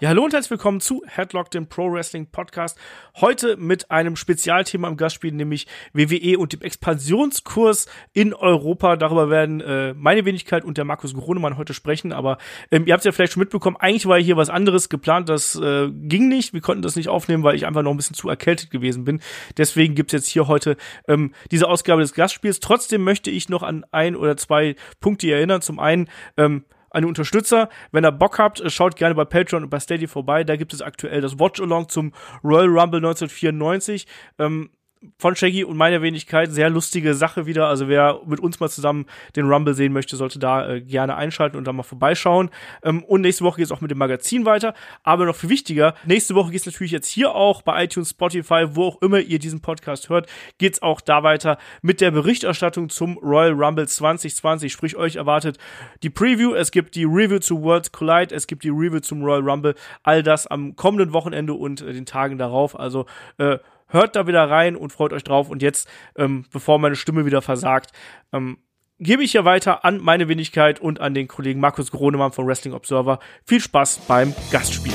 [0.00, 2.76] Ja, hallo und herzlich willkommen zu Headlock, dem Pro Wrestling Podcast.
[3.20, 8.96] Heute mit einem Spezialthema im Gastspiel, nämlich WWE und dem Expansionskurs in Europa.
[8.96, 12.12] Darüber werden äh, meine Wenigkeit und der Markus Gronemann heute sprechen.
[12.12, 12.38] Aber
[12.72, 15.28] ähm, ihr habt ja vielleicht schon mitbekommen, eigentlich war hier was anderes geplant.
[15.28, 16.52] Das äh, ging nicht.
[16.52, 19.20] Wir konnten das nicht aufnehmen, weil ich einfach noch ein bisschen zu erkältet gewesen bin.
[19.58, 22.58] Deswegen gibt's jetzt hier heute ähm, diese Ausgabe des Gastspiels.
[22.58, 25.62] Trotzdem möchte ich noch an ein oder zwei Punkte erinnern.
[25.62, 27.68] Zum einen, ähm, an Unterstützer.
[27.92, 30.44] Wenn ihr Bock habt, schaut gerne bei Patreon und bei Steady vorbei.
[30.44, 32.12] Da gibt es aktuell das Watch-Along zum
[32.42, 34.06] Royal Rumble 1994.
[34.38, 34.70] Ähm,
[35.18, 36.50] von Shaggy und meiner Wenigkeit.
[36.52, 37.68] Sehr lustige Sache wieder.
[37.68, 41.56] Also wer mit uns mal zusammen den Rumble sehen möchte, sollte da äh, gerne einschalten
[41.56, 42.50] und da mal vorbeischauen.
[42.82, 44.74] Ähm, und nächste Woche geht es auch mit dem Magazin weiter.
[45.02, 48.66] Aber noch viel wichtiger, nächste Woche geht es natürlich jetzt hier auch bei iTunes, Spotify,
[48.70, 50.28] wo auch immer ihr diesen Podcast hört,
[50.58, 54.72] geht es auch da weiter mit der Berichterstattung zum Royal Rumble 2020.
[54.72, 55.58] Sprich, euch erwartet
[56.02, 59.48] die Preview, es gibt die Review zu Worlds Collide, es gibt die Review zum Royal
[59.48, 59.74] Rumble.
[60.02, 62.78] All das am kommenden Wochenende und äh, den Tagen darauf.
[62.78, 63.06] Also
[63.38, 63.58] äh,
[63.94, 65.48] hört da wieder rein und freut euch drauf.
[65.48, 67.92] Und jetzt, ähm, bevor meine Stimme wieder versagt,
[68.32, 68.58] ähm,
[68.98, 72.74] gebe ich hier weiter an meine Wenigkeit und an den Kollegen Markus Gronemann von Wrestling
[72.74, 73.20] Observer.
[73.46, 74.92] Viel Spaß beim Gastspiel.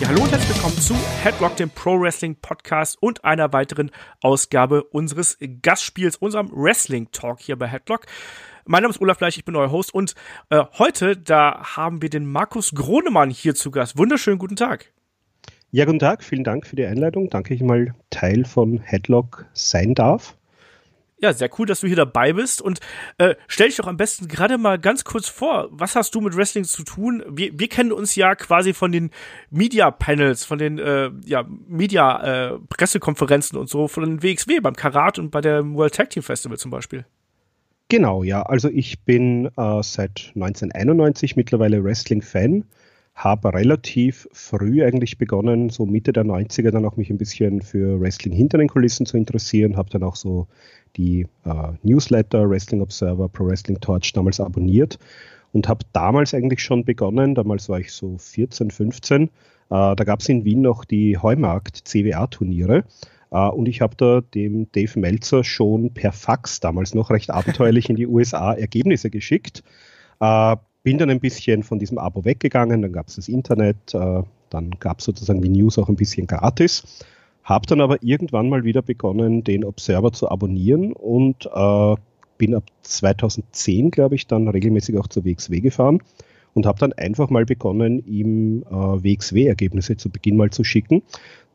[0.00, 3.90] Ja, hallo und herzlich willkommen zu Headlock, dem Pro Wrestling Podcast und einer weiteren
[4.20, 8.06] Ausgabe unseres Gastspiels, unserem Wrestling Talk hier bei Headlock.
[8.64, 10.14] Mein Name ist Olaf Bleich, ich bin euer Host und
[10.50, 13.98] äh, heute, da haben wir den Markus Gronemann hier zu Gast.
[13.98, 14.92] Wunderschönen guten Tag.
[15.72, 17.28] Ja, guten Tag, vielen Dank für die Einleitung.
[17.28, 20.36] Danke, ich mal Teil von Headlock sein darf.
[21.20, 22.62] Ja, sehr cool, dass du hier dabei bist.
[22.62, 22.78] Und
[23.18, 26.36] äh, stell dich doch am besten gerade mal ganz kurz vor, was hast du mit
[26.36, 27.24] Wrestling zu tun?
[27.28, 29.10] Wir, wir kennen uns ja quasi von den
[29.50, 35.30] Media-Panels, von den äh, ja, Media-Pressekonferenzen äh, und so, von den WXW beim Karat und
[35.30, 37.06] bei der World Tag Team Festival zum Beispiel.
[37.92, 38.40] Genau, ja.
[38.40, 42.64] Also ich bin äh, seit 1991 mittlerweile Wrestling-Fan,
[43.14, 48.00] habe relativ früh eigentlich begonnen, so Mitte der 90er dann auch mich ein bisschen für
[48.00, 50.46] Wrestling hinter den Kulissen zu interessieren, habe dann auch so
[50.96, 54.98] die äh, Newsletter Wrestling Observer, Pro Wrestling Torch damals abonniert
[55.52, 59.28] und habe damals eigentlich schon begonnen, damals war ich so 14, 15, äh,
[59.68, 64.70] da gab es in Wien noch die Heumarkt CWA-Turniere Uh, und ich habe da dem
[64.72, 69.62] Dave Meltzer schon per Fax damals noch recht abenteuerlich in die USA Ergebnisse geschickt.
[70.20, 74.22] Uh, bin dann ein bisschen von diesem Abo weggegangen, dann gab es das Internet, uh,
[74.50, 77.04] dann gab es sozusagen die News auch ein bisschen gratis.
[77.42, 81.48] Habe dann aber irgendwann mal wieder begonnen, den Observer zu abonnieren und
[82.38, 85.98] bin ab 2010, glaube ich, dann regelmäßig auch zur WXW gefahren
[86.54, 91.02] und habe dann einfach mal begonnen, ihm WXW-Ergebnisse zu Beginn mal zu schicken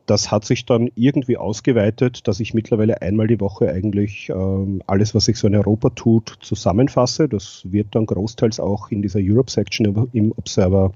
[0.08, 5.14] das hat sich dann irgendwie ausgeweitet, dass ich mittlerweile einmal die Woche eigentlich ähm, alles,
[5.14, 7.28] was sich so in Europa tut, zusammenfasse.
[7.28, 10.92] Das wird dann großteils auch in dieser Europe Section im Observer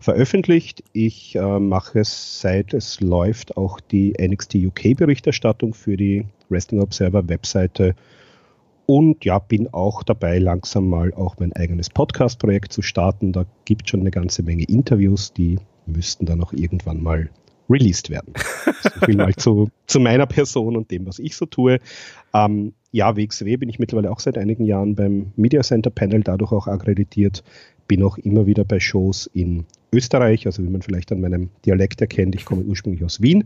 [0.00, 0.82] veröffentlicht.
[0.94, 6.80] Ich äh, mache es, seit es läuft, auch die NXT UK Berichterstattung für die Wrestling
[6.80, 7.94] Observer Webseite.
[8.86, 13.32] Und ja, bin auch dabei, langsam mal auch mein eigenes Podcast-Projekt zu starten.
[13.32, 17.28] Da gibt es schon eine ganze Menge Interviews, die müssten dann auch irgendwann mal
[17.68, 18.32] released werden.
[18.82, 21.78] So viel mal zu, zu meiner Person und dem, was ich so tue.
[22.34, 26.52] Ähm, ja, WXW bin ich mittlerweile auch seit einigen Jahren beim Media Center Panel, dadurch
[26.52, 27.42] auch akkreditiert.
[27.88, 32.00] Bin auch immer wieder bei Shows in Österreich, also wie man vielleicht an meinem Dialekt
[32.00, 33.44] erkennt, ich komme ursprünglich aus Wien,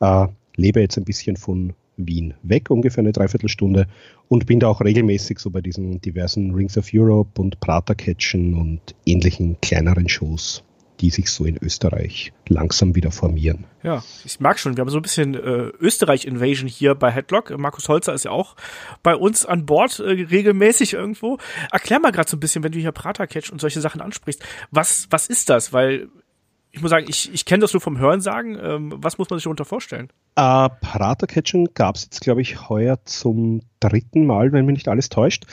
[0.00, 0.26] äh,
[0.56, 3.86] lebe jetzt ein bisschen von Wien weg, ungefähr eine Dreiviertelstunde
[4.28, 8.54] und bin da auch regelmäßig so bei diesen diversen Rings of Europe und Prater Catchen
[8.54, 10.62] und ähnlichen kleineren Shows
[11.00, 13.64] die sich so in Österreich langsam wieder formieren.
[13.82, 14.76] Ja, ich mag schon.
[14.76, 15.38] Wir haben so ein bisschen äh,
[15.80, 17.56] Österreich-Invasion hier bei Headlock.
[17.58, 18.56] Markus Holzer ist ja auch
[19.02, 21.38] bei uns an Bord äh, regelmäßig irgendwo.
[21.70, 24.42] Erklär mal gerade so ein bisschen, wenn du hier Prater-Catch und solche Sachen ansprichst.
[24.70, 25.72] Was, was ist das?
[25.72, 26.08] Weil
[26.70, 28.58] ich muss sagen, ich, ich kenne das nur vom Hörensagen.
[28.60, 30.08] Ähm, was muss man sich darunter vorstellen?
[30.36, 35.08] Äh, Prater-Catchen gab es jetzt, glaube ich, heuer zum dritten Mal, wenn mich nicht alles
[35.08, 35.44] täuscht.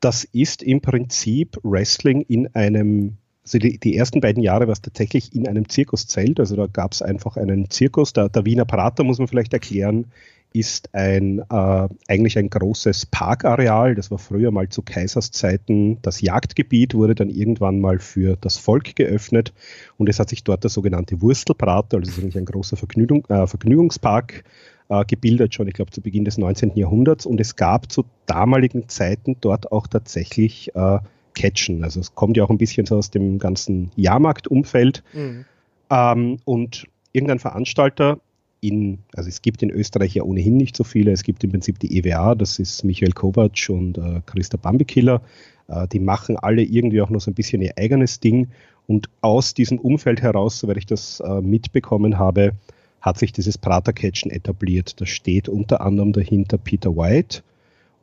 [0.00, 4.80] Das ist im Prinzip Wrestling in einem also die, die, ersten beiden Jahre war es
[4.80, 6.40] tatsächlich in einem Zirkuszelt.
[6.40, 8.14] Also da gab es einfach einen Zirkus.
[8.14, 10.06] Der, der, Wiener Prater, muss man vielleicht erklären,
[10.54, 13.96] ist ein äh, eigentlich ein großes Parkareal.
[13.96, 18.94] Das war früher mal zu Kaiserszeiten das Jagdgebiet, wurde dann irgendwann mal für das Volk
[18.96, 19.52] geöffnet
[19.98, 24.44] und es hat sich dort der sogenannte Wurstelprater, also eigentlich ein großer Vergnügung, äh, Vergnügungspark,
[24.88, 26.72] äh, gebildet, schon ich glaube zu Beginn des 19.
[26.76, 27.26] Jahrhunderts.
[27.26, 30.98] Und es gab zu damaligen Zeiten dort auch tatsächlich äh,
[31.34, 31.84] catchen.
[31.84, 35.02] Also es kommt ja auch ein bisschen so aus dem ganzen Jahrmarktumfeld.
[35.12, 35.44] Mhm.
[35.90, 38.20] Ähm, und irgendein Veranstalter
[38.60, 41.12] in, also es gibt in Österreich ja ohnehin nicht so viele.
[41.12, 45.20] Es gibt im Prinzip die EWA, das ist Michael Kovac und äh, Christa Bambikiller.
[45.68, 48.48] Äh, die machen alle irgendwie auch noch so ein bisschen ihr eigenes Ding.
[48.86, 52.52] Und aus diesem Umfeld heraus, soweit ich das äh, mitbekommen habe,
[53.00, 54.98] hat sich dieses Prater-Catchen etabliert.
[55.00, 57.42] Da steht unter anderem dahinter Peter White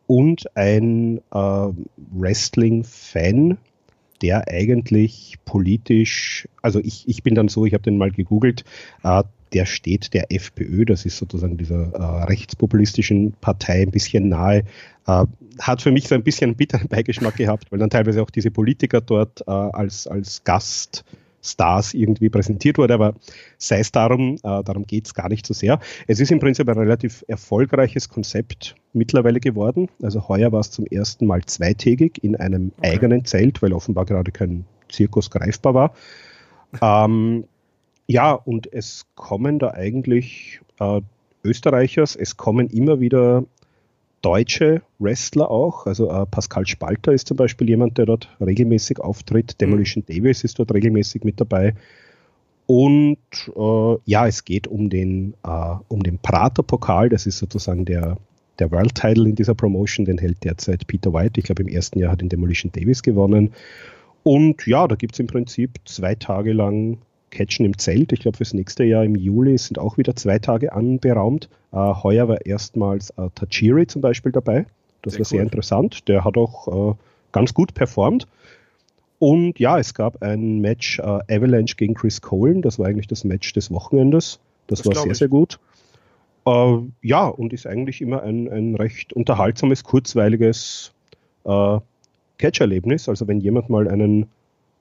[0.08, 1.70] und ein äh,
[2.14, 3.58] Wrestling-Fan,
[4.22, 8.64] der eigentlich politisch, also ich, ich bin dann so, ich habe den mal gegoogelt,
[9.04, 14.64] äh, der steht der FPÖ, das ist sozusagen dieser äh, rechtspopulistischen Partei ein bisschen nahe,
[15.08, 15.26] äh,
[15.60, 19.02] hat für mich so ein bisschen bitteren Beigeschmack gehabt, weil dann teilweise auch diese Politiker
[19.02, 21.04] dort äh, als, als Gast
[21.42, 23.16] Stars irgendwie präsentiert wurde, aber
[23.58, 25.80] sei es darum, äh, darum geht es gar nicht so sehr.
[26.08, 29.90] Es ist im Prinzip ein relativ erfolgreiches Konzept mittlerweile geworden.
[30.02, 32.92] Also heuer war es zum ersten Mal zweitägig in einem okay.
[32.92, 35.94] eigenen Zelt, weil offenbar gerade kein Zirkus greifbar war.
[36.82, 37.46] Ähm,
[38.08, 41.02] ja, und es kommen da eigentlich äh,
[41.44, 43.46] Österreichers, es kommen immer wieder
[44.22, 45.86] deutsche Wrestler auch.
[45.86, 49.54] Also äh, Pascal Spalter ist zum Beispiel jemand, der dort regelmäßig auftritt.
[49.54, 49.58] Mhm.
[49.60, 50.14] Demolition mhm.
[50.14, 51.74] Davis ist dort regelmäßig mit dabei.
[52.68, 53.18] Und
[53.56, 57.10] äh, ja, es geht um den, äh, um den Prater-Pokal.
[57.10, 58.18] Das ist sozusagen der,
[58.60, 60.06] der World Title in dieser Promotion.
[60.06, 61.40] Den hält derzeit Peter White.
[61.40, 63.52] Ich glaube, im ersten Jahr hat ihn Demolition Davis gewonnen.
[64.24, 67.00] Und ja, da gibt es im Prinzip zwei Tage lang
[67.32, 68.12] Catchen im Zelt.
[68.12, 71.50] Ich glaube, fürs nächste Jahr im Juli sind auch wieder zwei Tage anberaumt.
[71.72, 74.66] Äh, heuer war erstmals äh, Tajiri zum Beispiel dabei.
[75.02, 76.08] Das sehr war sehr interessant.
[76.08, 76.96] Der hat auch äh,
[77.32, 78.28] ganz gut performt.
[79.18, 82.62] Und ja, es gab ein Match äh, Avalanche gegen Chris Colen.
[82.62, 84.40] Das war eigentlich das Match des Wochenendes.
[84.68, 85.18] Das, das war sehr, ich.
[85.18, 85.60] sehr gut.
[86.46, 90.92] Äh, ja, und ist eigentlich immer ein, ein recht unterhaltsames, kurzweiliges
[91.46, 91.80] äh,
[92.38, 93.08] Catch-Erlebnis.
[93.10, 94.28] Also wenn jemand mal einen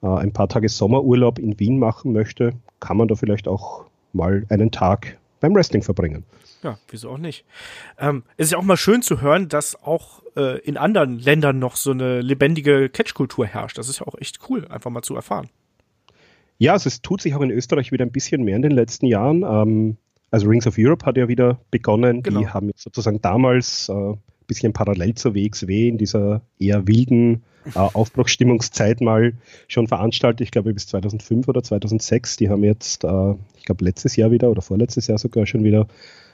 [0.08, 4.70] ein paar Tage Sommerurlaub in Wien machen möchte, kann man da vielleicht auch mal einen
[4.70, 6.24] Tag beim Wrestling verbringen.
[6.62, 7.44] Ja, wieso auch nicht?
[7.98, 11.58] Ähm, es ist ja auch mal schön zu hören, dass auch äh, in anderen Ländern
[11.58, 13.78] noch so eine lebendige Catch-Kultur herrscht.
[13.78, 15.48] Das ist ja auch echt cool, einfach mal zu erfahren.
[16.58, 19.06] Ja, also es tut sich auch in Österreich wieder ein bisschen mehr in den letzten
[19.06, 19.42] Jahren.
[19.42, 19.96] Ähm,
[20.30, 22.22] also Rings of Europe hat ja wieder begonnen.
[22.22, 22.40] Genau.
[22.40, 24.14] Die haben jetzt sozusagen damals äh,
[24.50, 27.42] bisschen parallel zur WXW in dieser eher wilden
[27.74, 29.34] äh, Aufbruchsstimmungszeit mal
[29.68, 30.40] schon veranstaltet.
[30.40, 32.36] Ich glaube bis 2005 oder 2006.
[32.36, 35.86] Die haben jetzt, äh, ich glaube letztes Jahr wieder oder vorletztes Jahr sogar schon wieder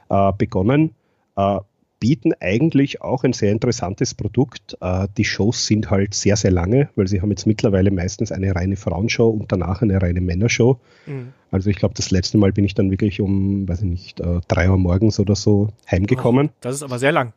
[0.09, 0.95] äh, begonnen.
[1.37, 1.61] Äh,
[1.99, 4.77] bieten eigentlich auch ein sehr interessantes Produkt.
[4.81, 8.55] Äh, die Shows sind halt sehr, sehr lange, weil sie haben jetzt mittlerweile meistens eine
[8.55, 10.79] reine Frauenshow und danach eine reine Männershow.
[11.07, 11.33] Mhm.
[11.51, 14.41] Also ich glaube, das letzte Mal bin ich dann wirklich um, weiß ich nicht, äh,
[14.47, 16.51] drei Uhr morgens oder so heimgekommen.
[16.61, 17.33] Das ist aber sehr lang.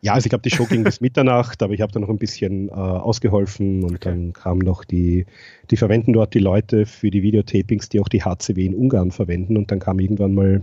[0.00, 2.18] Ja, also ich glaube, die Show ging bis Mitternacht, aber ich habe da noch ein
[2.18, 4.10] bisschen äh, ausgeholfen und okay.
[4.10, 5.26] dann kam noch die,
[5.70, 9.56] die verwenden dort die Leute für die Videotapings, die auch die HCW in Ungarn verwenden
[9.56, 10.62] und dann kam irgendwann mal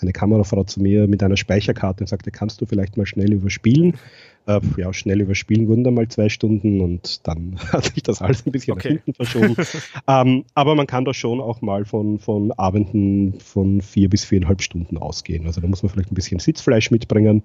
[0.00, 3.94] eine Kamerafrau zu mir mit einer Speicherkarte und sagte, kannst du vielleicht mal schnell überspielen?
[4.46, 8.46] Äh, ja, schnell überspielen wurden dann mal zwei Stunden und dann hat sich das alles
[8.46, 8.88] ein bisschen okay.
[8.88, 9.56] nach hinten verschoben.
[10.06, 14.62] ähm, aber man kann da schon auch mal von, von Abenden von vier bis viereinhalb
[14.62, 15.46] Stunden ausgehen.
[15.46, 17.42] Also da muss man vielleicht ein bisschen Sitzfleisch mitbringen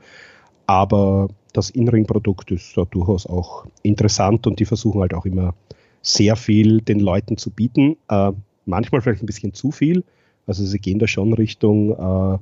[0.72, 5.54] aber das In-Ring-Produkt ist ja durchaus auch interessant und die versuchen halt auch immer
[6.02, 7.98] sehr viel den Leuten zu bieten.
[8.08, 8.32] Äh,
[8.66, 10.06] manchmal vielleicht ein bisschen zu viel.
[10.48, 12.38] Also sie gehen da schon Richtung äh,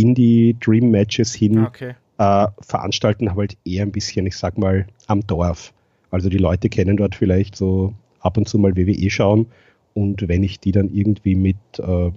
[0.00, 1.94] Indie-Dream-Matches hin, ah, okay.
[2.16, 5.74] äh, veranstalten halt eher ein bisschen, ich sag mal, am Dorf.
[6.10, 9.46] Also die Leute kennen dort vielleicht so ab und zu mal WWE schauen
[9.92, 12.10] und wenn ich die dann irgendwie mit äh,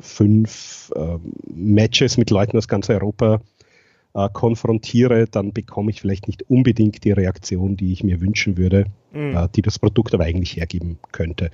[0.00, 1.18] fünf äh,
[1.52, 3.40] Matches mit Leuten aus ganz Europa
[4.14, 8.86] äh, konfrontiere, dann bekomme ich vielleicht nicht unbedingt die Reaktion, die ich mir wünschen würde,
[9.12, 9.36] mhm.
[9.36, 11.50] äh, die das Produkt aber eigentlich hergeben könnte.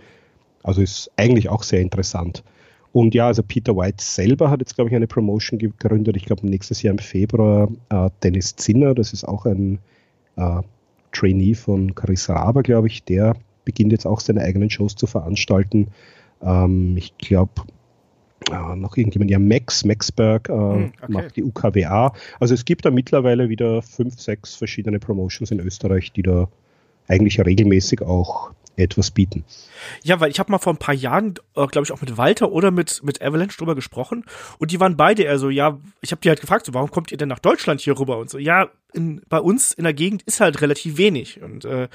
[0.63, 2.43] Also ist eigentlich auch sehr interessant.
[2.93, 6.17] Und ja, also Peter White selber hat jetzt, glaube ich, eine Promotion gegründet.
[6.17, 9.79] Ich glaube, nächstes Jahr im Februar äh, Dennis Zinner, das ist auch ein
[10.37, 10.63] äh,
[11.13, 15.89] Trainee von Chris Raber, glaube ich, der beginnt jetzt auch seine eigenen Shows zu veranstalten.
[16.43, 17.53] Ähm, ich glaube,
[18.51, 21.13] äh, noch irgendjemand, ja, Max, Maxberg äh, hm, okay.
[21.13, 22.15] macht die UKWA.
[22.41, 26.49] Also es gibt da mittlerweile wieder fünf, sechs verschiedene Promotions in Österreich, die da
[27.07, 29.45] eigentlich regelmäßig auch etwas bieten.
[30.03, 32.53] Ja, weil ich habe mal vor ein paar Jahren, äh, glaube ich, auch mit Walter
[32.53, 34.25] oder mit, mit Avalanche drüber gesprochen
[34.59, 37.11] und die waren beide eher so, ja, ich habe die halt gefragt, so, warum kommt
[37.11, 40.23] ihr denn nach Deutschland hier rüber und so, ja, in, bei uns in der Gegend
[40.23, 41.89] ist halt relativ wenig und äh,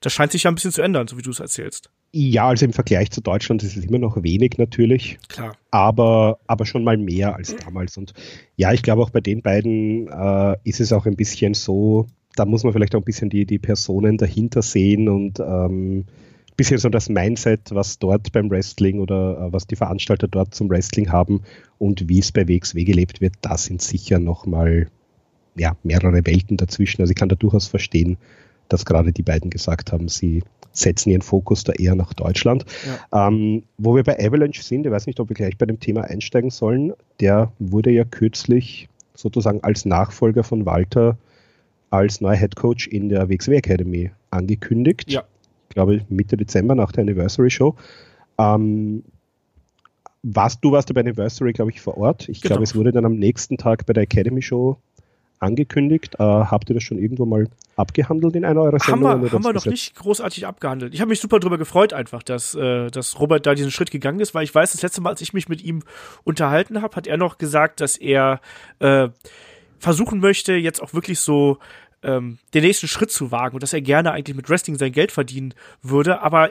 [0.00, 1.90] das scheint sich ja ein bisschen zu ändern, so wie du es erzählst.
[2.14, 5.18] Ja, also im Vergleich zu Deutschland ist es immer noch wenig natürlich.
[5.28, 5.56] Klar.
[5.70, 7.96] Aber, aber schon mal mehr als damals.
[7.96, 8.12] Und
[8.56, 12.44] ja, ich glaube auch bei den beiden äh, ist es auch ein bisschen so, da
[12.44, 16.04] muss man vielleicht auch ein bisschen die, die Personen dahinter sehen und ähm,
[16.56, 20.68] bisschen so das Mindset, was dort beim Wrestling oder äh, was die Veranstalter dort zum
[20.68, 21.42] Wrestling haben
[21.78, 24.88] und wie es bei WXW gelebt wird, da sind sicher nochmal
[25.56, 27.00] ja, mehrere Welten dazwischen.
[27.00, 28.16] Also ich kann da durchaus verstehen,
[28.72, 32.64] dass gerade die beiden gesagt haben, sie setzen ihren Fokus da eher nach Deutschland.
[33.10, 33.28] Ja.
[33.28, 36.02] Ähm, wo wir bei Avalanche sind, ich weiß nicht, ob wir gleich bei dem Thema
[36.02, 41.18] einsteigen sollen, der wurde ja kürzlich sozusagen als Nachfolger von Walter
[41.90, 45.12] als neuer Head Coach in der WXW Academy angekündigt.
[45.12, 45.24] Ja.
[45.68, 47.76] Ich glaube Mitte Dezember nach der Anniversary Show.
[48.38, 49.04] Ähm,
[50.22, 52.28] warst, du warst bei Anniversary, glaube ich, vor Ort.
[52.28, 52.54] Ich genau.
[52.54, 54.78] glaube, es wurde dann am nächsten Tag bei der Academy Show
[55.42, 56.14] angekündigt.
[56.18, 59.08] Äh, habt ihr das schon irgendwo mal abgehandelt in einer eurer Sendungen?
[59.08, 60.94] Haben wir, haben wir noch nicht großartig abgehandelt.
[60.94, 64.20] Ich habe mich super darüber gefreut einfach, dass, äh, dass Robert da diesen Schritt gegangen
[64.20, 65.82] ist, weil ich weiß, das letzte Mal, als ich mich mit ihm
[66.24, 68.40] unterhalten habe, hat er noch gesagt, dass er
[68.78, 69.08] äh,
[69.78, 71.58] versuchen möchte, jetzt auch wirklich so
[72.02, 75.12] ähm, den nächsten Schritt zu wagen und dass er gerne eigentlich mit Wrestling sein Geld
[75.12, 76.50] verdienen würde, aber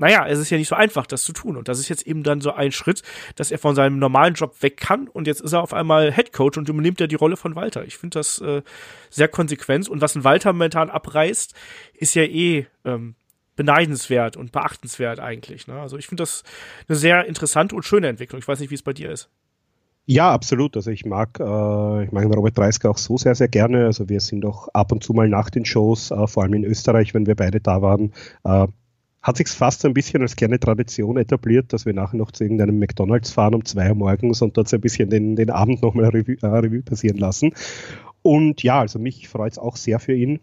[0.00, 1.58] naja, es ist ja nicht so einfach, das zu tun.
[1.58, 3.02] Und das ist jetzt eben dann so ein Schritt,
[3.36, 6.32] dass er von seinem normalen Job weg kann und jetzt ist er auf einmal Head
[6.32, 7.84] Coach und übernimmt ja die Rolle von Walter.
[7.84, 8.62] Ich finde das äh,
[9.10, 9.90] sehr konsequent.
[9.90, 11.54] Und was ein Walter momentan abreißt,
[11.92, 13.14] ist ja eh ähm,
[13.56, 15.66] beneidenswert und beachtenswert eigentlich.
[15.66, 15.78] Ne?
[15.78, 16.44] Also ich finde das
[16.88, 18.40] eine sehr interessante und schöne Entwicklung.
[18.40, 19.28] Ich weiß nicht, wie es bei dir ist.
[20.06, 20.76] Ja, absolut.
[20.76, 23.84] Also ich mag, äh, ich mag Robert Dreisker auch so sehr, sehr gerne.
[23.84, 26.64] Also wir sind auch ab und zu mal nach den Shows, äh, vor allem in
[26.64, 28.14] Österreich, wenn wir beide da waren,
[28.44, 28.66] äh,
[29.22, 32.44] hat sich fast so ein bisschen als kleine Tradition etabliert, dass wir nachher noch zu
[32.44, 35.82] irgendeinem McDonalds fahren um zwei Uhr morgens und dort so ein bisschen den, den Abend
[35.82, 37.52] nochmal Revue, äh, Revue passieren lassen.
[38.22, 40.40] Und ja, also mich freut es auch sehr für ihn,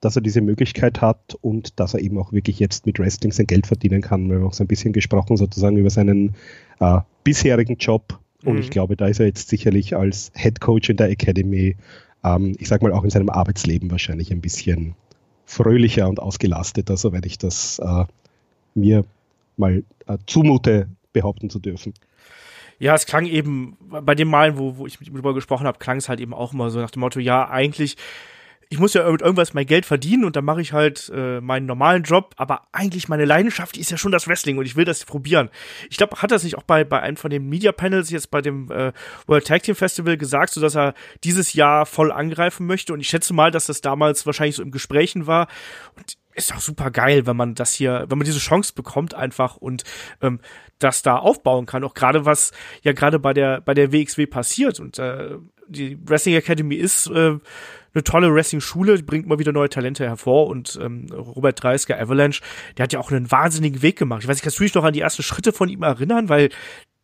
[0.00, 3.46] dass er diese Möglichkeit hat und dass er eben auch wirklich jetzt mit Wrestling sein
[3.46, 4.28] Geld verdienen kann.
[4.28, 6.34] Wir haben auch so ein bisschen gesprochen sozusagen über seinen
[6.80, 8.60] äh, bisherigen Job und mhm.
[8.60, 11.76] ich glaube, da ist er jetzt sicherlich als Head Coach in der Academy,
[12.24, 14.94] ähm, ich sag mal auch in seinem Arbeitsleben wahrscheinlich ein bisschen
[15.44, 18.04] fröhlicher und ausgelasteter, soweit ich das äh,
[18.78, 19.04] mir
[19.56, 21.94] mal äh, zumute, behaupten zu dürfen.
[22.78, 25.78] Ja, es klang eben bei den Malen, wo, wo ich mit ihm drüber gesprochen habe,
[25.78, 27.96] klang es halt eben auch immer so nach dem Motto, ja, eigentlich
[28.70, 31.66] ich muss ja mit irgendwas mein Geld verdienen und dann mache ich halt äh, meinen
[31.66, 35.04] normalen Job, aber eigentlich meine Leidenschaft ist ja schon das Wrestling und ich will das
[35.04, 35.48] probieren.
[35.88, 38.42] Ich glaube, hat das nicht auch bei, bei einem von den Media Panels jetzt bei
[38.42, 38.92] dem äh,
[39.26, 40.94] World Tag Team Festival gesagt, so dass er
[41.24, 44.70] dieses Jahr voll angreifen möchte und ich schätze mal, dass das damals wahrscheinlich so im
[44.70, 45.48] Gesprächen war
[45.96, 49.56] und ist auch super geil, wenn man das hier, wenn man diese Chance bekommt einfach
[49.56, 49.84] und
[50.22, 50.40] ähm,
[50.78, 51.84] das da aufbauen kann.
[51.84, 52.52] Auch gerade was
[52.82, 55.36] ja gerade bei der bei der WXW passiert und äh,
[55.68, 57.38] die Wrestling Academy ist äh,
[57.94, 62.42] eine tolle Wrestling-Schule, bringt immer wieder neue Talente hervor und ähm, Robert Dreisker, Avalanche,
[62.76, 64.22] der hat ja auch einen wahnsinnigen Weg gemacht.
[64.22, 66.50] Ich weiß nicht, kannst du dich noch an die ersten Schritte von ihm erinnern, weil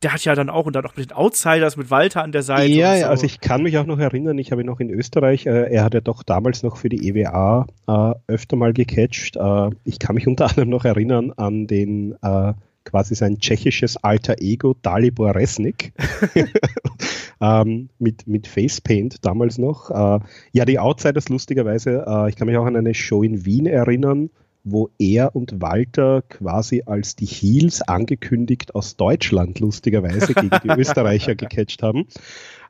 [0.03, 2.43] der hat ja dann auch und dann auch mit den Outsiders, mit Walter an der
[2.43, 2.73] Seite.
[2.73, 3.07] Ja, so.
[3.07, 5.85] also ich kann mich auch noch erinnern, ich habe ihn noch in Österreich, äh, er
[5.85, 9.37] hat ja doch damals noch für die EWA äh, öfter mal gecatcht.
[9.37, 12.53] Äh, ich kann mich unter anderem noch erinnern an den äh,
[12.85, 15.93] quasi sein tschechisches alter Ego Dalibor Resnik.
[17.41, 19.91] ähm, mit, mit Facepaint damals noch.
[19.91, 20.21] Äh,
[20.53, 24.31] ja, die Outsiders lustigerweise, äh, ich kann mich auch an eine Show in Wien erinnern,
[24.65, 31.35] wo er und Walter quasi als die Heels angekündigt aus Deutschland lustigerweise gegen die Österreicher
[31.35, 32.07] gecatcht haben.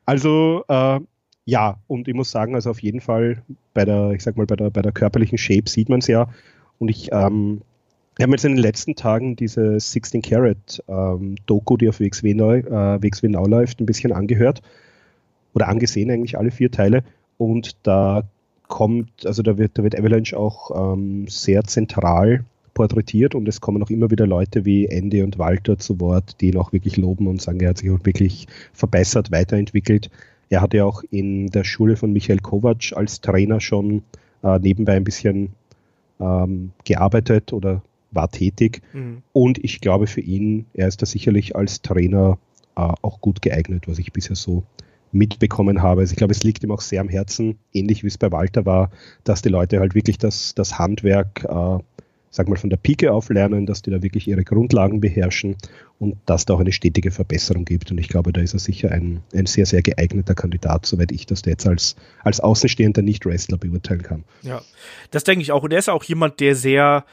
[0.05, 1.01] Also äh,
[1.47, 3.43] ja, und ich muss sagen, also auf jeden Fall
[3.75, 6.29] bei der, ich sag mal, bei der, bei der körperlichen Shape sieht man es ja.
[6.79, 7.63] Und ich ähm,
[8.17, 12.35] wir haben jetzt in den letzten Tagen diese 16 Carat ähm, Doku, die auf WXW,
[12.35, 14.63] neu, äh, WXW Now läuft, ein bisschen angehört
[15.53, 17.03] oder angesehen, eigentlich alle vier Teile.
[17.39, 18.23] Und da
[18.69, 22.45] kommt, also da wird, da wird Avalanche auch ähm, sehr zentral
[22.75, 26.49] porträtiert und es kommen auch immer wieder Leute wie Andy und Walter zu Wort, die
[26.49, 30.11] ihn auch wirklich loben und sagen, er hat sich auch wirklich verbessert, weiterentwickelt.
[30.51, 34.03] Er hat ja auch in der Schule von Michael Kovac als Trainer schon
[34.43, 35.51] äh, nebenbei ein bisschen
[36.21, 38.83] ähm, gearbeitet oder war tätig.
[38.93, 39.23] Mhm.
[39.33, 42.39] Und ich glaube für ihn, er ist da sicherlich als Trainer
[42.77, 44.65] äh, auch gut geeignet, was ich bisher so
[45.15, 46.03] mitbekommen habe.
[46.03, 48.67] Also ich glaube, es liegt ihm auch sehr am Herzen, ähnlich wie es bei Walter
[48.67, 48.91] war,
[49.25, 51.79] dass die Leute halt wirklich das, das Handwerk, äh,
[52.31, 55.57] sag mal, von der Pike auf lernen, dass die da wirklich ihre Grundlagen beherrschen
[56.01, 57.91] und dass da auch eine stetige Verbesserung gibt.
[57.93, 61.27] Und ich glaube, da ist er sicher ein, ein sehr, sehr geeigneter Kandidat, soweit ich
[61.27, 64.25] das jetzt als, als Außenstehender Nicht-Wrestler beurteilen kann.
[64.43, 64.63] Ja,
[65.13, 65.63] das denke ich auch.
[65.63, 67.05] Und er ist auch jemand, der sehr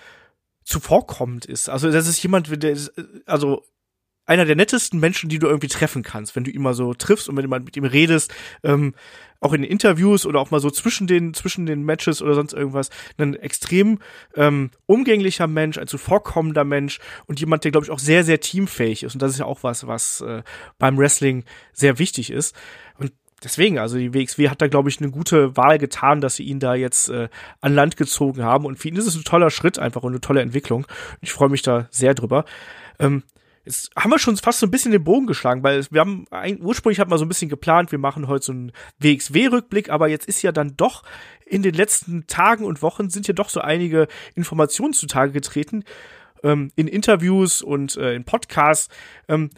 [0.64, 1.70] zuvorkommend ist.
[1.70, 2.78] Also das ist jemand, der
[3.26, 3.64] also
[4.26, 7.28] einer der nettesten Menschen, die du irgendwie treffen kannst, wenn du ihn mal so triffst
[7.28, 8.94] und wenn du mal mit ihm redest, ähm,
[9.40, 12.92] auch in Interviews oder auch mal so zwischen den zwischen den Matches oder sonst irgendwas,
[13.18, 14.00] ein extrem
[14.36, 19.04] ähm, umgänglicher Mensch, ein zuvorkommender Mensch und jemand, der glaube ich auch sehr sehr teamfähig
[19.04, 20.44] ist und das ist ja auch was, was äh,
[20.78, 22.56] beim Wrestling sehr wichtig ist
[23.00, 23.12] und
[23.44, 26.60] deswegen, also die WXW hat da, glaube ich, eine gute Wahl getan, dass sie ihn
[26.60, 28.66] da jetzt äh, an Land gezogen haben.
[28.66, 30.86] Und für ihn ist es ein toller Schritt einfach und eine tolle Entwicklung.
[31.22, 32.46] Ich freue mich da sehr drüber.
[33.00, 33.24] Ähm,
[33.66, 36.62] Jetzt haben wir schon fast so ein bisschen den Bogen geschlagen, weil wir haben ein,
[36.62, 40.28] ursprünglich hat man so ein bisschen geplant, wir machen heute so einen WXW-Rückblick, aber jetzt
[40.28, 41.04] ist ja dann doch
[41.46, 45.84] in den letzten Tagen und Wochen sind ja doch so einige Informationen zutage getreten
[46.44, 48.90] ähm, in Interviews und äh, in Podcasts,
[49.28, 49.50] ähm,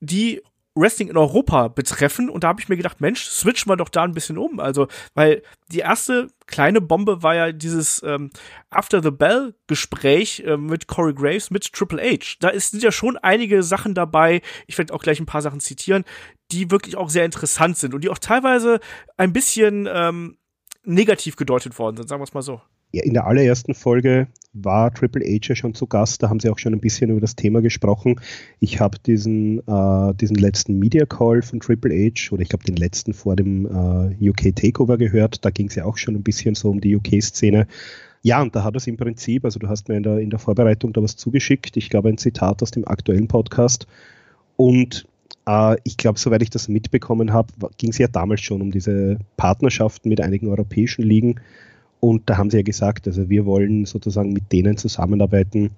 [0.00, 0.42] die
[0.74, 2.28] Wrestling in Europa betreffen.
[2.28, 4.60] Und da habe ich mir gedacht, Mensch, switchen wir doch da ein bisschen um.
[4.60, 8.30] Also, weil die erste kleine Bombe war ja dieses ähm,
[8.70, 12.36] After the Bell Gespräch äh, mit Corey Graves, mit Triple H.
[12.40, 14.42] Da ist, sind ja schon einige Sachen dabei.
[14.66, 16.04] Ich werde auch gleich ein paar Sachen zitieren,
[16.50, 18.80] die wirklich auch sehr interessant sind und die auch teilweise
[19.16, 20.36] ein bisschen ähm,
[20.84, 22.60] negativ gedeutet worden sind, sagen wir es mal so
[23.02, 26.58] in der allerersten Folge war Triple H ja schon zu Gast, da haben sie auch
[26.58, 28.20] schon ein bisschen über das Thema gesprochen.
[28.60, 32.76] Ich habe diesen, äh, diesen letzten Media Call von Triple H oder ich glaube den
[32.76, 36.54] letzten vor dem äh, UK Takeover gehört, da ging es ja auch schon ein bisschen
[36.54, 37.66] so um die UK-Szene.
[38.22, 40.38] Ja, und da hat es im Prinzip, also du hast mir in der, in der
[40.38, 43.86] Vorbereitung da was zugeschickt, ich glaube ein Zitat aus dem aktuellen Podcast
[44.56, 45.06] und
[45.46, 49.18] äh, ich glaube, soweit ich das mitbekommen habe, ging es ja damals schon um diese
[49.36, 51.40] Partnerschaften mit einigen europäischen Ligen.
[52.04, 55.70] Und da haben sie ja gesagt, also wir wollen sozusagen mit denen zusammenarbeiten,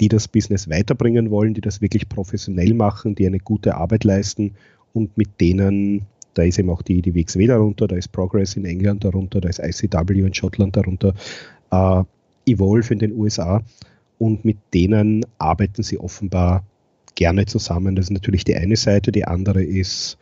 [0.00, 4.54] die das Business weiterbringen wollen, die das wirklich professionell machen, die eine gute Arbeit leisten.
[4.94, 8.64] Und mit denen, da ist eben auch die, die WXW darunter, da ist Progress in
[8.64, 11.12] England darunter, da ist ICW in Schottland darunter,
[11.70, 12.02] äh,
[12.46, 13.62] Evolve in den USA
[14.18, 16.64] und mit denen arbeiten sie offenbar
[17.14, 17.94] gerne zusammen.
[17.94, 20.16] Das ist natürlich die eine Seite, die andere ist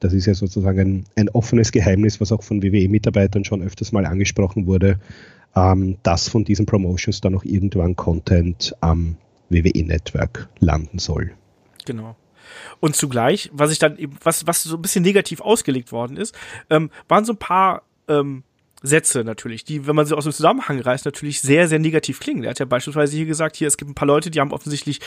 [0.00, 4.06] das ist ja sozusagen ein, ein offenes Geheimnis, was auch von WWE-Mitarbeitern schon öfters mal
[4.06, 4.98] angesprochen wurde,
[5.54, 9.16] ähm, dass von diesen Promotions dann auch irgendwann Content am
[9.48, 11.32] WWE-Network landen soll.
[11.84, 12.16] Genau.
[12.80, 16.34] Und zugleich, was ich dann eben, was, was so ein bisschen negativ ausgelegt worden ist,
[16.70, 18.44] ähm, waren so ein paar ähm,
[18.82, 22.44] Sätze natürlich, die, wenn man sie aus dem Zusammenhang reißt, natürlich sehr, sehr negativ klingen.
[22.44, 25.00] Er hat ja beispielsweise hier gesagt, hier, es gibt ein paar Leute, die haben offensichtlich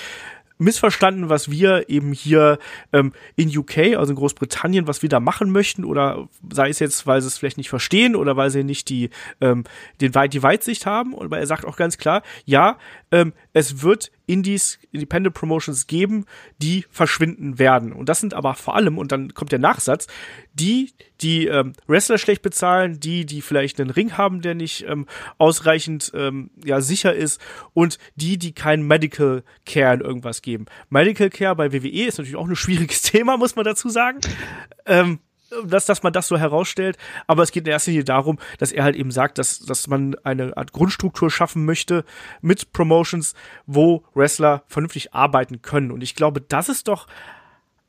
[0.59, 2.59] missverstanden, was wir eben hier
[2.93, 7.07] ähm, in UK, also in Großbritannien, was wir da machen möchten oder sei es jetzt,
[7.07, 9.09] weil sie es vielleicht nicht verstehen oder weil sie nicht die,
[9.41, 9.63] ähm,
[10.01, 11.13] den, die Weitsicht haben.
[11.13, 12.77] Und er sagt auch ganz klar, ja,
[13.11, 16.25] ähm, es wird Indies, Independent Promotions geben,
[16.59, 17.91] die verschwinden werden.
[17.91, 20.05] Und das sind aber vor allem, und dann kommt der Nachsatz,
[20.53, 25.07] die, die ähm, Wrestler schlecht bezahlen, die, die vielleicht einen Ring haben, der nicht ähm,
[25.39, 27.41] ausreichend ähm, ja, sicher ist,
[27.73, 30.48] und die, die kein Medical Care in irgendwas geben.
[30.89, 34.19] Medical Care bei WWE ist natürlich auch ein schwieriges Thema, muss man dazu sagen.
[34.85, 35.19] Ähm,
[35.63, 38.83] dass, dass man das so herausstellt, aber es geht in erster Linie darum, dass er
[38.83, 42.05] halt eben sagt, dass, dass man eine Art Grundstruktur schaffen möchte
[42.41, 43.33] mit Promotions,
[43.65, 45.91] wo Wrestler vernünftig arbeiten können.
[45.91, 47.07] Und ich glaube, das ist doch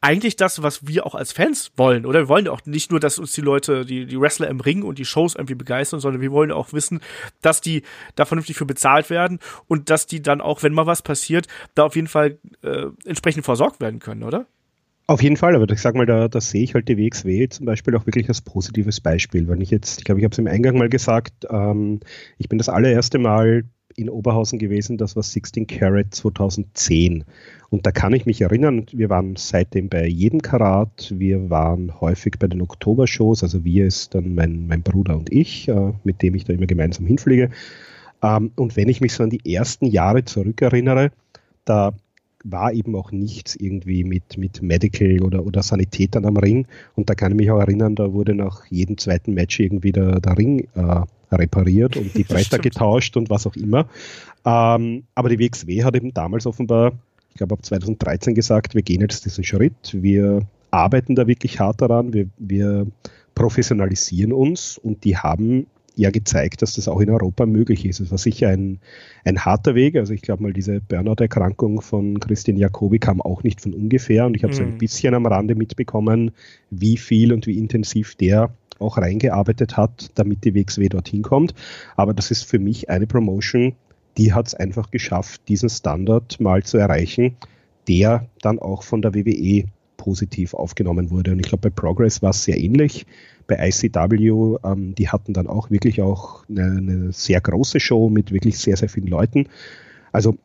[0.00, 2.20] eigentlich das, was wir auch als Fans wollen, oder?
[2.20, 4.82] Wir wollen ja auch nicht nur, dass uns die Leute, die, die Wrestler im Ring
[4.82, 7.00] und die Shows irgendwie begeistern, sondern wir wollen auch wissen,
[7.42, 7.82] dass die
[8.14, 11.84] da vernünftig für bezahlt werden und dass die dann auch, wenn mal was passiert, da
[11.84, 14.46] auf jeden Fall äh, entsprechend versorgt werden können, oder?
[15.06, 17.66] Auf jeden Fall, aber ich sage mal, da, da sehe ich halt die WXW zum
[17.66, 19.48] Beispiel auch wirklich als positives Beispiel.
[19.48, 21.98] Wenn ich jetzt, ich glaube, ich habe es im Eingang mal gesagt, ähm,
[22.38, 23.64] ich bin das allererste Mal
[23.96, 27.24] in Oberhausen gewesen, das war 16 Carat 2010.
[27.70, 32.34] Und da kann ich mich erinnern, wir waren seitdem bei jedem Karat, wir waren häufig
[32.38, 36.34] bei den Oktobershows, also wir ist dann mein, mein Bruder und ich, äh, mit dem
[36.34, 37.50] ich da immer gemeinsam hinfliege.
[38.22, 41.12] Ähm, und wenn ich mich so an die ersten Jahre zurückerinnere,
[41.64, 41.92] da
[42.42, 46.66] war eben auch nichts irgendwie mit, mit Medical oder, oder Sanitätern am Ring.
[46.96, 50.20] Und da kann ich mich auch erinnern, da wurde nach jedem zweiten Match irgendwie der,
[50.20, 51.02] der Ring äh,
[51.32, 53.86] repariert und die Bretter getauscht und was auch immer.
[54.44, 56.92] Ähm, aber die WXW hat eben damals offenbar,
[57.30, 61.80] ich glaube ab 2013 gesagt, wir gehen jetzt diesen Schritt, wir arbeiten da wirklich hart
[61.80, 62.86] daran, wir, wir
[63.34, 65.66] professionalisieren uns und die haben
[65.96, 68.00] ja gezeigt, dass das auch in Europa möglich ist.
[68.00, 68.80] Es war sicher ein,
[69.24, 69.96] ein harter Weg.
[69.96, 74.36] Also ich glaube mal, diese Burnout-Erkrankung von Christian Jacobi kam auch nicht von ungefähr und
[74.36, 74.56] ich habe mhm.
[74.56, 74.78] so ein mhm.
[74.78, 76.32] bisschen am Rande mitbekommen,
[76.70, 81.54] wie viel und wie intensiv der auch reingearbeitet hat, damit die WXW dorthin kommt.
[81.96, 83.74] Aber das ist für mich eine Promotion,
[84.16, 87.36] die hat es einfach geschafft, diesen Standard mal zu erreichen,
[87.88, 89.64] der dann auch von der WWE
[89.96, 91.32] positiv aufgenommen wurde.
[91.32, 93.06] Und ich glaube, bei Progress war es sehr ähnlich
[93.46, 98.32] bei ICW, ähm, die hatten dann auch wirklich auch eine, eine, sehr große Show mit
[98.32, 99.48] wirklich sehr, sehr vielen Leuten.
[100.12, 100.38] Also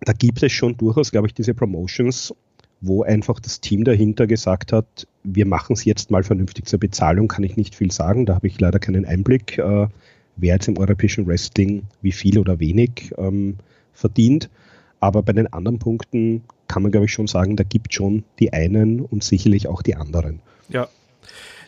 [0.00, 2.34] da gibt es schon durchaus, glaube ich, diese Promotions,
[2.80, 7.28] wo einfach das Team dahinter gesagt hat, wir machen es jetzt mal vernünftig zur Bezahlung,
[7.28, 9.88] kann ich nicht viel sagen, da habe ich leider keinen Einblick, äh,
[10.36, 13.56] wer jetzt im europäischen Wrestling wie viel oder wenig ähm,
[13.92, 14.50] verdient.
[15.00, 18.52] Aber bei den anderen Punkten kann man, glaube ich, schon sagen, da gibt schon die
[18.52, 20.40] einen und sicherlich auch die anderen.
[20.68, 20.88] Ja,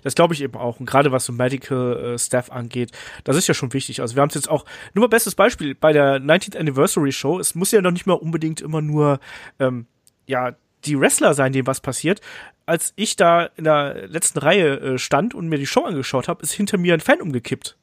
[0.02, 0.80] Das glaube ich eben auch.
[0.80, 2.92] Und gerade was so Medical äh, Staff angeht,
[3.24, 4.00] das ist ja schon wichtig.
[4.00, 7.38] Also wir haben es jetzt auch, nur mal bestes Beispiel, bei der 19th Anniversary Show,
[7.38, 9.20] es muss ja noch nicht mal unbedingt immer nur,
[9.58, 9.86] ähm,
[10.26, 10.54] ja,
[10.84, 12.20] die Wrestler sein, denen was passiert.
[12.64, 16.42] Als ich da in der letzten Reihe äh, stand und mir die Show angeschaut habe,
[16.42, 17.76] ist hinter mir ein Fan umgekippt.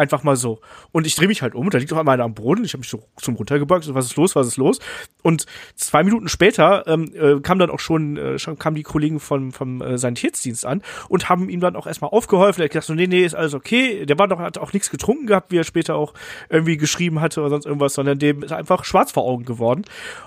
[0.00, 0.60] Einfach mal so.
[0.92, 2.64] Und ich drehe mich halt um und da liegt auf einmal einer am Boden.
[2.64, 3.92] Ich habe mich so zum runtergebeugt.
[3.92, 4.34] Was ist los?
[4.34, 4.78] Was ist los?
[5.22, 9.20] Und zwei Minuten später ähm, äh, kam dann auch schon, äh, schon kamen die Kollegen
[9.20, 12.62] vom, vom äh, Sanitätsdienst an und haben ihm dann auch erstmal aufgeholfen.
[12.62, 14.06] Er hat gesagt so, nee, nee, ist alles okay.
[14.06, 16.14] Der war doch, hat auch nichts getrunken gehabt, wie er später auch
[16.48, 19.84] irgendwie geschrieben hatte oder sonst irgendwas, sondern dem ist einfach schwarz vor Augen geworden.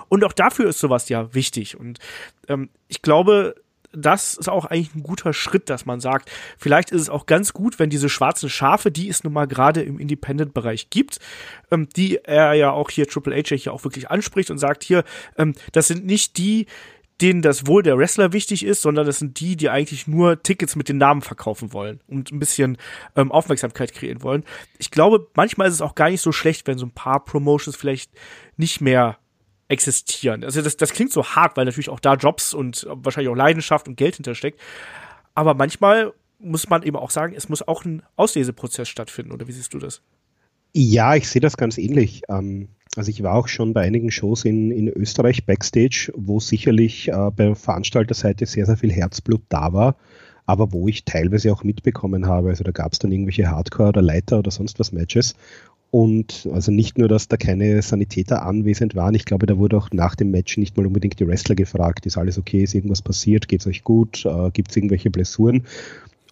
[0.08, 1.76] Und auch dafür ist sowas ja wichtig.
[1.80, 1.98] Und
[2.46, 3.56] ähm, ich glaube,
[3.96, 7.52] das ist auch eigentlich ein guter Schritt, dass man sagt, vielleicht ist es auch ganz
[7.52, 11.18] gut, wenn diese schwarzen Schafe, die es nun mal gerade im Independent-Bereich gibt,
[11.70, 15.04] ähm, die er ja auch hier Triple H hier auch wirklich anspricht und sagt hier,
[15.36, 16.66] ähm, das sind nicht die,
[17.20, 20.74] denen das Wohl der Wrestler wichtig ist, sondern das sind die, die eigentlich nur Tickets
[20.74, 22.76] mit den Namen verkaufen wollen und ein bisschen
[23.14, 24.44] ähm, Aufmerksamkeit kreieren wollen.
[24.78, 27.76] Ich glaube, manchmal ist es auch gar nicht so schlecht, wenn so ein paar Promotions
[27.76, 28.10] vielleicht
[28.56, 29.18] nicht mehr
[29.74, 30.42] existieren.
[30.42, 33.86] Also das, das klingt so hart, weil natürlich auch da Jobs und wahrscheinlich auch Leidenschaft
[33.86, 34.58] und Geld hintersteckt.
[35.34, 39.52] Aber manchmal muss man eben auch sagen, es muss auch ein Ausleseprozess stattfinden, oder wie
[39.52, 40.00] siehst du das?
[40.72, 42.22] Ja, ich sehe das ganz ähnlich.
[42.28, 47.08] Ähm, also ich war auch schon bei einigen Shows in, in Österreich backstage, wo sicherlich
[47.08, 49.96] äh, bei Veranstalterseite sehr, sehr viel Herzblut da war,
[50.46, 52.50] aber wo ich teilweise auch mitbekommen habe.
[52.50, 55.34] Also da gab es dann irgendwelche Hardcore- oder Leiter- oder sonst was Matches
[55.94, 59.92] und also nicht nur, dass da keine Sanitäter anwesend waren, ich glaube, da wurde auch
[59.92, 63.46] nach dem Match nicht mal unbedingt die Wrestler gefragt, ist alles okay, ist irgendwas passiert,
[63.46, 65.62] geht es euch gut, äh, gibt es irgendwelche Blessuren?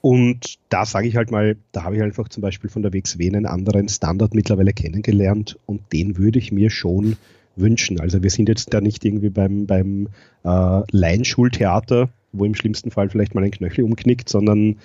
[0.00, 3.28] Und da sage ich halt mal, da habe ich einfach zum Beispiel von der WXW
[3.28, 5.60] einen anderen Standard mittlerweile kennengelernt.
[5.64, 7.16] Und den würde ich mir schon
[7.54, 8.00] wünschen.
[8.00, 10.08] Also wir sind jetzt da nicht irgendwie beim, beim
[10.42, 14.78] äh, Laienschultheater, wo im schlimmsten Fall vielleicht mal ein Knöchel umknickt, sondern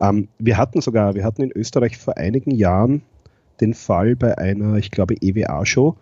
[0.00, 3.02] ähm, wir hatten sogar, wir hatten in Österreich vor einigen Jahren
[3.60, 5.96] den Fall bei einer, ich glaube, EWA-Show.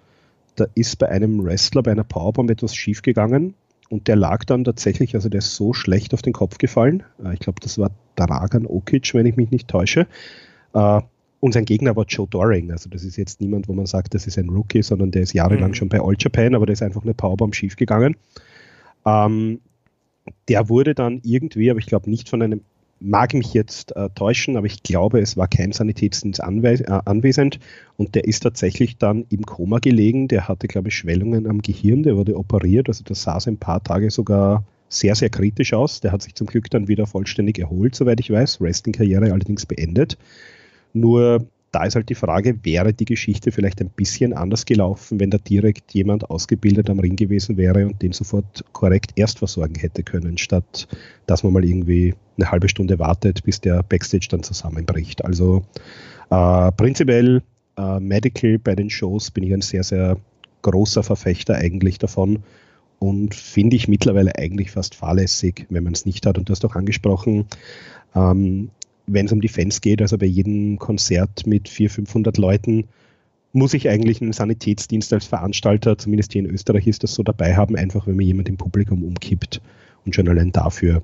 [0.56, 3.54] Da ist bei einem Wrestler bei einer Powerbomb etwas schiefgegangen
[3.92, 7.02] und der lag dann tatsächlich, also der ist so schlecht auf den Kopf gefallen.
[7.22, 10.06] Äh, ich glaube, das war Dragan Okic, wenn ich mich nicht täusche.
[10.72, 11.00] Äh,
[11.40, 12.70] und sein Gegner war Joe Doring.
[12.70, 15.34] Also das ist jetzt niemand, wo man sagt, das ist ein Rookie, sondern der ist
[15.34, 15.74] jahrelang mhm.
[15.74, 18.16] schon bei All Japan, aber der ist einfach eine Powerbomb schiefgegangen.
[19.04, 19.60] Ähm,
[20.48, 22.62] der wurde dann irgendwie, aber ich glaube nicht von einem
[23.02, 27.58] mag mich jetzt äh, täuschen, aber ich glaube, es war kein Sanitätsdienst anwes äh, anwesend
[27.96, 30.28] und der ist tatsächlich dann im Koma gelegen.
[30.28, 33.82] Der hatte, glaube ich, Schwellungen am Gehirn, der wurde operiert, also das sah ein paar
[33.82, 36.00] Tage sogar sehr, sehr kritisch aus.
[36.00, 38.60] Der hat sich zum Glück dann wieder vollständig erholt, soweit ich weiß.
[38.60, 40.18] Wrestling-Karriere allerdings beendet.
[40.92, 45.30] Nur da ist halt die Frage, wäre die Geschichte vielleicht ein bisschen anders gelaufen, wenn
[45.30, 50.02] da direkt jemand ausgebildet am Ring gewesen wäre und den sofort korrekt erst versorgen hätte
[50.02, 50.86] können, statt
[51.26, 55.24] dass man mal irgendwie eine halbe Stunde wartet, bis der Backstage dann zusammenbricht.
[55.24, 55.64] Also
[56.30, 57.42] äh, prinzipiell
[57.78, 60.18] äh, Medical bei den Shows bin ich ein sehr, sehr
[60.60, 62.40] großer Verfechter eigentlich davon
[62.98, 66.38] und finde ich mittlerweile eigentlich fast fahrlässig, wenn man es nicht hat.
[66.38, 67.46] Und du hast auch angesprochen,
[68.14, 68.70] ähm,
[69.06, 72.88] wenn es um die Fans geht, also bei jedem Konzert mit 400, 500 Leuten,
[73.52, 77.54] muss ich eigentlich einen Sanitätsdienst als Veranstalter, zumindest hier in Österreich ist das so dabei
[77.54, 79.60] haben, einfach wenn mir jemand im Publikum umkippt.
[80.04, 81.02] Und schon allein dafür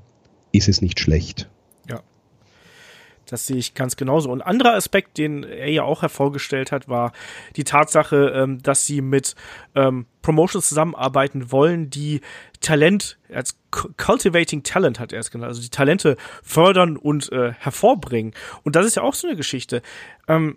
[0.53, 1.49] ist es nicht schlecht.
[3.29, 4.31] Das sehe ich ganz genauso.
[4.31, 7.13] Und ein anderer Aspekt, den er ja auch hervorgestellt hat, war
[7.57, 9.35] die Tatsache, ähm, dass sie mit
[9.75, 12.21] ähm, Promotions zusammenarbeiten wollen, die
[12.61, 18.35] Talent, als Cultivating Talent hat er es genannt, also die Talente fördern und äh, hervorbringen.
[18.65, 19.83] Und das ist ja auch so eine Geschichte.
[20.27, 20.57] Ähm,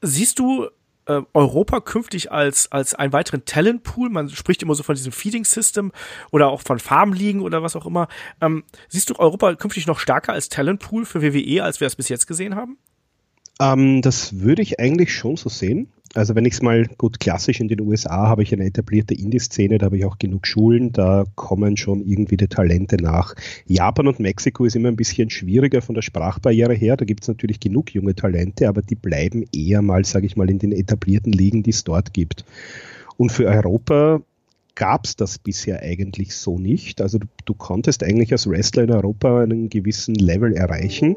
[0.00, 0.68] siehst du
[1.10, 5.44] äh, Europa künftig als, als einen weiteren Talentpool, man spricht immer so von diesem Feeding
[5.44, 5.92] System
[6.30, 8.08] oder auch von Farmligen oder was auch immer.
[8.40, 12.08] Ähm, siehst du Europa künftig noch stärker als Talentpool für WWE, als wir es bis
[12.08, 12.78] jetzt gesehen haben?
[13.60, 15.88] Ähm, das würde ich eigentlich schon so sehen.
[16.14, 19.78] Also wenn ich es mal gut klassisch in den USA habe ich eine etablierte Indie-Szene,
[19.78, 23.36] da habe ich auch genug Schulen, da kommen schon irgendwie die Talente nach.
[23.66, 27.28] Japan und Mexiko ist immer ein bisschen schwieriger von der Sprachbarriere her, da gibt es
[27.28, 31.32] natürlich genug junge Talente, aber die bleiben eher mal, sage ich mal, in den etablierten
[31.32, 32.44] Ligen, die es dort gibt.
[33.16, 34.20] Und für Europa
[34.74, 37.00] gab es das bisher eigentlich so nicht.
[37.00, 41.14] Also du, du konntest eigentlich als Wrestler in Europa einen gewissen Level erreichen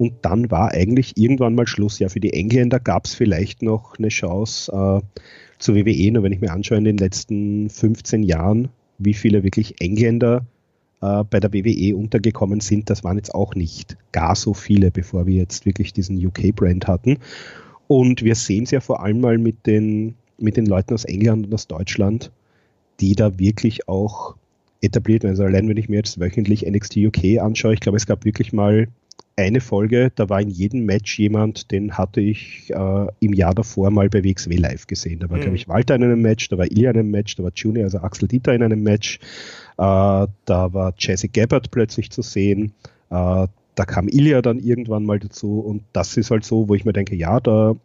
[0.00, 1.98] und dann war eigentlich irgendwann mal Schluss.
[1.98, 5.20] Ja, für die Engländer gab es vielleicht noch eine Chance äh,
[5.58, 6.12] zur WWE.
[6.12, 10.46] Nur wenn ich mir anschaue in den letzten 15 Jahren, wie viele wirklich Engländer
[11.02, 15.26] äh, bei der WWE untergekommen sind, das waren jetzt auch nicht gar so viele, bevor
[15.26, 17.18] wir jetzt wirklich diesen UK-Brand hatten.
[17.86, 21.48] Und wir sehen es ja vor allem mal mit den, mit den Leuten aus England
[21.48, 22.30] und aus Deutschland,
[23.00, 24.34] die da wirklich auch
[24.80, 25.32] etabliert werden.
[25.32, 28.54] Also allein wenn ich mir jetzt wöchentlich NXT UK anschaue, ich glaube, es gab wirklich
[28.54, 28.88] mal
[29.36, 33.90] eine Folge, da war in jedem Match jemand, den hatte ich äh, im Jahr davor
[33.90, 35.20] mal bei WXW live gesehen.
[35.20, 35.42] Da war, mhm.
[35.42, 37.84] glaube ich, Walter in einem Match, da war Ilya in einem Match, da war Junior,
[37.84, 39.18] also Axel Dieter in einem Match,
[39.78, 40.28] äh, da
[40.72, 42.72] war Jesse Gabbard plötzlich zu sehen,
[43.10, 46.84] äh, da kam Ilya dann irgendwann mal dazu und das ist halt so, wo ich
[46.84, 47.76] mir denke, ja, da,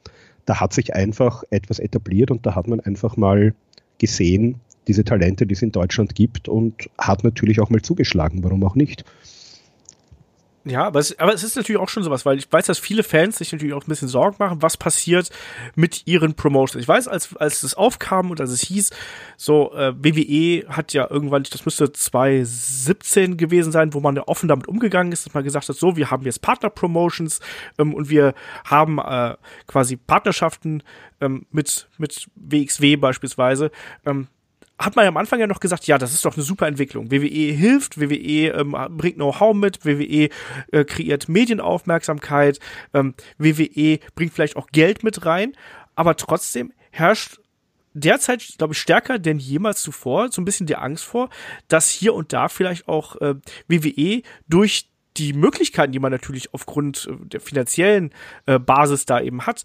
[0.46, 3.54] da hat sich einfach etwas etabliert und da hat man einfach mal
[3.98, 8.64] gesehen, diese Talente, die es in Deutschland gibt und hat natürlich auch mal zugeschlagen, warum
[8.64, 9.06] auch nicht.
[10.68, 13.04] Ja, aber es, aber es ist natürlich auch schon sowas, weil ich weiß, dass viele
[13.04, 15.30] Fans sich natürlich auch ein bisschen Sorgen machen, was passiert
[15.76, 16.82] mit ihren Promotions.
[16.82, 18.90] Ich weiß, als, als es aufkam und als es hieß,
[19.38, 24.50] so äh, WWE hat ja irgendwann, das müsste 2017 gewesen sein, wo man ja offen
[24.50, 27.42] damit umgegangen ist, dass man gesagt hat, so, wir haben jetzt Partner-Promotions
[27.78, 29.36] ähm, und wir haben äh,
[29.68, 30.82] quasi Partnerschaften
[31.22, 33.70] ähm, mit, mit WXW beispielsweise.
[34.04, 34.30] Ähm,
[34.78, 37.12] hat man ja am Anfang ja noch gesagt, ja, das ist doch eine super Entwicklung.
[37.12, 40.30] WWE hilft, WWE ähm, bringt Know-how mit, WWE
[40.72, 42.60] äh, kreiert Medienaufmerksamkeit,
[42.94, 45.54] ähm, WWE bringt vielleicht auch Geld mit rein,
[45.96, 47.40] aber trotzdem herrscht
[47.94, 51.30] derzeit, glaube ich, stärker denn jemals zuvor so ein bisschen die Angst vor,
[51.68, 53.36] dass hier und da vielleicht auch äh,
[53.68, 58.14] WWE durch die Möglichkeiten, die man natürlich aufgrund äh, der finanziellen
[58.46, 59.64] äh, Basis da eben hat,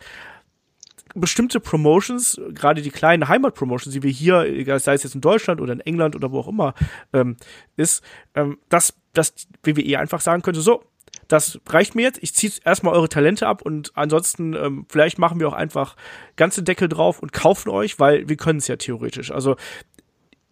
[1.14, 4.44] bestimmte Promotions, gerade die kleinen Heimat-Promotions, die wir hier,
[4.78, 6.74] sei es jetzt in Deutschland oder in England oder wo auch immer,
[7.12, 7.36] ähm,
[7.76, 8.02] ist,
[8.34, 10.84] ähm, dass, dass WWE einfach sagen könnte, so,
[11.28, 15.38] das reicht mir jetzt, ich ziehe erstmal eure Talente ab und ansonsten ähm, vielleicht machen
[15.38, 15.96] wir auch einfach
[16.36, 19.30] ganze Deckel drauf und kaufen euch, weil wir können es ja theoretisch.
[19.30, 19.56] Also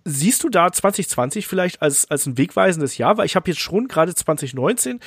[0.09, 3.19] siehst du da 2020 vielleicht als, als ein wegweisendes Jahr?
[3.19, 5.01] Weil ich habe jetzt schon gerade 2019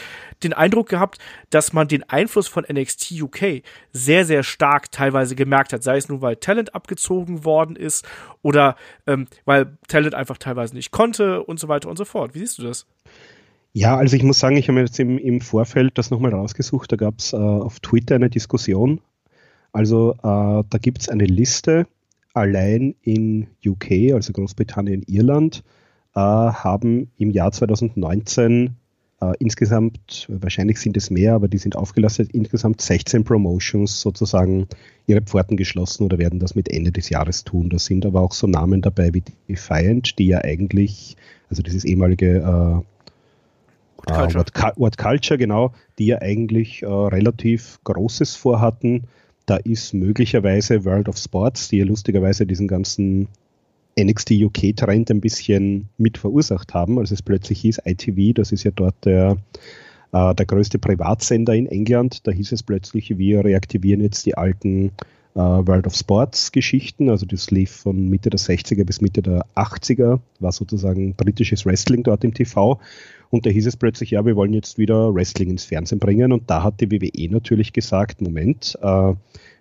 [0.44, 1.18] den Eindruck gehabt,
[1.50, 5.84] dass man den Einfluss von NXT UK sehr, sehr stark teilweise gemerkt hat.
[5.84, 8.08] Sei es nun, weil Talent abgezogen worden ist
[8.42, 8.76] oder
[9.08, 12.34] ähm, weil Talent einfach teilweise nicht konnte und so weiter und so fort.
[12.36, 12.86] Wie siehst du das?
[13.74, 16.92] Ja, also ich muss sagen, ich habe mir jetzt im, im Vorfeld das nochmal rausgesucht.
[16.92, 19.00] Da gab es äh, auf Twitter eine Diskussion.
[19.72, 21.88] Also äh, da gibt es eine Liste
[22.34, 25.64] allein in UK, also Großbritannien, Irland,
[26.16, 28.76] äh, haben im Jahr 2019
[29.22, 34.68] äh, insgesamt, wahrscheinlich sind es mehr, aber die sind aufgelastet, insgesamt 16 Promotions sozusagen
[35.06, 37.70] ihre Pforten geschlossen oder werden das mit Ende des Jahres tun.
[37.70, 41.16] Da sind aber auch so Namen dabei wie Defiant, die ja eigentlich,
[41.50, 42.82] also dieses ehemalige äh,
[43.98, 44.40] What, Culture.
[44.40, 49.04] What, What Culture, genau, die ja eigentlich äh, relativ Großes vorhatten
[49.52, 53.28] da ist möglicherweise World of Sports, die ja lustigerweise diesen ganzen
[54.00, 58.72] NXT UK-Trend ein bisschen mit verursacht haben, als es plötzlich hieß, ITV, das ist ja
[58.74, 59.36] dort der,
[60.14, 64.94] äh, der größte Privatsender in England, da hieß es plötzlich, wir reaktivieren jetzt die alten
[65.36, 69.46] äh, World of Sports Geschichten, also das lief von Mitte der 60er bis Mitte der
[69.56, 72.80] 80er, war sozusagen britisches Wrestling dort im TV
[73.32, 76.34] und da hieß es plötzlich, ja, wir wollen jetzt wieder Wrestling ins Fernsehen bringen.
[76.34, 79.14] Und da hat die WWE natürlich gesagt, Moment, äh,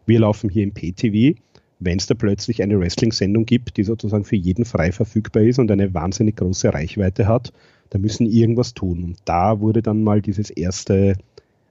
[0.06, 1.38] wir laufen hier im PTV.
[1.78, 5.70] Wenn es da plötzlich eine Wrestling-Sendung gibt, die sozusagen für jeden frei verfügbar ist und
[5.70, 7.52] eine wahnsinnig große Reichweite hat,
[7.90, 9.04] da müssen irgendwas tun.
[9.04, 11.14] Und da wurde dann mal dieses erste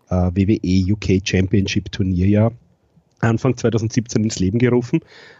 [0.09, 2.51] äh, WWE UK Championship Turnier ja
[3.19, 4.99] Anfang 2017 ins Leben gerufen.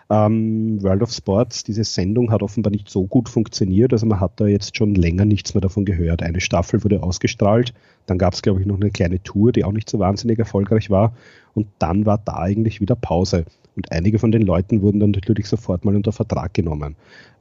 [0.10, 3.94] Ähm, World of Sports, diese Sendung hat offenbar nicht so gut funktioniert.
[3.94, 6.22] Also man hat da jetzt schon länger nichts mehr davon gehört.
[6.22, 7.74] Eine Staffel wurde ausgestrahlt,
[8.06, 10.90] dann gab es, glaube ich, noch eine kleine Tour, die auch nicht so wahnsinnig erfolgreich
[10.90, 11.14] war.
[11.54, 13.46] Und dann war da eigentlich wieder Pause.
[13.76, 16.96] Und einige von den Leuten wurden dann natürlich sofort mal unter Vertrag genommen.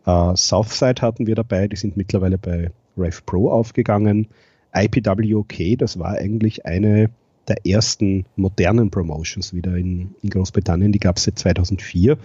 [0.07, 4.29] Äh, Southside hatten wir dabei, die sind mittlerweile bei Rev Pro aufgegangen.
[4.75, 7.11] IPW OK, das war eigentlich eine
[7.49, 10.93] der ersten modernen Promotions wieder in, in Großbritannien.
[10.93, 12.19] Die gab es seit 2004.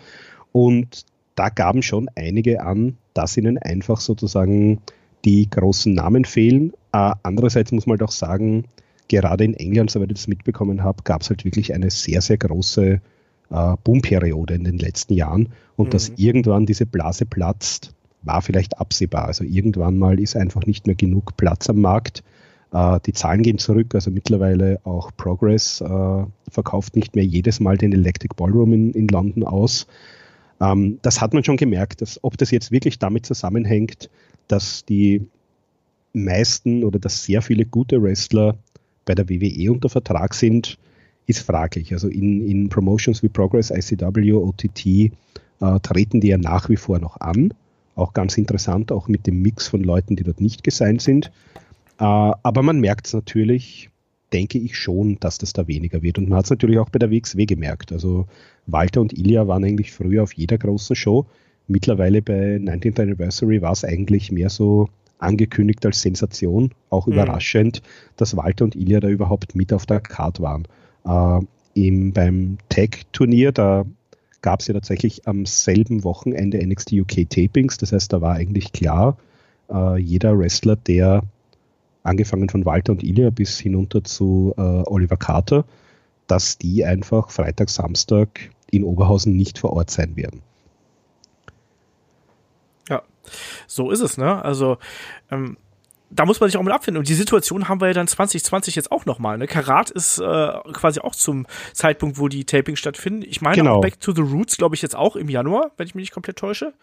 [0.52, 1.06] Und
[1.36, 4.82] da gaben schon einige an, dass ihnen einfach sozusagen
[5.26, 6.74] die großen Namen fehlen.
[6.92, 8.66] Äh, andererseits muss man doch sagen,
[9.08, 12.38] gerade in England, soweit ich das mitbekommen habe, gab es halt wirklich eine sehr, sehr
[12.38, 13.02] große
[13.50, 15.50] äh, Boomperiode in den letzten Jahren.
[15.76, 15.92] Und mhm.
[15.92, 19.26] dass irgendwann diese Blase platzt, war vielleicht absehbar.
[19.26, 22.24] Also irgendwann mal ist einfach nicht mehr genug Platz am Markt
[23.06, 27.94] die Zahlen gehen zurück, also mittlerweile auch Progress äh, verkauft nicht mehr jedes Mal den
[27.94, 29.86] Electric Ballroom in, in London aus.
[30.60, 34.10] Ähm, das hat man schon gemerkt, dass, ob das jetzt wirklich damit zusammenhängt,
[34.48, 35.28] dass die
[36.14, 38.58] meisten oder dass sehr viele gute Wrestler
[39.06, 40.78] bei der WWE unter Vertrag sind,
[41.28, 41.94] ist fraglich.
[41.94, 45.10] Also in, in Promotions wie Progress, ICW, OTT äh,
[45.82, 47.54] treten die ja nach wie vor noch an.
[47.96, 51.32] Auch ganz interessant, auch mit dem Mix von Leuten, die dort nicht gesigned sind.
[52.04, 53.90] Äh, aber man merkt es natürlich,
[54.34, 56.18] denke ich schon, dass das da weniger wird.
[56.18, 57.94] Und man hat es natürlich auch bei der WXW gemerkt.
[57.94, 58.28] Also
[58.68, 61.26] Walter und Ilya waren eigentlich früher auf jeder großen Show.
[61.68, 64.90] Mittlerweile bei 19th Anniversary war es eigentlich mehr so
[65.20, 67.14] angekündigt als Sensation, auch mhm.
[67.14, 67.82] überraschend,
[68.18, 70.68] dass Walter und Ilya da überhaupt mit auf der Card waren.
[71.06, 73.86] Äh, im, beim Tag-Turnier, da
[74.42, 77.78] gab es ja tatsächlich am selben Wochenende NXT UK Tapings.
[77.78, 79.18] Das heißt, da war eigentlich klar,
[79.72, 81.24] äh, jeder Wrestler, der
[82.04, 85.66] angefangen von Walter und Ilya bis hinunter zu äh, Oliver Carter,
[86.28, 90.42] dass die einfach Freitag, Samstag in Oberhausen nicht vor Ort sein werden.
[92.90, 93.04] Ja,
[93.68, 94.44] so ist es, ne?
[94.44, 94.78] Also,
[95.32, 95.58] ähm,
[96.16, 97.00] da muss man sich auch mal abfinden.
[97.00, 99.38] Und die Situation haben wir ja dann 2020 jetzt auch nochmal.
[99.38, 99.48] Ne?
[99.48, 103.24] Karat ist äh, quasi auch zum Zeitpunkt, wo die Tapings stattfinden.
[103.28, 103.78] Ich meine genau.
[103.78, 106.14] auch Back to the Roots, glaube ich, jetzt auch im Januar, wenn ich mich nicht
[106.14, 106.74] komplett täusche.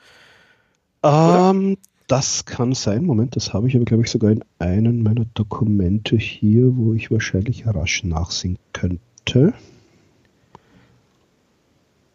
[1.03, 1.79] Ähm,
[2.11, 3.05] das kann sein.
[3.05, 7.13] Moment, das habe ich aber, glaube ich, sogar in einem meiner Dokumente hier, wo ich
[7.13, 9.55] wahrscheinlich rasch nachsehen könnte.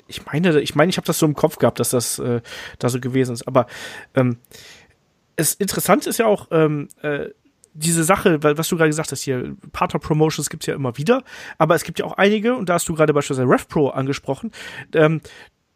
[0.08, 2.42] Ich meine, ich meine, ich habe das so im Kopf gehabt, dass das äh,
[2.78, 3.48] da so gewesen ist.
[3.48, 3.68] Aber
[4.16, 4.38] ähm,
[5.38, 7.30] es interessant ist ja auch, ähm, äh,
[7.74, 11.24] diese Sache, was du gerade gesagt hast hier, Partner Promotions gibt es ja immer wieder,
[11.58, 14.52] aber es gibt ja auch einige, und da hast du gerade beispielsweise RevPro angesprochen,
[14.94, 15.20] ähm,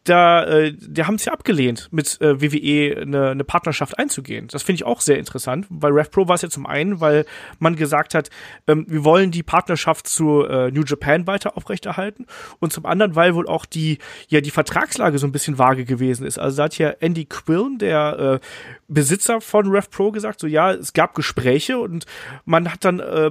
[0.04, 4.48] da, äh, die haben es ja abgelehnt, mit äh, WWE eine, eine Partnerschaft einzugehen.
[4.48, 7.26] Das finde ich auch sehr interessant, weil RevPro war es ja zum einen, weil
[7.58, 8.30] man gesagt hat,
[8.66, 12.26] ähm, wir wollen die Partnerschaft zu äh, New Japan weiter aufrechterhalten
[12.60, 16.26] und zum anderen, weil wohl auch die, ja, die Vertragslage so ein bisschen vage gewesen
[16.26, 16.38] ist.
[16.38, 18.46] Also da hat ja Andy Quillen, der äh,
[18.88, 22.06] Besitzer von RevPro, gesagt, so ja, es gab Gespräche und
[22.46, 23.30] man hat dann äh,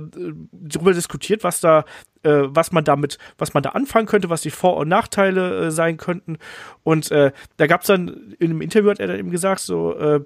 [0.52, 1.84] darüber diskutiert, was da
[2.24, 5.72] äh, was man damit, was man da anfangen könnte, was die Vor- und Nachteile äh,
[5.72, 6.38] sein könnten.
[6.84, 9.96] Und äh, da gab es dann in einem Interview hat er dann eben gesagt, so
[9.96, 10.22] äh,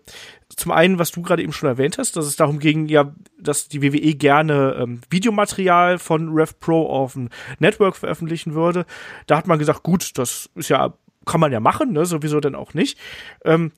[0.49, 3.67] zum einen, was du gerade eben schon erwähnt hast, dass es darum ging, ja, dass
[3.67, 7.29] die WWE gerne ähm, Videomaterial von RevPro auf dem
[7.60, 8.86] Network veröffentlichen würde.
[9.27, 10.93] Da hat man gesagt, gut, das ist ja
[11.25, 12.97] kann man ja machen, ne, sowieso dann auch nicht.
[13.45, 13.71] Ähm,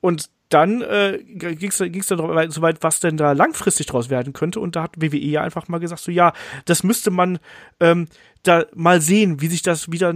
[0.00, 4.60] und dann äh, ging es dann so weit, was denn da langfristig draus werden könnte.
[4.60, 6.32] Und da hat WWE ja einfach mal gesagt, so ja,
[6.64, 7.38] das müsste man
[7.78, 8.08] ähm,
[8.42, 10.12] da mal sehen, wie sich das wieder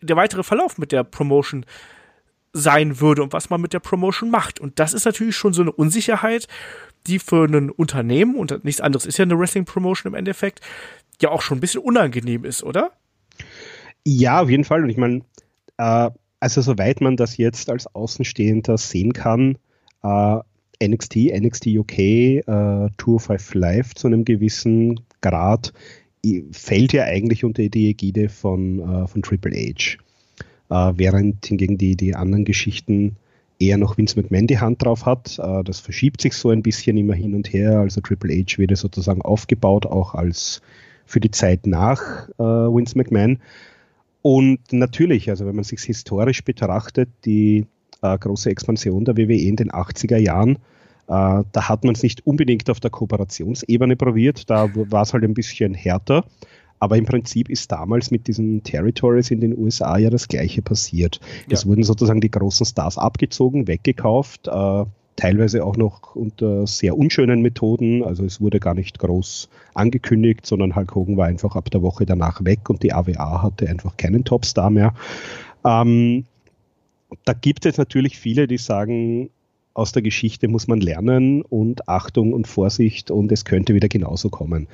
[0.00, 1.66] der weitere Verlauf mit der Promotion
[2.54, 4.60] sein würde und was man mit der Promotion macht.
[4.60, 6.48] Und das ist natürlich schon so eine Unsicherheit,
[7.06, 10.60] die für ein Unternehmen, und nichts anderes ist ja eine Wrestling-Promotion im Endeffekt,
[11.20, 12.92] ja auch schon ein bisschen unangenehm ist, oder?
[14.04, 14.82] Ja, auf jeden Fall.
[14.82, 15.22] Und ich meine,
[15.76, 16.10] äh,
[16.40, 19.58] also soweit man das jetzt als Außenstehender sehen kann,
[20.06, 22.42] äh, NXT, NXT UK, äh,
[22.96, 25.72] Tour 5 Live zu einem gewissen Grad
[26.50, 29.98] fällt ja eigentlich unter die Ägide von, äh, von Triple H.
[30.68, 33.16] Äh, während hingegen die, die anderen Geschichten
[33.58, 35.38] eher noch Vince McMahon die Hand drauf hat.
[35.38, 37.78] Äh, das verschiebt sich so ein bisschen immer hin und her.
[37.78, 40.62] Also Triple H wird sozusagen aufgebaut, auch als
[41.04, 43.38] für die Zeit nach äh, Vince McMahon.
[44.22, 47.66] Und natürlich, also wenn man sich historisch betrachtet, die
[48.14, 50.56] äh, große Expansion der WWE in den 80er Jahren.
[51.08, 55.24] Äh, da hat man es nicht unbedingt auf der Kooperationsebene probiert, da war es halt
[55.24, 56.24] ein bisschen härter.
[56.78, 61.20] Aber im Prinzip ist damals mit diesen Territories in den USA ja das Gleiche passiert.
[61.48, 61.54] Ja.
[61.54, 64.84] Es wurden sozusagen die großen Stars abgezogen, weggekauft, äh,
[65.16, 68.04] teilweise auch noch unter sehr unschönen Methoden.
[68.04, 72.04] Also es wurde gar nicht groß angekündigt, sondern Hulk Hogan war einfach ab der Woche
[72.04, 74.92] danach weg und die AWA hatte einfach keinen Topstar mehr.
[75.64, 76.24] Ähm,
[77.24, 79.30] da gibt es natürlich viele, die sagen,
[79.74, 84.30] aus der Geschichte muss man lernen und Achtung und Vorsicht und es könnte wieder genauso
[84.30, 84.68] kommen.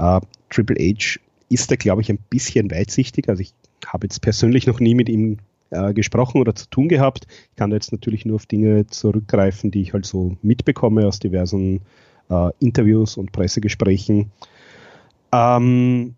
[0.00, 3.28] Uh, Triple H ist da, glaube ich, ein bisschen weitsichtig.
[3.28, 3.54] Also ich
[3.86, 5.38] habe jetzt persönlich noch nie mit ihm
[5.70, 7.26] äh, gesprochen oder zu tun gehabt.
[7.50, 11.20] Ich kann da jetzt natürlich nur auf Dinge zurückgreifen, die ich halt so mitbekomme aus
[11.20, 11.80] diversen
[12.28, 14.32] äh, Interviews und Pressegesprächen.
[15.32, 16.14] Ähm,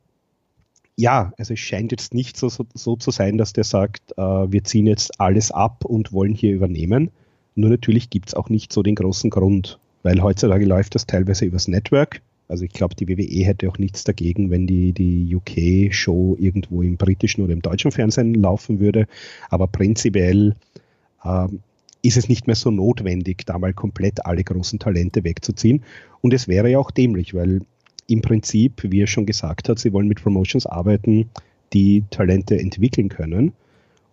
[1.00, 4.22] ja, also es scheint jetzt nicht so, so, so zu sein, dass der sagt, äh,
[4.22, 7.10] wir ziehen jetzt alles ab und wollen hier übernehmen.
[7.54, 11.46] Nur natürlich gibt es auch nicht so den großen Grund, weil heutzutage läuft das teilweise
[11.46, 12.20] übers Network.
[12.48, 16.96] Also ich glaube, die WWE hätte auch nichts dagegen, wenn die, die UK-Show irgendwo im
[16.96, 19.06] britischen oder im deutschen Fernsehen laufen würde.
[19.48, 20.54] Aber prinzipiell
[21.24, 21.60] ähm,
[22.02, 25.82] ist es nicht mehr so notwendig, da mal komplett alle großen Talente wegzuziehen.
[26.20, 27.62] Und es wäre ja auch dämlich, weil
[28.10, 31.30] im Prinzip, wie er schon gesagt hat, sie wollen mit Promotions arbeiten,
[31.72, 33.52] die Talente entwickeln können.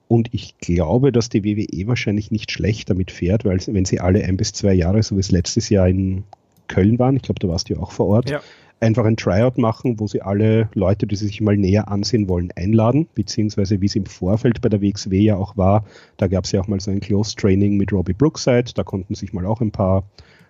[0.08, 4.24] Und ich glaube, dass die WWE wahrscheinlich nicht schlecht damit fährt, weil wenn sie alle
[4.24, 6.24] ein bis zwei Jahre, so wie es letztes Jahr in
[6.68, 8.42] Köln waren, ich glaube, da warst du ja auch vor Ort, ja.
[8.80, 12.52] einfach ein Tryout machen, wo sie alle Leute, die sie sich mal näher ansehen wollen,
[12.56, 15.86] einladen, beziehungsweise wie es im Vorfeld bei der WXW ja auch war,
[16.16, 19.16] da gab es ja auch mal so ein Close Training mit Robbie Brookside, da konnten
[19.16, 20.04] sich mal auch ein paar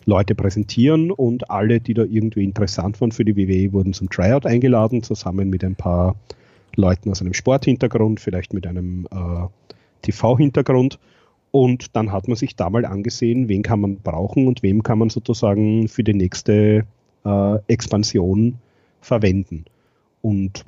[0.07, 4.45] Leute präsentieren und alle, die da irgendwie interessant waren für die WWE, wurden zum Tryout
[4.45, 6.15] eingeladen, zusammen mit ein paar
[6.75, 9.47] Leuten aus einem Sporthintergrund, vielleicht mit einem äh,
[10.03, 10.97] TV-Hintergrund.
[11.51, 14.97] Und dann hat man sich da mal angesehen, wen kann man brauchen und wem kann
[14.97, 16.85] man sozusagen für die nächste
[17.25, 18.55] äh, Expansion
[19.01, 19.65] verwenden.
[20.21, 20.63] Und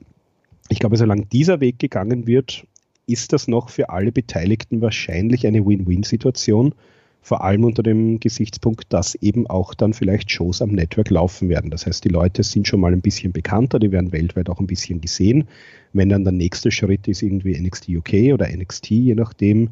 [0.67, 2.65] ich glaube, solange dieser Weg gegangen wird,
[3.07, 6.75] ist das noch für alle Beteiligten wahrscheinlich eine Win-Win-Situation.
[7.21, 11.69] Vor allem unter dem Gesichtspunkt, dass eben auch dann vielleicht Shows am Network laufen werden.
[11.69, 14.67] Das heißt, die Leute sind schon mal ein bisschen bekannter, die werden weltweit auch ein
[14.67, 15.47] bisschen gesehen.
[15.93, 19.69] Wenn dann der nächste Schritt ist, irgendwie NXT UK oder NXT, je nachdem,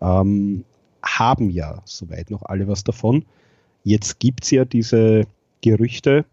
[0.00, 0.64] ähm,
[1.02, 3.24] haben ja soweit noch alle was davon.
[3.84, 5.22] Jetzt gibt es ja diese
[5.60, 6.24] Gerüchte,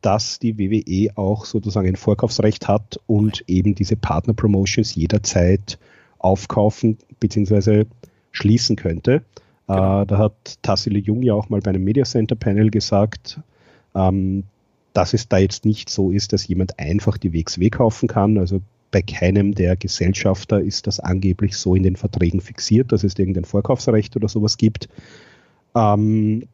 [0.00, 5.78] dass die WWE auch sozusagen ein Vorkaufsrecht hat und eben diese Partner-Promotions jederzeit
[6.18, 7.84] aufkaufen bzw.
[8.32, 9.24] schließen könnte.
[9.72, 10.02] Genau.
[10.02, 13.40] Äh, da hat Tassilo Jung ja auch mal bei einem Media Center Panel gesagt,
[13.94, 14.44] ähm,
[14.92, 18.38] dass es da jetzt nicht so ist, dass jemand einfach die WXW kaufen kann.
[18.38, 18.60] Also
[18.90, 23.44] bei keinem der Gesellschafter ist das angeblich so in den Verträgen fixiert, dass es irgendein
[23.44, 24.88] Vorkaufsrecht oder sowas gibt.
[25.74, 26.44] Ähm,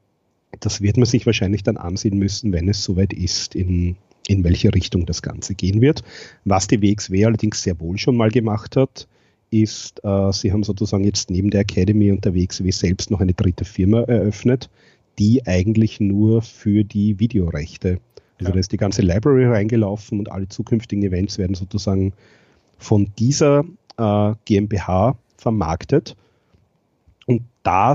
[0.61, 3.97] das wird man sich wahrscheinlich dann ansehen müssen, wenn es soweit ist, in,
[4.29, 6.03] in welche Richtung das Ganze gehen wird.
[6.45, 9.09] Was die WXW allerdings sehr wohl schon mal gemacht hat,
[9.51, 13.35] ist, äh, sie haben sozusagen jetzt neben der Academy und der WXW selbst noch eine
[13.35, 14.71] dritte Firma eröffnet,
[15.19, 17.99] die eigentlich nur für die Videorechte
[18.39, 18.55] also ja.
[18.55, 22.13] da ist die ganze Library reingelaufen und alle zukünftigen Events werden sozusagen
[22.79, 23.65] von dieser
[23.97, 26.17] äh, GmbH vermarktet.
[27.27, 27.95] Und da,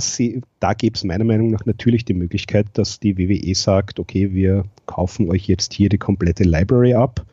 [0.60, 4.66] da gäbe es meiner Meinung nach natürlich die Möglichkeit, dass die WWE sagt, okay, wir
[4.86, 7.26] kaufen euch jetzt hier die komplette Library ab.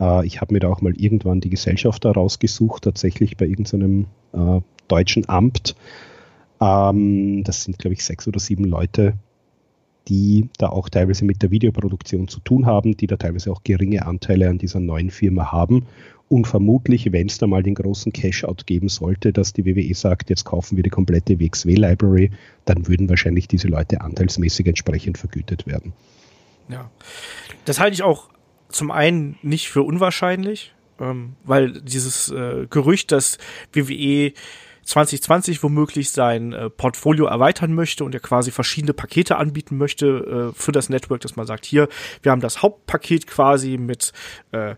[0.00, 4.06] Äh, ich habe mir da auch mal irgendwann die Gesellschaft da rausgesucht, tatsächlich bei irgendeinem
[4.32, 5.76] äh, deutschen Amt.
[6.60, 9.14] Ähm, das sind, glaube ich, sechs oder sieben Leute,
[10.08, 14.06] die da auch teilweise mit der Videoproduktion zu tun haben, die da teilweise auch geringe
[14.06, 15.86] Anteile an dieser neuen Firma haben.
[16.28, 20.30] Und vermutlich, wenn es da mal den großen Cash-out geben sollte, dass die WWE sagt,
[20.30, 22.30] jetzt kaufen wir die komplette WXW-Library,
[22.66, 25.92] dann würden wahrscheinlich diese Leute anteilsmäßig entsprechend vergütet werden.
[26.68, 26.88] Ja,
[27.64, 28.28] das halte ich auch
[28.70, 33.38] zum einen nicht für unwahrscheinlich, ähm, weil dieses äh, Gerücht, dass
[33.72, 34.32] WWE
[34.84, 40.58] 2020 womöglich sein äh, Portfolio erweitern möchte und er quasi verschiedene Pakete anbieten möchte äh,
[40.58, 41.88] für das Network, dass man sagt, hier,
[42.22, 44.12] wir haben das Hauptpaket quasi mit
[44.52, 44.74] äh,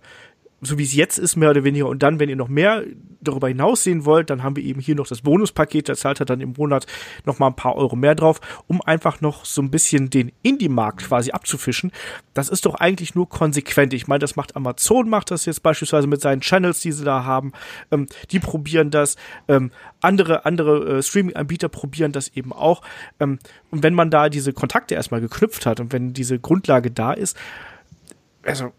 [0.64, 1.88] so wie es jetzt ist, mehr oder weniger.
[1.88, 2.84] Und dann, wenn ihr noch mehr
[3.20, 6.26] darüber hinaus sehen wollt, dann haben wir eben hier noch das Bonuspaket, da zahlt er
[6.26, 6.86] dann im Monat
[7.24, 11.02] noch mal ein paar Euro mehr drauf, um einfach noch so ein bisschen den Indie-Markt
[11.02, 11.90] quasi abzufischen.
[12.32, 13.92] Das ist doch eigentlich nur konsequent.
[13.92, 17.24] Ich meine, das macht Amazon, macht das jetzt beispielsweise mit seinen Channels, die sie da
[17.24, 17.52] haben.
[17.90, 19.16] Ähm, die probieren das.
[19.48, 22.82] Ähm, andere andere äh, Streaming-Anbieter probieren das eben auch.
[23.18, 23.40] Ähm,
[23.70, 27.36] und wenn man da diese Kontakte erstmal geknüpft hat und wenn diese Grundlage da ist,
[28.44, 28.72] also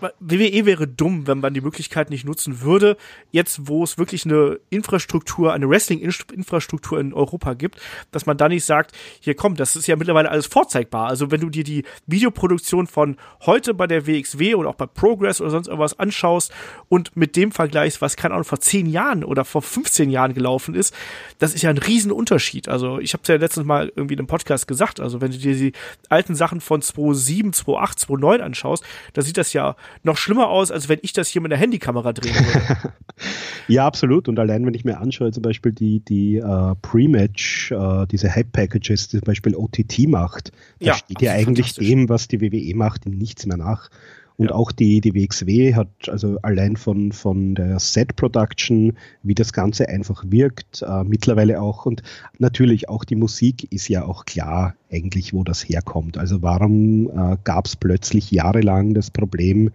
[0.00, 2.96] WWE wäre dumm, wenn man die Möglichkeit nicht nutzen würde,
[3.30, 7.80] jetzt wo es wirklich eine Infrastruktur, eine Wrestling-Infrastruktur in Europa gibt,
[8.10, 11.08] dass man da nicht sagt, hier komm, das ist ja mittlerweile alles vorzeigbar.
[11.08, 15.40] Also wenn du dir die Videoproduktion von heute bei der WXW oder auch bei Progress
[15.40, 16.52] oder sonst irgendwas anschaust
[16.88, 20.74] und mit dem vergleichst, was keine Ahnung vor zehn Jahren oder vor 15 Jahren gelaufen
[20.74, 20.94] ist,
[21.38, 22.68] das ist ja ein Riesenunterschied.
[22.68, 25.38] Also ich habe es ja letztens mal irgendwie in einem Podcast gesagt, also wenn du
[25.38, 25.72] dir die
[26.08, 30.88] alten Sachen von 2007, 2008, 2009 anschaust, da sieht das ja noch schlimmer aus, als
[30.88, 32.92] wenn ich das hier mit der Handykamera drehen würde.
[33.68, 34.28] ja, absolut.
[34.28, 39.08] Und allein, wenn ich mir anschaue, zum Beispiel die, die uh, Pre-Match, uh, diese Hype-Packages,
[39.08, 43.06] die zum Beispiel OTT macht, da ja, steht ja eigentlich dem, was die WWE macht,
[43.06, 43.90] nichts mehr nach.
[44.38, 44.54] Und ja.
[44.54, 50.24] auch die, die WXW hat also allein von, von der Set-Production, wie das Ganze einfach
[50.28, 52.02] wirkt, äh, mittlerweile auch und
[52.38, 56.18] natürlich auch die Musik ist ja auch klar eigentlich, wo das herkommt.
[56.18, 59.70] Also warum äh, gab es plötzlich jahrelang das Problem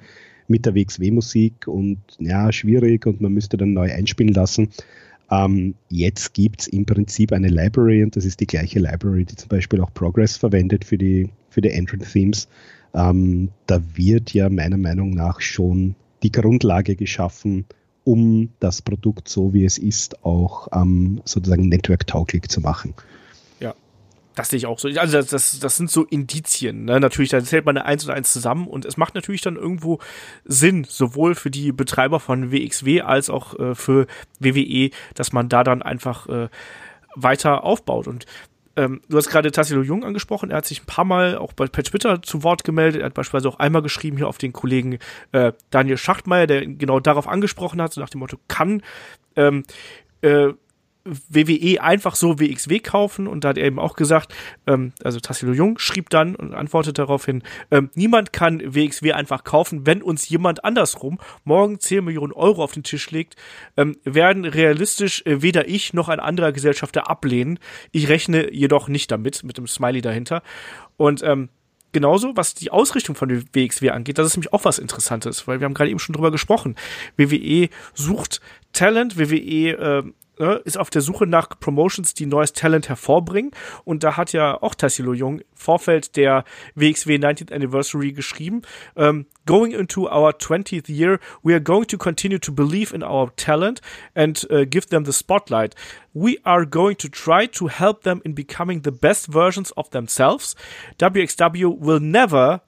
[0.47, 4.69] mit der WXW-Musik und ja, schwierig und man müsste dann neu einspielen lassen.
[5.29, 9.35] Ähm, jetzt gibt es im Prinzip eine Library und das ist die gleiche Library, die
[9.35, 12.47] zum Beispiel auch Progress verwendet für die, für die Entrant Themes.
[12.93, 17.65] Ähm, da wird ja meiner Meinung nach schon die Grundlage geschaffen,
[18.03, 22.93] um das Produkt so wie es ist auch ähm, sozusagen network-tauglich zu machen.
[23.59, 23.73] Ja,
[24.35, 24.87] das sehe ich auch so.
[24.87, 26.85] Also das, das, das sind so Indizien.
[26.85, 26.99] Ne?
[26.99, 29.99] Natürlich, da zählt man eine eins und eins zusammen und es macht natürlich dann irgendwo
[30.45, 34.07] Sinn, sowohl für die Betreiber von WXW als auch äh, für
[34.39, 36.49] WWE, dass man da dann einfach äh,
[37.15, 38.07] weiter aufbaut.
[38.07, 38.25] Und
[38.75, 41.67] ähm, du hast gerade Tassilo Jung angesprochen, er hat sich ein paar Mal auch bei,
[41.67, 44.99] per Twitter zu Wort gemeldet, er hat beispielsweise auch einmal geschrieben hier auf den Kollegen
[45.31, 48.81] äh, Daniel Schachtmeier, der genau darauf angesprochen hat, so nach dem Motto, kann
[49.35, 49.63] ähm,
[50.21, 50.53] äh,
[51.05, 54.33] WWE einfach so WXW kaufen und da hat er eben auch gesagt,
[54.67, 59.85] ähm, also Tassilo Jung schrieb dann und antwortet daraufhin, ähm, niemand kann WXW einfach kaufen,
[59.85, 63.35] wenn uns jemand andersrum morgen 10 Millionen Euro auf den Tisch legt,
[63.75, 67.59] ähm, werden realistisch äh, weder ich noch ein anderer Gesellschafter ablehnen.
[67.91, 70.41] Ich rechne jedoch nicht damit, mit dem Smiley dahinter.
[70.95, 71.49] Und ähm,
[71.91, 75.65] genauso, was die Ausrichtung von WXW angeht, das ist nämlich auch was Interessantes, weil wir
[75.65, 76.75] haben gerade eben schon drüber gesprochen.
[77.17, 78.39] WWE sucht
[78.71, 80.03] Talent, WWE äh,
[80.39, 83.51] ne, ist auf der Suche nach Promotions, die neues Talent hervorbringen.
[83.85, 86.43] Und da hat ja auch Tassilo Jung Vorfeld der
[86.75, 88.61] WXW 19th Anniversary geschrieben,
[88.95, 93.29] ähm, Going into our 20th year, we are going to continue to believe in our
[93.35, 93.81] talent
[94.15, 95.75] and uh, give them the spotlight.
[96.13, 100.55] We are going to try to help them in becoming the best versions of themselves.
[100.97, 102.61] WXW will never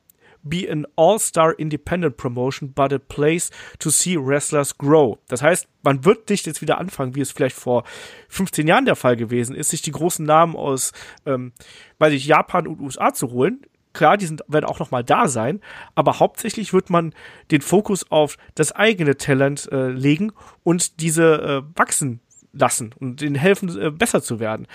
[0.46, 5.18] be an all-star independent promotion, but a place to see wrestlers grow.
[5.28, 7.84] Das heißt, man wird nicht jetzt wieder anfangen, wie es vielleicht vor
[8.30, 10.94] 15 Jahren der Fall gewesen ist, sich die großen Namen aus,
[11.26, 11.52] ähm,
[12.00, 13.62] weiß ich, Japan und USA zu holen.
[13.94, 15.62] Klar, die sind, werden auch noch mal da sein,
[15.96, 17.14] aber hauptsächlich wird man
[17.52, 20.32] den Fokus auf das eigene Talent äh, legen
[20.64, 22.20] und diese äh, wachsen
[22.52, 24.68] lassen und ihnen helfen, äh, besser zu werden.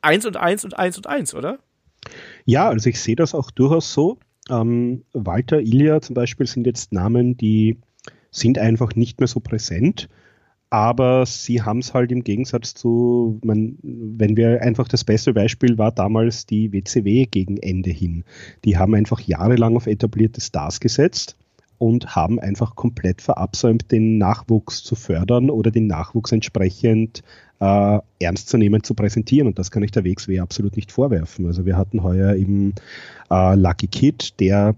[0.00, 1.58] Eins und eins und eins und eins, oder?
[2.46, 4.18] Ja, also ich sehe das auch durchaus so.
[4.48, 7.78] Ähm, Walter, Ilja zum Beispiel sind jetzt Namen, die
[8.30, 10.08] sind einfach nicht mehr so präsent.
[10.70, 15.78] Aber sie haben es halt im Gegensatz zu, man, wenn wir einfach das beste Beispiel
[15.78, 18.24] war damals die WCW gegen Ende hin.
[18.64, 21.36] Die haben einfach jahrelang auf etablierte Stars gesetzt
[21.78, 27.22] und haben einfach komplett verabsäumt, den Nachwuchs zu fördern oder den Nachwuchs entsprechend
[27.60, 29.48] äh, ernstzunehmend zu präsentieren.
[29.48, 31.46] Und das kann ich der WXW absolut nicht vorwerfen.
[31.46, 32.74] Also wir hatten heuer eben
[33.30, 34.74] äh, Lucky Kid, der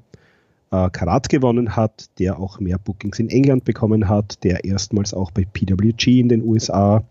[0.71, 5.31] äh, Karat gewonnen hat, der auch mehr Bookings in England bekommen hat, der erstmals auch
[5.31, 7.03] bei PWG in den USA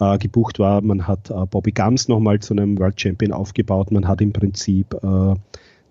[0.00, 0.80] äh, gebucht war.
[0.82, 3.90] Man hat äh, Bobby Guns nochmal zu einem World Champion aufgebaut.
[3.90, 5.34] Man hat im Prinzip, äh,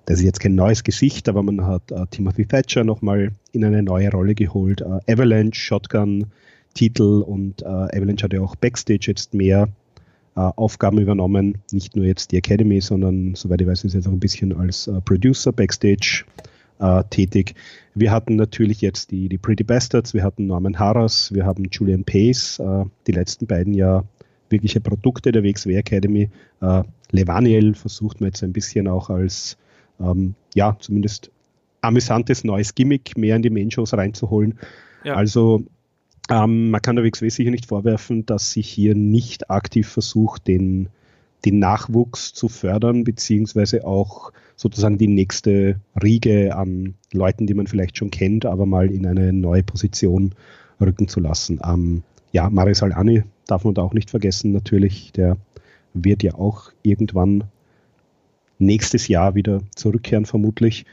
[0.05, 3.83] das ist jetzt kein neues Gesicht, aber man hat äh, Timothy Thatcher nochmal in eine
[3.83, 4.81] neue Rolle geholt.
[4.81, 6.27] Äh, Avalanche, Shotgun,
[6.77, 9.67] Titel und äh, Avalanche hat ja auch Backstage jetzt mehr
[10.35, 11.57] äh, Aufgaben übernommen.
[11.71, 14.87] Nicht nur jetzt die Academy, sondern soweit ich weiß, ist jetzt auch ein bisschen als
[14.87, 16.23] äh, Producer Backstage
[16.79, 17.55] äh, tätig.
[17.95, 22.03] Wir hatten natürlich jetzt die, die Pretty Bastards, wir hatten Norman Harras, wir haben Julian
[22.03, 24.03] Pace, äh, die letzten beiden ja
[24.49, 26.29] wirkliche Produkte der WXW Academy.
[26.61, 29.57] Äh, Levaniel versucht man jetzt ein bisschen auch als,
[29.99, 31.31] ähm, ja, zumindest
[31.81, 34.59] amüsantes neues Gimmick mehr in die Main-Shows reinzuholen.
[35.03, 35.15] Ja.
[35.15, 35.63] Also
[36.29, 40.89] ähm, man kann der WXW sicher nicht vorwerfen, dass sich hier nicht aktiv versucht, den,
[41.45, 47.97] den Nachwuchs zu fördern, beziehungsweise auch sozusagen die nächste Riege an Leuten, die man vielleicht
[47.97, 50.33] schon kennt, aber mal in eine neue Position
[50.81, 51.59] rücken zu lassen.
[51.63, 55.37] Ähm, ja, Maris Alani darf man da auch nicht vergessen, natürlich, der
[55.93, 57.45] wird ja auch irgendwann
[58.59, 60.85] nächstes Jahr wieder zurückkehren, vermutlich.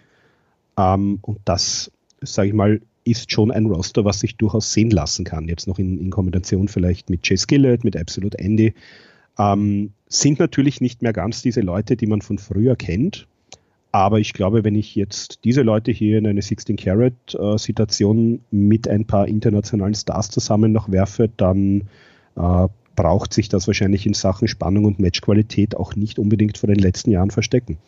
[0.76, 5.24] Ähm, und das, sage ich mal, ist schon ein Roster, was sich durchaus sehen lassen
[5.24, 5.48] kann.
[5.48, 8.72] Jetzt noch in, in Kombination vielleicht mit Chase Gillett, mit Absolute Andy.
[9.38, 13.26] Ähm, sind natürlich nicht mehr ganz diese Leute, die man von früher kennt.
[13.92, 19.28] Aber ich glaube, wenn ich jetzt diese Leute hier in eine 16-Carat-Situation mit ein paar
[19.28, 21.82] internationalen Stars zusammen noch werfe, dann
[22.36, 26.80] äh, braucht sich das wahrscheinlich in Sachen Spannung und Matchqualität auch nicht unbedingt vor den
[26.80, 27.78] letzten Jahren verstecken.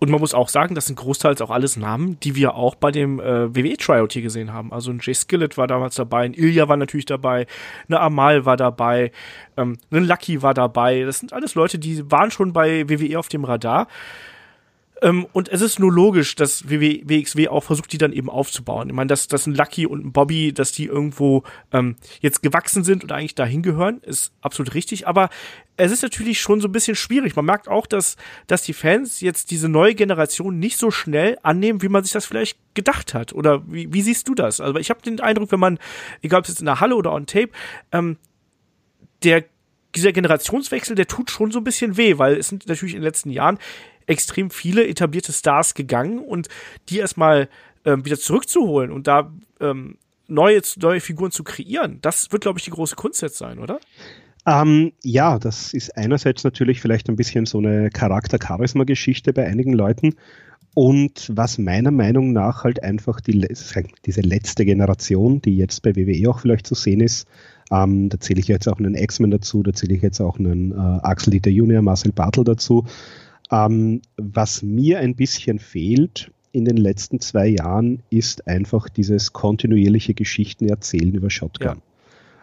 [0.00, 2.90] Und man muss auch sagen, das sind großteils auch alles Namen, die wir auch bei
[2.90, 4.72] dem äh, WWE-Tryout hier gesehen haben.
[4.72, 7.46] Also ein Jay Skillett war damals dabei, ein Ilya war natürlich dabei,
[7.86, 9.12] eine Amal war dabei,
[9.58, 11.02] ähm, ein Lucky war dabei.
[11.02, 13.88] Das sind alles Leute, die waren schon bei WWE auf dem Radar.
[15.02, 18.88] Ähm, und es ist nur logisch, dass WW, WXW auch versucht, die dann eben aufzubauen.
[18.88, 21.42] Ich meine, dass, dass ein Lucky und ein Bobby, dass die irgendwo
[21.72, 25.06] ähm, jetzt gewachsen sind und eigentlich dahin gehören, ist absolut richtig.
[25.06, 25.30] Aber
[25.76, 27.34] es ist natürlich schon so ein bisschen schwierig.
[27.34, 31.80] Man merkt auch, dass, dass die Fans jetzt diese neue Generation nicht so schnell annehmen,
[31.80, 33.32] wie man sich das vielleicht gedacht hat.
[33.32, 34.60] Oder wie, wie siehst du das?
[34.60, 35.78] Also ich habe den Eindruck, wenn man,
[36.20, 37.50] egal ob es jetzt in der Halle oder on Tape,
[37.92, 38.18] ähm,
[39.22, 39.44] der
[39.94, 43.06] dieser Generationswechsel, der tut schon so ein bisschen weh, weil es sind natürlich in den
[43.06, 43.58] letzten Jahren
[44.10, 46.48] extrem viele etablierte Stars gegangen und
[46.88, 47.48] die erstmal
[47.84, 49.96] ähm, wieder zurückzuholen und da ähm,
[50.26, 53.80] neue, neue Figuren zu kreieren, das wird, glaube ich, die große Kunst jetzt sein, oder?
[54.46, 60.14] Ähm, ja, das ist einerseits natürlich vielleicht ein bisschen so eine Charakter-Charisma-Geschichte bei einigen Leuten.
[60.74, 63.46] Und was meiner Meinung nach halt einfach die,
[64.06, 67.26] diese letzte Generation, die jetzt bei WWE auch vielleicht zu sehen ist,
[67.70, 70.72] ähm, da zähle ich jetzt auch einen X-Men dazu, da zähle ich jetzt auch einen
[70.72, 72.84] äh, Axel Dieter Junior, Marcel Bartel dazu,
[73.50, 80.14] ähm, was mir ein bisschen fehlt in den letzten zwei Jahren, ist einfach dieses kontinuierliche
[80.14, 81.82] Geschichten erzählen über Shotgun.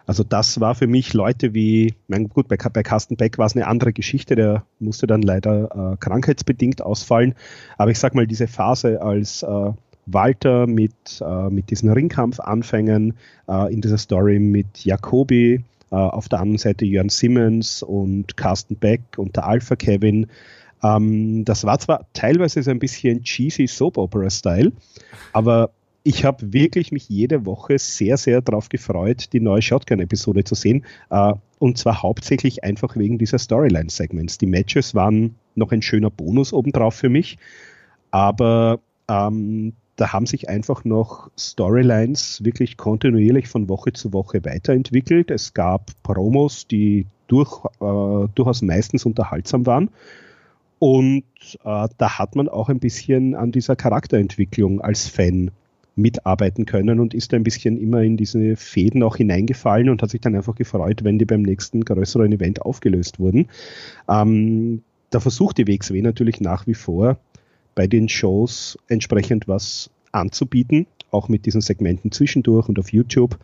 [0.06, 3.54] Also das war für mich Leute wie, mein, gut, bei, bei Carsten Beck war es
[3.54, 7.34] eine andere Geschichte, der musste dann leider äh, krankheitsbedingt ausfallen.
[7.76, 9.72] Aber ich sag mal, diese Phase als äh,
[10.06, 16.40] Walter mit, äh, mit diesen Ringkampfanfängen äh, in dieser Story mit Jacobi, äh, auf der
[16.40, 20.26] anderen Seite Jörn Simmons und Carsten Beck und der Alpha Kevin.
[20.82, 24.72] Ähm, das war zwar teilweise so ein bisschen cheesy Soap Opera Style,
[25.32, 25.70] aber
[26.04, 30.84] ich habe wirklich mich jede Woche sehr, sehr darauf gefreut, die neue Shotgun-Episode zu sehen.
[31.10, 34.38] Äh, und zwar hauptsächlich einfach wegen dieser Storyline-Segments.
[34.38, 37.36] Die Matches waren noch ein schöner Bonus obendrauf für mich,
[38.10, 45.30] aber ähm, da haben sich einfach noch Storylines wirklich kontinuierlich von Woche zu Woche weiterentwickelt.
[45.30, 49.90] Es gab Promos, die durch, äh, durchaus meistens unterhaltsam waren.
[50.78, 51.24] Und
[51.64, 55.50] äh, da hat man auch ein bisschen an dieser Charakterentwicklung als Fan
[55.98, 60.20] mitarbeiten können und ist ein bisschen immer in diese Fäden auch hineingefallen und hat sich
[60.20, 63.48] dann einfach gefreut, wenn die beim nächsten größeren Event aufgelöst wurden.
[64.08, 67.18] Ähm, da versucht die WXW natürlich nach wie vor
[67.74, 73.38] bei den Shows entsprechend was anzubieten, auch mit diesen Segmenten zwischendurch und auf YouTube.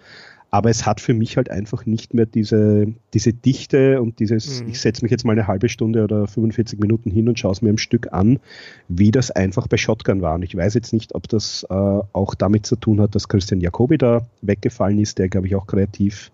[0.54, 4.68] Aber es hat für mich halt einfach nicht mehr diese, diese Dichte und dieses, mhm.
[4.68, 7.60] ich setze mich jetzt mal eine halbe Stunde oder 45 Minuten hin und schaue es
[7.60, 8.38] mir im Stück an,
[8.86, 10.36] wie das einfach bei Shotgun war.
[10.36, 13.60] Und ich weiß jetzt nicht, ob das äh, auch damit zu tun hat, dass Christian
[13.60, 16.30] Jacobi da weggefallen ist, der, glaube ich, auch kreativ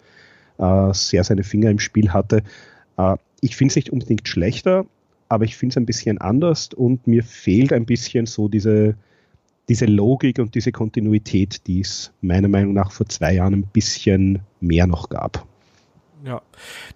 [0.59, 2.43] äh, sehr seine Finger im Spiel hatte.
[2.99, 4.85] Äh, ich finde es nicht unbedingt schlechter,
[5.31, 8.97] aber ich finde es ein bisschen anders und mir fehlt ein bisschen so diese,
[9.69, 14.41] diese Logik und diese Kontinuität, die es meiner Meinung nach vor zwei Jahren ein bisschen
[14.61, 15.47] mehr noch gab.
[16.25, 16.43] Ja,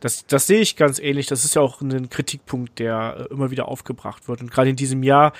[0.00, 1.26] das, das sehe ich ganz ähnlich.
[1.26, 4.42] Das ist ja auch ein Kritikpunkt, der äh, immer wieder aufgebracht wird.
[4.42, 5.32] Und gerade in diesem Jahr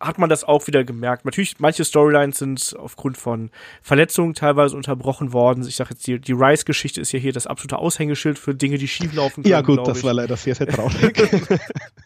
[0.00, 1.24] hat man das auch wieder gemerkt.
[1.24, 3.50] Natürlich, manche Storylines sind aufgrund von
[3.80, 5.64] Verletzungen teilweise unterbrochen worden.
[5.66, 8.88] Ich sage jetzt, die, die Rice-Geschichte ist ja hier das absolute Aushängeschild für Dinge, die
[8.88, 9.52] schieflaufen können.
[9.52, 11.16] Ja gut, das war leider sehr, sehr traurig.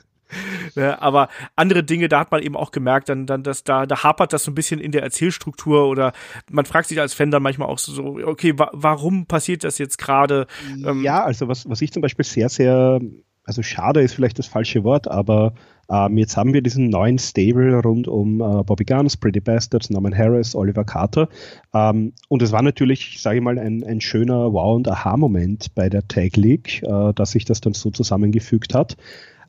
[0.74, 4.02] Ja, aber andere Dinge, da hat man eben auch gemerkt, dann, dann, dass da, da
[4.02, 6.12] hapert das so ein bisschen in der Erzählstruktur oder
[6.50, 9.98] man fragt sich als Fan dann manchmal auch so, okay, wa warum passiert das jetzt
[9.98, 10.46] gerade?
[10.84, 13.00] Ähm, ja, also was, was ich zum Beispiel sehr, sehr,
[13.44, 15.54] also schade ist vielleicht das falsche Wort, aber
[15.88, 20.16] ähm, jetzt haben wir diesen neuen Stable rund um äh, Bobby Guns, Pretty Bastards, Norman
[20.16, 21.28] Harris, Oliver Carter.
[21.72, 25.88] Ähm, und es war natürlich, sage ich mal, ein, ein schöner Wow- und Aha-Moment bei
[25.88, 28.96] der Tag League, äh, dass sich das dann so zusammengefügt hat.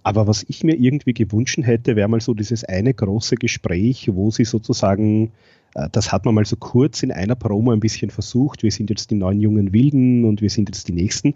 [0.07, 4.31] Aber was ich mir irgendwie gewünscht hätte, wäre mal so dieses eine große Gespräch, wo
[4.31, 5.33] sie sozusagen,
[5.75, 8.89] äh, das hat man mal so kurz in einer Promo ein bisschen versucht, wir sind
[8.89, 11.33] jetzt die neuen jungen Wilden und wir sind jetzt die Nächsten.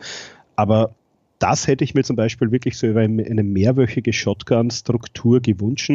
[0.55, 0.95] Aber
[1.37, 5.91] das hätte ich mir zum Beispiel wirklich so über eine mehrwöchige Shotgun-Struktur gewünscht,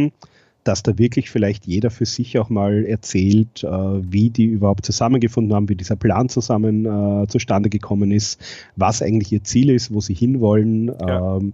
[0.66, 5.54] dass da wirklich vielleicht jeder für sich auch mal erzählt, äh, wie die überhaupt zusammengefunden
[5.54, 8.38] haben, wie dieser Plan zusammen äh, zustande gekommen ist,
[8.74, 10.88] was eigentlich ihr Ziel ist, wo sie hinwollen.
[10.88, 11.36] Ja.
[11.36, 11.52] Ähm,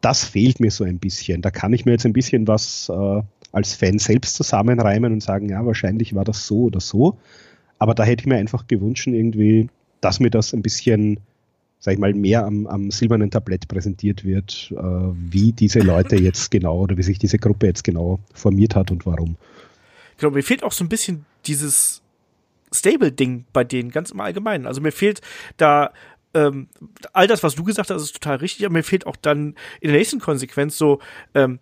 [0.00, 1.42] das fehlt mir so ein bisschen.
[1.42, 3.22] Da kann ich mir jetzt ein bisschen was äh,
[3.52, 7.18] als Fan selbst zusammenreimen und sagen, ja, wahrscheinlich war das so oder so.
[7.78, 9.68] Aber da hätte ich mir einfach gewünscht, irgendwie,
[10.00, 11.18] dass mir das ein bisschen,
[11.78, 16.50] sag ich mal, mehr am, am silbernen Tablett präsentiert wird, äh, wie diese Leute jetzt
[16.50, 19.36] genau oder wie sich diese Gruppe jetzt genau formiert hat und warum.
[20.18, 22.02] Genau, mir fehlt auch so ein bisschen dieses
[22.72, 24.66] Stable-Ding bei denen ganz im Allgemeinen.
[24.66, 25.20] Also mir fehlt
[25.56, 25.92] da
[26.34, 26.68] ähm,
[27.12, 29.90] all das, was du gesagt hast, ist total richtig, aber mir fehlt auch dann in
[29.90, 31.00] der nächsten Konsequenz so
[31.34, 31.58] ähm,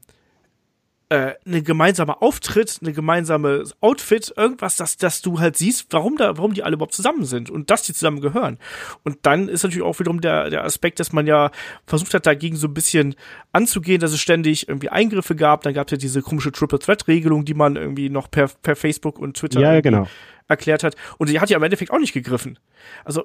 [1.10, 6.36] äh, eine gemeinsame Auftritt, eine gemeinsame Outfit, irgendwas, dass, dass du halt siehst, warum da,
[6.36, 8.58] warum die alle überhaupt zusammen sind und dass die zusammen gehören.
[9.04, 11.50] Und dann ist natürlich auch wiederum der, der Aspekt, dass man ja
[11.86, 13.14] versucht hat, dagegen so ein bisschen
[13.52, 15.62] anzugehen, dass es ständig irgendwie Eingriffe gab.
[15.62, 18.76] Dann gab es ja diese komische Triple Threat Regelung, die man irgendwie noch per, per
[18.76, 20.06] Facebook und Twitter ja, genau.
[20.46, 20.94] erklärt hat.
[21.16, 22.58] Und die hat ja im Endeffekt auch nicht gegriffen.
[23.06, 23.24] Also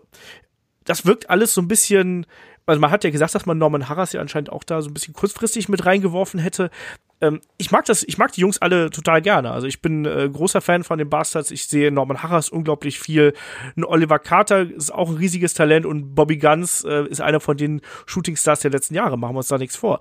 [0.85, 2.25] das wirkt alles so ein bisschen,
[2.65, 4.93] also man hat ja gesagt, dass man Norman Harras ja anscheinend auch da so ein
[4.93, 6.69] bisschen kurzfristig mit reingeworfen hätte.
[7.21, 9.51] Ähm, ich mag das, ich mag die Jungs alle total gerne.
[9.51, 11.51] Also ich bin äh, großer Fan von den Bastards.
[11.51, 13.33] Ich sehe Norman Harras unglaublich viel.
[13.75, 17.57] Ein Oliver Carter ist auch ein riesiges Talent und Bobby Guns äh, ist einer von
[17.57, 19.17] den Shootingstars der letzten Jahre.
[19.17, 19.99] Machen wir uns da nichts vor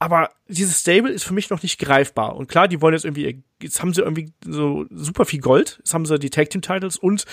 [0.00, 2.34] aber dieses Stable ist für mich noch nicht greifbar.
[2.34, 5.76] Und klar, die wollen jetzt irgendwie, jetzt haben sie irgendwie so super viel Gold.
[5.78, 7.26] Jetzt haben sie die Tag Team Titles und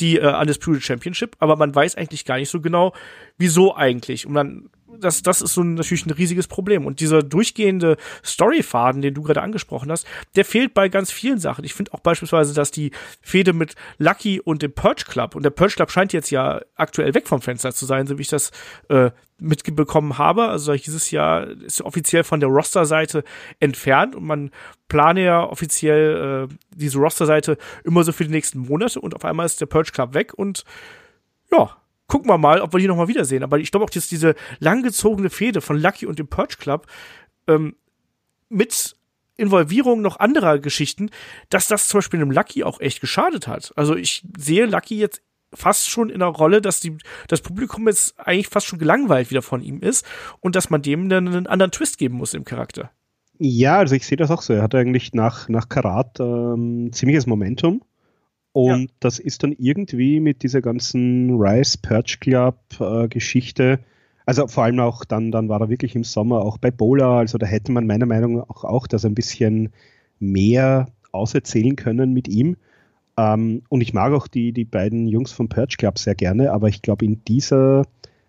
[0.00, 2.94] die äh, Undisputed Championship, aber man weiß eigentlich gar nicht so genau,
[3.36, 4.26] wieso eigentlich.
[4.26, 4.70] Und dann
[5.00, 6.86] das, das ist so ein, natürlich ein riesiges Problem.
[6.86, 10.06] Und dieser durchgehende Storyfaden, den du gerade angesprochen hast,
[10.36, 11.64] der fehlt bei ganz vielen Sachen.
[11.64, 15.50] Ich finde auch beispielsweise, dass die Fehde mit Lucky und dem Purge Club, und der
[15.50, 18.50] Purge Club scheint jetzt ja aktuell weg vom Fenster zu sein, so wie ich das
[18.88, 20.48] äh, mitbekommen habe.
[20.48, 23.24] Also dieses Jahr ist offiziell von der Roster-Seite
[23.60, 24.50] entfernt und man
[24.88, 29.46] plane ja offiziell äh, diese Roster-Seite immer so für die nächsten Monate und auf einmal
[29.46, 30.64] ist der Purge Club weg und
[31.50, 31.76] ja,
[32.06, 33.42] gucken wir mal, ob wir die nochmal wiedersehen.
[33.42, 36.86] Aber ich glaube auch, dass diese langgezogene Fehde von Lucky und dem Purge Club
[37.48, 37.76] ähm,
[38.48, 38.96] mit
[39.36, 41.10] Involvierung noch anderer Geschichten,
[41.50, 43.72] dass das zum Beispiel dem Lucky auch echt geschadet hat.
[43.76, 45.22] Also ich sehe Lucky jetzt
[45.54, 46.96] fast schon in der Rolle, dass die,
[47.28, 50.06] das Publikum jetzt eigentlich fast schon gelangweilt wieder von ihm ist
[50.40, 52.90] und dass man dem dann einen anderen Twist geben muss im Charakter.
[53.38, 54.52] Ja, also ich sehe das auch so.
[54.52, 57.82] Er hat eigentlich nach, nach Karat ähm, ziemliches Momentum.
[58.52, 58.86] Und ja.
[59.00, 63.80] das ist dann irgendwie mit dieser ganzen Rise Purge Club äh, Geschichte,
[64.26, 67.38] also vor allem auch dann, dann war er wirklich im Sommer auch bei Bola, also
[67.38, 69.72] da hätte man meiner Meinung nach auch, auch das ein bisschen
[70.18, 72.56] mehr auserzählen können mit ihm.
[73.16, 76.68] Ähm, und ich mag auch die, die beiden Jungs vom Purge Club sehr gerne, aber
[76.68, 77.84] ich glaube in dieser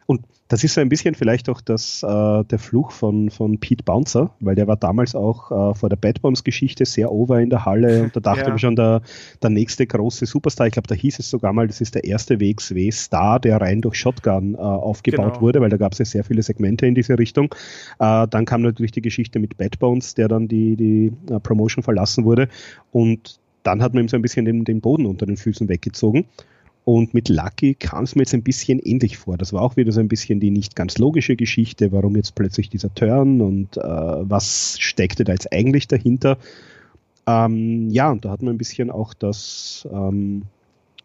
[0.07, 3.83] und das ist so ein bisschen vielleicht auch das, äh, der Fluch von, von Pete
[3.83, 7.49] Bouncer, weil der war damals auch äh, vor der Bad Bombs Geschichte sehr over in
[7.49, 8.55] der Halle und da dachte ja.
[8.55, 9.01] ich schon, der,
[9.41, 12.39] der nächste große Superstar, ich glaube, da hieß es sogar mal, das ist der erste
[12.39, 15.41] WXW-Star, der rein durch Shotgun äh, aufgebaut genau.
[15.41, 17.55] wurde, weil da gab es ja sehr viele Segmente in diese Richtung.
[17.97, 21.83] Äh, dann kam natürlich die Geschichte mit Bad Bones, der dann die, die uh, Promotion
[21.83, 22.49] verlassen wurde
[22.91, 26.25] und dann hat man ihm so ein bisschen den, den Boden unter den Füßen weggezogen.
[26.85, 29.37] Und mit Lucky kam es mir jetzt ein bisschen ähnlich vor.
[29.37, 32.69] Das war auch wieder so ein bisschen die nicht ganz logische Geschichte, warum jetzt plötzlich
[32.69, 36.37] dieser Turn und äh, was steckte da jetzt eigentlich dahinter.
[37.25, 40.43] Ähm, ja, und da hat man ein bisschen auch das, ähm,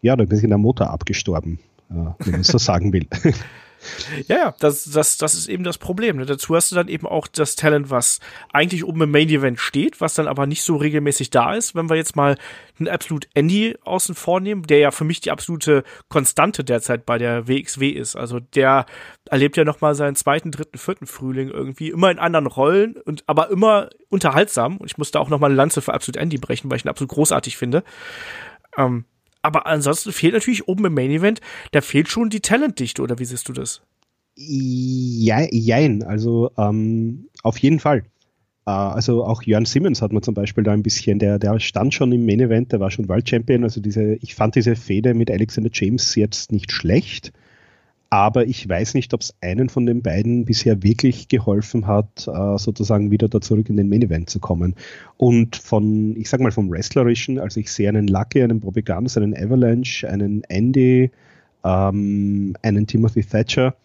[0.03, 1.59] ja, da ein bisschen der Motor abgestorben,
[1.89, 3.07] äh, wenn man es so sagen will.
[4.29, 6.17] Ja, das, das, das ist eben das Problem.
[6.17, 6.27] Ne?
[6.27, 8.21] Dazu hast du dann eben auch das Talent, was
[8.53, 11.75] eigentlich oben im Main Event steht, was dann aber nicht so regelmäßig da ist.
[11.75, 12.37] Wenn wir jetzt mal
[12.79, 17.49] einen Absolut Andy außen vornehmen, der ja für mich die absolute Konstante derzeit bei der
[17.49, 18.17] WXW ist.
[18.17, 18.87] Also der
[19.31, 23.51] erlebt ja nochmal seinen zweiten, dritten, vierten Frühling irgendwie, immer in anderen Rollen und aber
[23.51, 24.77] immer unterhaltsam.
[24.79, 26.91] Und ich muss da auch nochmal eine Lanze für Absolut Andy brechen, weil ich ihn
[26.91, 27.83] absolut großartig finde.
[28.77, 29.05] Ähm,
[29.43, 31.41] aber ansonsten fehlt natürlich oben im Main Event,
[31.73, 33.83] da fehlt schon die Talentdichte, oder wie siehst du das?
[34.37, 38.05] Ja, jein, also ähm, auf jeden Fall.
[38.67, 41.95] Äh, also auch Jörn Simmons hat man zum Beispiel da ein bisschen, der, der stand
[41.95, 45.15] schon im Main Event, der war schon World Champion, also diese, ich fand diese Fehde
[45.15, 47.33] mit Alexander James jetzt nicht schlecht
[48.11, 52.59] aber ich weiß nicht, ob es einen von den beiden bisher wirklich geholfen hat, äh,
[52.59, 54.75] sozusagen wieder da zurück in den Main Event zu kommen.
[55.17, 59.37] Und von, ich sag mal, vom Wrestlerischen, also ich sehe einen Lucky, einen Guns, einen
[59.37, 61.13] Avalanche, einen Andy,
[61.63, 63.77] ähm, einen Timothy Thatcher,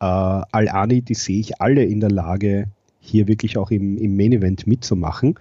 [0.00, 2.66] äh, Al-Ani, die sehe ich alle in der Lage,
[2.98, 5.38] hier wirklich auch im, im Main Event mitzumachen.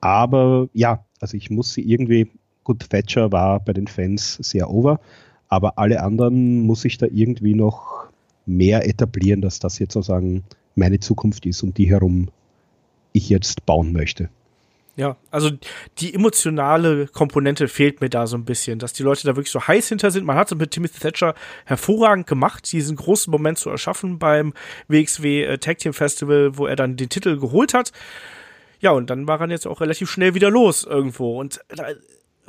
[0.00, 2.30] Aber ja, also ich muss sie irgendwie,
[2.64, 5.00] gut, Thatcher war bei den Fans sehr over,
[5.52, 8.06] aber alle anderen muss ich da irgendwie noch
[8.46, 10.44] mehr etablieren, dass das jetzt sozusagen
[10.76, 12.30] meine Zukunft ist, um die herum
[13.12, 14.30] ich jetzt bauen möchte.
[14.96, 15.50] Ja, also
[15.98, 19.60] die emotionale Komponente fehlt mir da so ein bisschen, dass die Leute da wirklich so
[19.60, 20.24] heiß hinter sind.
[20.24, 21.34] Man hat es mit Timothy Thatcher
[21.66, 24.54] hervorragend gemacht, diesen großen Moment zu erschaffen beim
[24.88, 27.92] WXW äh, Tag Team Festival, wo er dann den Titel geholt hat.
[28.80, 31.38] Ja, und dann war er jetzt auch relativ schnell wieder los irgendwo.
[31.38, 31.88] Und da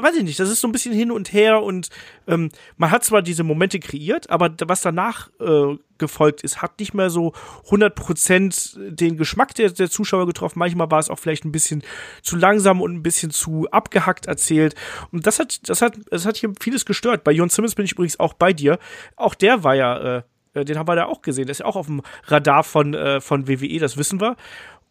[0.04, 1.90] weiß ich nicht, das ist so ein bisschen hin und her und
[2.28, 6.94] ähm, man hat zwar diese Momente kreiert, aber was danach äh, gefolgt ist, hat nicht
[6.94, 7.34] mehr so
[7.70, 10.60] 100% den Geschmack der, der Zuschauer getroffen.
[10.60, 11.82] Manchmal war es auch vielleicht ein bisschen
[12.22, 14.76] zu langsam und ein bisschen zu abgehackt erzählt.
[15.12, 17.24] Und das hat, das hat, das hat hier vieles gestört.
[17.24, 18.80] Bei Jon Simmons bin ich übrigens auch bei dir.
[19.16, 20.22] Auch der war ja, äh,
[20.54, 21.46] äh den haben wir da auch gesehen.
[21.46, 24.36] Der ist ja auch auf dem Radar von, äh, von WWE, das wissen wir.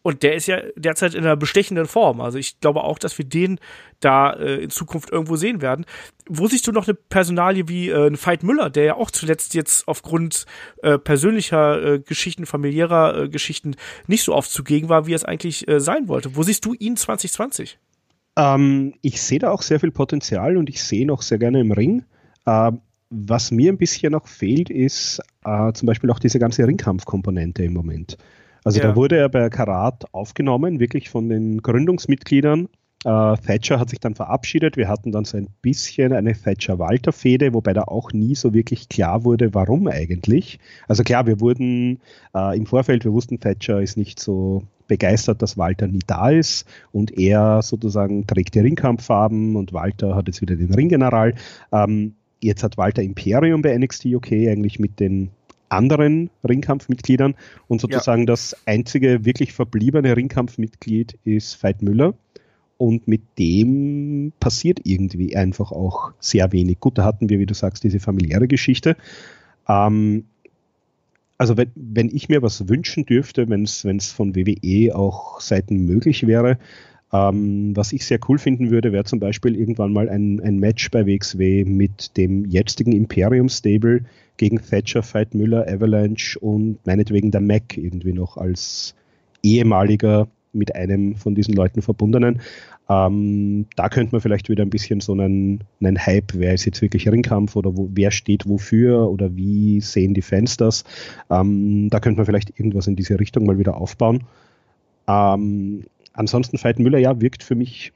[0.03, 2.21] Und der ist ja derzeit in einer bestechenden Form.
[2.21, 3.59] Also ich glaube auch, dass wir den
[4.01, 5.85] da äh, in Zukunft irgendwo sehen werden.
[6.29, 9.55] Wo siehst du noch eine Personalie wie äh, ein Veit Müller, der ja auch zuletzt
[9.55, 10.47] jetzt aufgrund
[10.83, 13.77] äh, persönlicher äh, Geschichten, familiärer äh, Geschichten
[14.09, 16.35] nicht so oft zugegen war, wie es eigentlich äh, sein wollte?
[16.35, 17.79] Wo siehst du ihn 2020?
[18.37, 21.61] Ähm, ich sehe da auch sehr viel Potenzial und ich sehe ihn auch sehr gerne
[21.61, 22.05] im Ring.
[22.47, 22.81] Ähm,
[23.11, 27.75] was mir ein bisschen noch fehlt, ist äh, zum Beispiel auch diese ganze Ringkampfkomponente im
[27.75, 28.17] Moment.
[28.65, 28.89] Also ja.
[28.89, 32.69] da wurde er bei Karat aufgenommen, wirklich von den Gründungsmitgliedern.
[33.05, 34.77] Äh, Thatcher hat sich dann verabschiedet.
[34.77, 39.25] Wir hatten dann so ein bisschen eine Thatcher-Walter-Fehde, wobei da auch nie so wirklich klar
[39.25, 40.61] wurde, warum eigentlich.
[40.87, 42.01] Also klar, wir wurden
[42.35, 46.67] äh, im Vorfeld, wir wussten, Thatcher ist nicht so begeistert, dass Walter nie da ist
[46.93, 51.35] und er sozusagen trägt die Ringkampffarben und Walter hat jetzt wieder den Ringgeneral.
[51.73, 55.31] Ähm, jetzt hat Walter Imperium bei NXT UK eigentlich mit den
[55.73, 57.35] anderen Ringkampfmitgliedern
[57.69, 58.27] und sozusagen ja.
[58.27, 62.15] das einzige wirklich verbliebene Ringkampfmitglied ist Veit Müller.
[62.79, 66.81] Und mit dem passiert irgendwie einfach auch sehr wenig.
[66.81, 68.97] Gut, da hatten wir, wie du sagst, diese familiäre Geschichte.
[69.69, 70.25] Ähm,
[71.39, 76.27] also wenn, wenn ich mir was wünschen dürfte, wenn es von WWE auch Seiten möglich
[76.27, 76.59] wäre,
[77.13, 80.91] Ähm, was ich sehr cool finden würde, wäre zum Beispiel irgendwann mal ein, ein Match
[80.91, 84.05] bei WXW mit dem jetzigen Imperium Stable
[84.39, 88.95] gegen Thatcher, Fight Müller, Avalanche und meinetwegen der Mac irgendwie noch als
[89.43, 92.41] ehemaliger mit einem von diesen Leuten verbundenen.
[92.89, 96.83] Ähm, da könnte man vielleicht wieder ein bisschen so einen, einen Hype, wer ist jetzt
[96.83, 100.85] wirklich Ringkampf oder wo, wer steht wofür oder wie sehen die Fans das.
[101.31, 104.25] Ähm, da könnte man vielleicht irgendwas in diese Richtung mal wieder aufbauen.
[105.07, 105.85] Ähm,
[106.15, 107.93] ansonsten Veit Müller, ja, wirkt für mich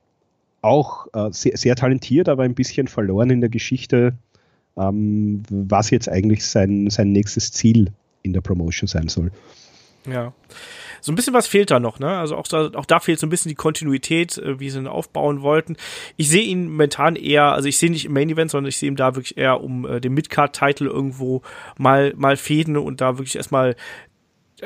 [0.62, 4.14] auch äh, sehr, sehr, talentiert, aber ein bisschen verloren in der Geschichte,
[4.76, 7.92] ähm, was jetzt eigentlich sein, sein nächstes Ziel
[8.22, 9.30] in der Promotion sein soll.
[10.06, 10.32] Ja
[11.06, 12.18] so ein bisschen was fehlt da noch, ne?
[12.18, 14.88] Also auch da, auch da fehlt so ein bisschen die Kontinuität, äh, wie sie ihn
[14.88, 15.76] aufbauen wollten.
[16.16, 18.88] Ich sehe ihn momentan eher, also ich sehe nicht im Main Event, sondern ich sehe
[18.88, 21.42] ihn da wirklich eher um äh, den Midcard-Title irgendwo
[21.78, 23.76] mal, mal fäden und da wirklich erstmal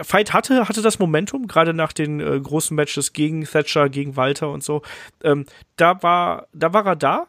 [0.02, 4.50] Fight hatte, hatte das Momentum, gerade nach den äh, großen Matches gegen Thatcher, gegen Walter
[4.50, 4.82] und so.
[5.22, 7.26] Ähm, da war, da war er da,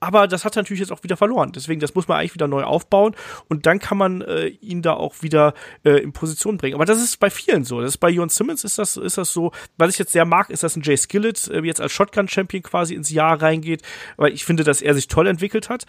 [0.00, 1.52] aber das hat er natürlich jetzt auch wieder verloren.
[1.52, 3.14] Deswegen, das muss man eigentlich wieder neu aufbauen
[3.48, 6.74] und dann kann man äh, ihn da auch wieder äh, in Position bringen.
[6.74, 7.80] Aber das ist bei vielen so.
[7.80, 9.52] Das ist bei Jon Simmons ist das, ist das so.
[9.76, 12.94] Was ich jetzt sehr mag, ist, dass ein Jay Skillett äh, jetzt als Shotgun-Champion quasi
[12.94, 13.82] ins Jahr reingeht,
[14.16, 15.84] weil ich finde, dass er sich toll entwickelt hat.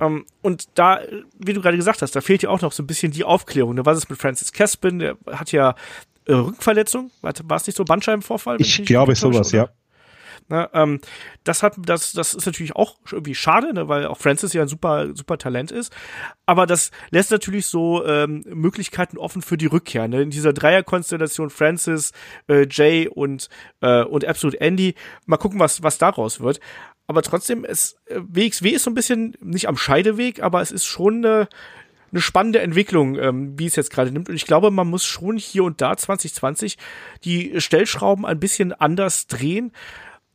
[0.00, 1.00] Ähm, und da,
[1.38, 3.74] wie du gerade gesagt hast, da fehlt ja auch noch so ein bisschen die Aufklärung.
[3.74, 3.84] Ne?
[3.84, 4.98] Was ist mit Francis Caspin?
[4.98, 5.74] Der hat ja
[6.26, 7.10] äh, Rückenverletzung.
[7.20, 8.56] War es nicht so Bandscheibenvorfall?
[8.60, 9.68] Ich glaube sowas, ja.
[10.50, 11.00] Ne, ähm,
[11.44, 14.68] das hat, das, das ist natürlich auch irgendwie schade, ne, weil auch Francis ja ein
[14.68, 15.92] super, super Talent ist.
[16.44, 20.08] Aber das lässt natürlich so ähm, Möglichkeiten offen für die Rückkehr.
[20.08, 20.22] Ne?
[20.22, 22.10] In dieser Dreierkonstellation Francis,
[22.48, 23.48] äh, Jay und
[23.80, 24.96] äh, und Absolute Andy.
[25.24, 26.58] Mal gucken, was was daraus wird.
[27.06, 30.84] Aber trotzdem, es äh, WXW ist so ein bisschen nicht am Scheideweg, aber es ist
[30.84, 31.48] schon eine
[32.12, 34.28] eine spannende Entwicklung, ähm, wie es jetzt gerade nimmt.
[34.28, 36.76] Und ich glaube, man muss schon hier und da 2020
[37.24, 39.72] die Stellschrauben ein bisschen anders drehen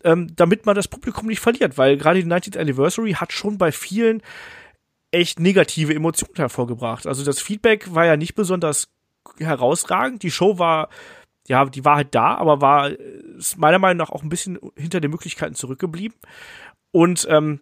[0.06, 3.72] ähm, damit man das Publikum nicht verliert, weil gerade die 90th Anniversary hat schon bei
[3.72, 4.22] vielen
[5.12, 7.08] echt negative Emotionen hervorgebracht.
[7.08, 8.88] Also das Feedback war ja nicht besonders
[9.40, 10.24] herausragend.
[10.24, 10.90] Die Show war,
[11.48, 12.92] ja, die war halt da, aber war
[13.58, 16.18] meiner Meinung nach auch ein bisschen hinter den Möglichkeiten zurückgeblieben.
[16.92, 17.62] Und ähm,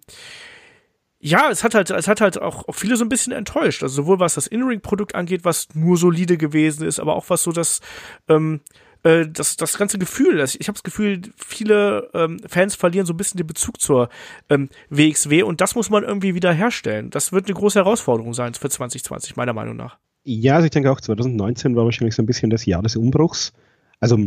[1.20, 3.84] ja, es hat halt, es hat halt auch, auch viele so ein bisschen enttäuscht.
[3.84, 7.54] Also sowohl was das In-Ring-Produkt angeht, was nur solide gewesen ist, aber auch was so
[7.54, 7.80] das
[8.28, 8.60] ähm,
[9.04, 13.14] äh, das, das ganze Gefühl, das, ich habe das Gefühl, viele ähm, Fans verlieren so
[13.14, 14.10] ein bisschen den Bezug zur
[14.50, 17.10] ähm, WXW und das muss man irgendwie wieder herstellen.
[17.10, 19.98] Das wird eine große Herausforderung sein für 2020, meiner Meinung nach.
[20.24, 23.54] Ja, also ich denke auch 2019 war wahrscheinlich so ein bisschen das Jahr des Umbruchs.
[24.00, 24.18] Also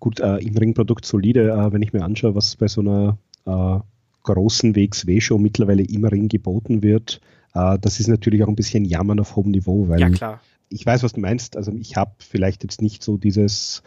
[0.00, 3.80] gut, äh, im Ringprodukt solide, äh, wenn ich mir anschaue, was bei so einer äh,
[4.24, 7.20] großen WXW-Show mittlerweile im Ring geboten wird,
[7.54, 11.02] äh, das ist natürlich auch ein bisschen Jammern auf hohem Niveau, weil ja, ich weiß,
[11.02, 11.56] was du meinst.
[11.56, 13.82] Also ich habe vielleicht jetzt nicht so dieses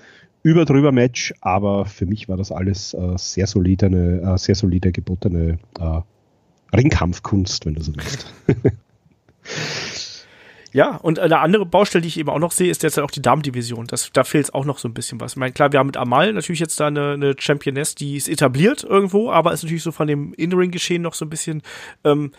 [0.48, 4.56] über drüber Match, aber für mich war das alles äh, sehr solide, eine äh, sehr
[4.56, 6.00] solide gebotene äh,
[6.74, 8.34] Ringkampfkunst, wenn du so willst.
[10.74, 13.22] Ja, und eine andere Baustelle, die ich eben auch noch sehe, ist jetzt auch die
[13.22, 13.88] Damendivision.
[13.88, 15.32] Das, da fehlt auch noch so ein bisschen was.
[15.32, 18.30] Ich meine, klar, wir haben mit Amal natürlich jetzt da eine, eine Championess, die ist
[18.30, 21.64] etabliert irgendwo, aber ist natürlich so von dem In-Ring-Geschehen noch so ein bisschen,
[22.04, 22.32] ähm,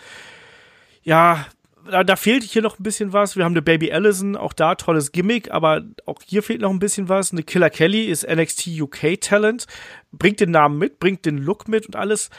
[1.02, 1.46] ja,
[1.91, 3.36] da, da fehlt hier noch ein bisschen was.
[3.36, 6.78] Wir haben eine Baby Allison, auch da tolles Gimmick, aber auch hier fehlt noch ein
[6.78, 7.32] bisschen was.
[7.32, 9.66] Eine Killer Kelly ist NXT UK Talent,
[10.12, 12.30] bringt den Namen mit, bringt den Look mit und alles.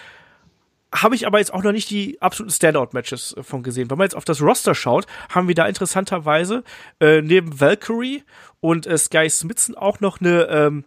[0.93, 3.89] Habe ich aber jetzt auch noch nicht die absoluten Standout-Matches äh, von gesehen.
[3.91, 6.63] Wenn man jetzt auf das Roster schaut, haben wir da interessanterweise
[6.99, 8.23] äh, neben Valkyrie
[8.59, 10.85] und äh, Sky Smithson auch noch eine ähm,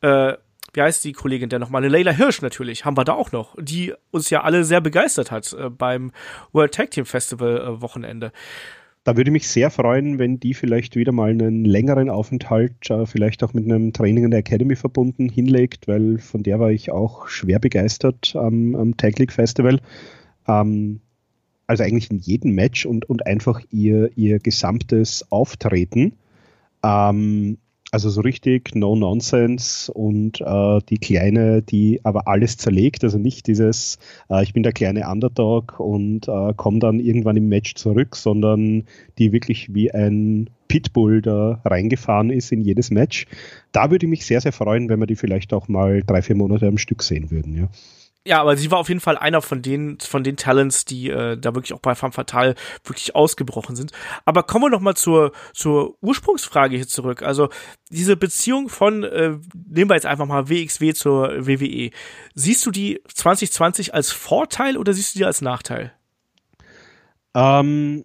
[0.00, 0.34] äh,
[0.72, 1.86] wie heißt die Kollegin denn nochmal?
[1.86, 5.52] Leila Hirsch natürlich, haben wir da auch noch, die uns ja alle sehr begeistert hat
[5.52, 6.12] äh, beim
[6.52, 8.32] World Tag Team Festival äh, Wochenende.
[9.04, 13.42] Da würde mich sehr freuen, wenn die vielleicht wieder mal einen längeren Aufenthalt, äh, vielleicht
[13.42, 17.26] auch mit einem Training in der Academy verbunden, hinlegt, weil von der war ich auch
[17.28, 19.80] schwer begeistert am, am Tag League Festival.
[20.46, 21.00] Ähm,
[21.66, 26.14] also eigentlich in jedem Match und, und einfach ihr, ihr gesamtes Auftreten.
[26.84, 27.58] Ähm,
[27.92, 33.46] also so richtig No Nonsense und äh, die Kleine, die aber alles zerlegt, also nicht
[33.46, 33.98] dieses,
[34.30, 38.84] äh, ich bin der kleine Underdog und äh, komme dann irgendwann im Match zurück, sondern
[39.18, 43.26] die wirklich wie ein Pitbull da reingefahren ist in jedes Match.
[43.72, 46.34] Da würde ich mich sehr, sehr freuen, wenn wir die vielleicht auch mal drei, vier
[46.36, 47.68] Monate am Stück sehen würden, ja.
[48.24, 51.36] Ja, aber sie war auf jeden Fall einer von den, von den Talents, die äh,
[51.36, 52.54] da wirklich auch bei Femme Fatale
[52.84, 53.90] wirklich ausgebrochen sind.
[54.24, 57.22] Aber kommen wir noch mal zur, zur Ursprungsfrage hier zurück.
[57.22, 57.48] Also
[57.90, 61.90] diese Beziehung von, äh, nehmen wir jetzt einfach mal WXW zur WWE.
[62.34, 65.92] Siehst du die 2020 als Vorteil oder siehst du die als Nachteil?
[67.34, 68.04] Ähm,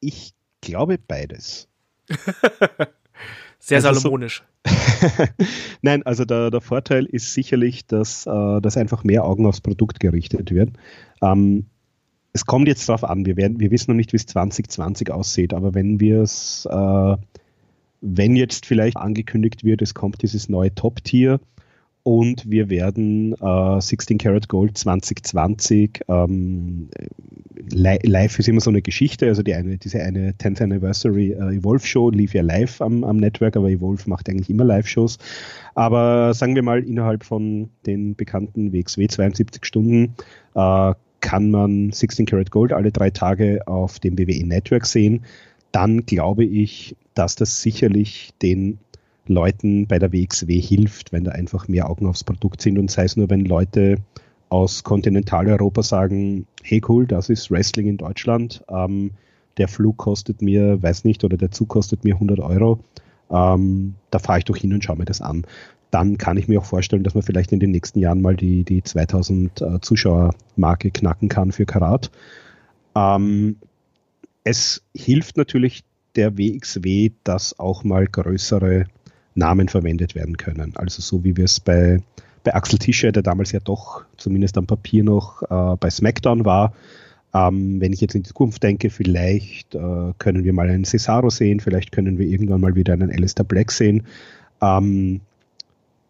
[0.00, 1.68] ich glaube beides.
[3.64, 4.44] sehr also salomonisch.
[4.66, 5.24] So
[5.82, 10.00] Nein, also der, der Vorteil ist sicherlich, dass, äh, dass einfach mehr Augen aufs Produkt
[10.00, 10.70] gerichtet wird.
[11.22, 11.66] Ähm,
[12.34, 15.54] es kommt jetzt darauf an, wir, werden, wir wissen noch nicht, wie es 2020 aussieht,
[15.54, 17.16] aber wenn wir es, äh,
[18.00, 21.40] wenn jetzt vielleicht angekündigt wird, es kommt dieses neue Top-Tier,
[22.04, 26.90] und wir werden äh, 16 Karat Gold 2020 ähm,
[27.72, 31.86] live ist immer so eine Geschichte, also die eine, diese eine 10th Anniversary äh, Evolve
[31.86, 35.18] Show lief ja live am, am Network, aber Evolve macht eigentlich immer Live-Shows.
[35.74, 40.14] Aber sagen wir mal, innerhalb von den bekannten WXW 72 Stunden
[40.54, 45.22] äh, kann man 16 Karat Gold alle drei Tage auf dem WWE Network sehen.
[45.72, 48.78] Dann glaube ich, dass das sicherlich den
[49.26, 53.04] Leuten bei der WXW hilft, wenn da einfach mehr Augen aufs Produkt sind und sei
[53.04, 53.96] es nur, wenn Leute
[54.48, 59.12] aus Kontinentaleuropa sagen, hey cool, das ist Wrestling in Deutschland, ähm,
[59.56, 62.80] der Flug kostet mir, weiß nicht, oder der Zug kostet mir 100 Euro,
[63.30, 65.46] ähm, da fahre ich doch hin und schaue mir das an.
[65.90, 68.64] Dann kann ich mir auch vorstellen, dass man vielleicht in den nächsten Jahren mal die,
[68.64, 72.10] die 2000 äh, Zuschauer-Marke knacken kann für Karat.
[72.96, 73.56] Ähm,
[74.42, 75.84] es hilft natürlich
[76.16, 78.86] der WXW, dass auch mal größere
[79.34, 80.76] Namen verwendet werden können.
[80.76, 82.00] Also so wie wir es bei,
[82.44, 86.72] bei Axel Tischer, der damals ja doch zumindest am Papier noch äh, bei SmackDown war.
[87.34, 91.30] Ähm, wenn ich jetzt in die Zukunft denke, vielleicht äh, können wir mal einen Cesaro
[91.30, 94.04] sehen, vielleicht können wir irgendwann mal wieder einen Alistair Black sehen.
[94.62, 95.20] Ähm,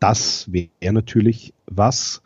[0.00, 2.20] das wäre natürlich was.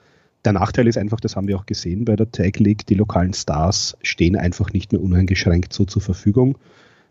[0.45, 3.35] Der Nachteil ist einfach, das haben wir auch gesehen bei der Tag League, die lokalen
[3.35, 6.59] Stars stehen einfach nicht mehr uneingeschränkt so zur Verfügung.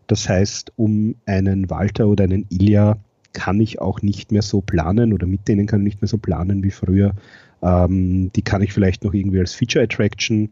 [0.08, 2.98] Das heißt, um einen Walter oder einen Ilya
[3.32, 6.18] kann ich auch nicht mehr so planen oder mit denen kann ich nicht mehr so
[6.18, 7.14] planen wie früher.
[7.62, 10.50] Ähm, die kann ich vielleicht noch irgendwie als Feature Attraction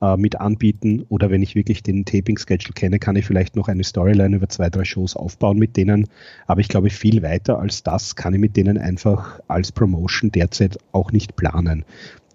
[0.00, 3.84] äh, mit anbieten oder wenn ich wirklich den Taping-Schedule kenne, kann ich vielleicht noch eine
[3.84, 6.08] Storyline über zwei, drei Shows aufbauen mit denen.
[6.46, 10.78] Aber ich glaube, viel weiter als das kann ich mit denen einfach als Promotion derzeit
[10.90, 11.84] auch nicht planen.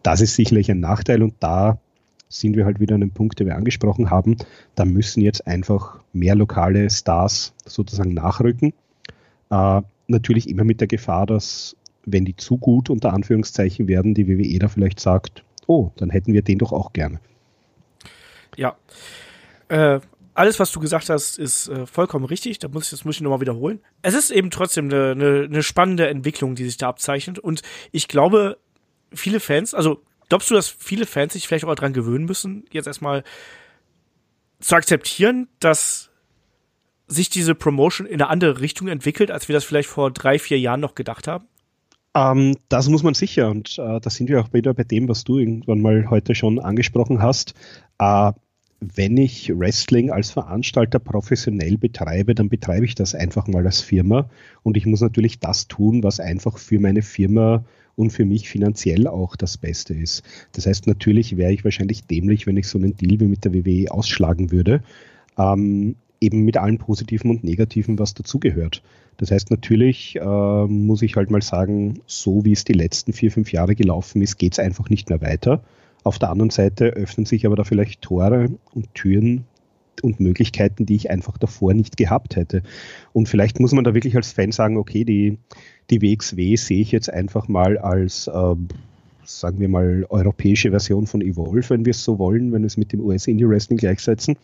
[0.01, 1.80] Das ist sicherlich ein Nachteil und da
[2.30, 4.38] sind wir halt wieder an einem Punkt, den wir angesprochen haben.
[4.75, 8.73] Da müssen jetzt einfach mehr lokale Stars sozusagen nachrücken.
[9.50, 11.76] Äh, natürlich immer mit der Gefahr, dass
[12.06, 16.34] wenn die zu gut unter Anführungszeichen werden, die WWE da vielleicht sagt, oh, dann hätten
[16.34, 17.20] wir den doch auch gerne.
[18.56, 18.78] Ja.
[19.68, 20.00] Äh,
[20.34, 22.60] alles, was du gesagt hast, ist äh, vollkommen richtig.
[22.60, 23.82] Da muss ich, das muss ich nochmal wiederholen.
[24.04, 27.39] Es ist eben trotzdem eine, eine, eine spannende Entwicklung, die sich da abzeichnet.
[27.39, 28.58] Und ich glaube,
[29.14, 32.88] viele Fans, also glaubst du, dass viele Fans sich vielleicht auch daran gewöhnen müssen, jetzt
[32.88, 33.24] erstmal
[34.60, 36.10] zu akzeptieren, dass
[37.08, 40.60] sich diese Promotion in eine andere Richtung entwickelt, als wir das vielleicht vor drei, vier
[40.60, 41.45] Jahren noch gedacht haben?
[42.14, 45.24] Ähm, das muss man sicher und äh, da sind wir auch wieder bei dem, was
[45.24, 47.53] du irgendwann mal heute schon angesprochen hast.
[47.99, 48.32] Äh,
[48.80, 54.30] wenn ich Wrestling als Veranstalter professionell betreibe, dann betreibe ich das einfach mal als Firma
[54.64, 59.08] und ich muss natürlich das tun, was einfach für meine Firma und für mich finanziell
[59.08, 60.24] auch das Beste ist.
[60.51, 63.53] Das heißt, natürlich wäre ich wahrscheinlich dämlich, wenn ich so einen Deal wie mit der
[63.53, 64.84] WWE ausschlagen würde.
[65.38, 68.82] Ähm, eben mit allen Positiven und Negativen, was dazugehört.
[69.18, 73.32] Das heißt, natürlich äh, muss ich halt mal sagen, so wie es die letzten vier,
[73.32, 75.63] fünf Jahre gelaufen ist, geht es einfach nicht mehr weiter.
[76.03, 79.45] Auf der anderen Seite öffnen sich aber da vielleicht Tore und Türen
[80.03, 82.61] und Möglichkeiten, die ich einfach davor nicht gehabt hätte.
[83.13, 85.38] Und vielleicht muss man da wirklich als Fan sagen, okay, die,
[85.89, 88.55] die WXW sehe ich jetzt einfach mal als, äh,
[89.26, 92.78] sagen wir mal, europäische Version von Evolve, wenn wir es so wollen, wenn wir es
[92.78, 94.38] mit dem US-Indie-Wrestling gleichsetzen.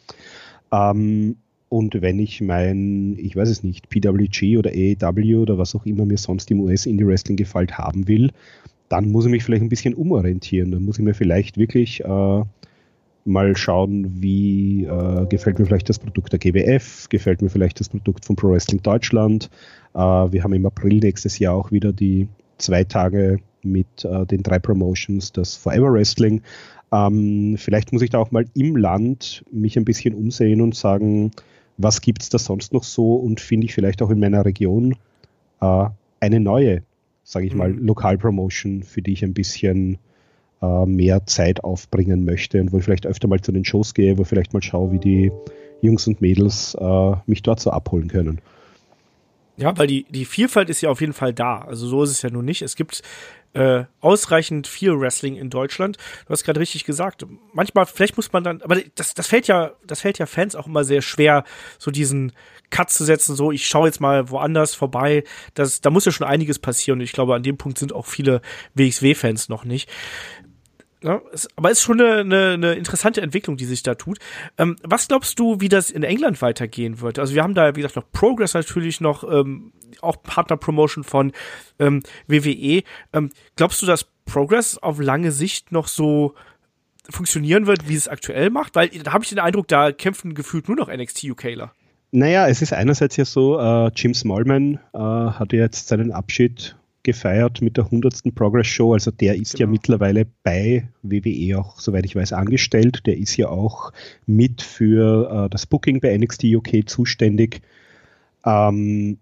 [0.72, 1.38] Ähm,
[1.74, 6.06] und wenn ich mein, ich weiß es nicht, PWG oder AEW oder was auch immer
[6.06, 8.30] mir sonst im US-Indie-Wrestling gefällt haben will,
[8.90, 10.70] dann muss ich mich vielleicht ein bisschen umorientieren.
[10.70, 12.44] Dann muss ich mir vielleicht wirklich äh,
[13.26, 17.90] mal schauen, wie äh, gefällt mir vielleicht das Produkt der GWF, gefällt mir vielleicht das
[17.90, 19.50] Produkt von Pro Wrestling Deutschland.
[19.96, 22.28] Äh, wir haben im April nächstes Jahr auch wieder die
[22.60, 26.44] zwei Tage mit äh, den drei Promotions, das Forever Wrestling.
[26.92, 31.32] Ähm, vielleicht muss ich da auch mal im Land mich ein bisschen umsehen und sagen,
[31.78, 34.96] was gibt es da sonst noch so und finde ich vielleicht auch in meiner Region
[35.62, 35.86] äh,
[36.20, 36.84] eine neue,
[37.24, 37.58] sage ich mhm.
[37.58, 39.98] mal, Lokalpromotion, für die ich ein bisschen
[40.62, 44.18] äh, mehr Zeit aufbringen möchte und wo ich vielleicht öfter mal zu den Shows gehe,
[44.18, 45.32] wo ich vielleicht mal schaue, wie die
[45.82, 48.40] Jungs und Mädels äh, mich dort so abholen können.
[49.56, 51.60] Ja, weil die, die Vielfalt ist ja auf jeden Fall da.
[51.60, 52.62] Also so ist es ja nun nicht.
[52.64, 53.04] Es gibt
[53.54, 55.98] äh, ausreichend viel Wrestling in Deutschland.
[56.26, 57.26] Du hast gerade richtig gesagt.
[57.54, 60.66] Manchmal, vielleicht muss man dann, aber das, das fällt ja, das fällt ja Fans auch
[60.66, 61.44] immer sehr schwer,
[61.78, 62.32] so diesen
[62.72, 65.24] Cut zu setzen, so ich schaue jetzt mal woanders vorbei.
[65.54, 67.00] Das, da muss ja schon einiges passieren.
[67.02, 68.42] Ich glaube, an dem Punkt sind auch viele
[68.74, 69.88] WXW-Fans noch nicht.
[71.04, 74.20] Ja, es, aber es ist schon eine, eine, eine interessante Entwicklung, die sich da tut.
[74.58, 77.20] Ähm, was glaubst du, wie das in England weitergehen wird?
[77.20, 81.34] Also wir haben da, wie gesagt, noch Progress natürlich noch, ähm, auch Partner-Promotion von
[81.78, 82.84] ähm, WWE.
[83.12, 86.36] Ähm, glaubst du, dass Progress auf lange Sicht noch so
[87.10, 88.76] funktionieren wird, wie es aktuell macht?
[88.76, 91.74] Weil da habe ich den Eindruck, da kämpfen gefühlt nur noch NXT UKler.
[92.12, 97.62] Naja, es ist einerseits ja so, äh, Jim Smallman äh, hat jetzt seinen Abschied gefeiert
[97.62, 98.34] mit der 100.
[98.34, 98.94] Progress Show.
[98.94, 99.68] Also der ist genau.
[99.68, 103.06] ja mittlerweile bei WWE auch, soweit ich weiß, angestellt.
[103.06, 103.92] Der ist ja auch
[104.26, 107.62] mit für äh, das Booking bei NXT UK zuständig.
[108.46, 109.18] Ähm,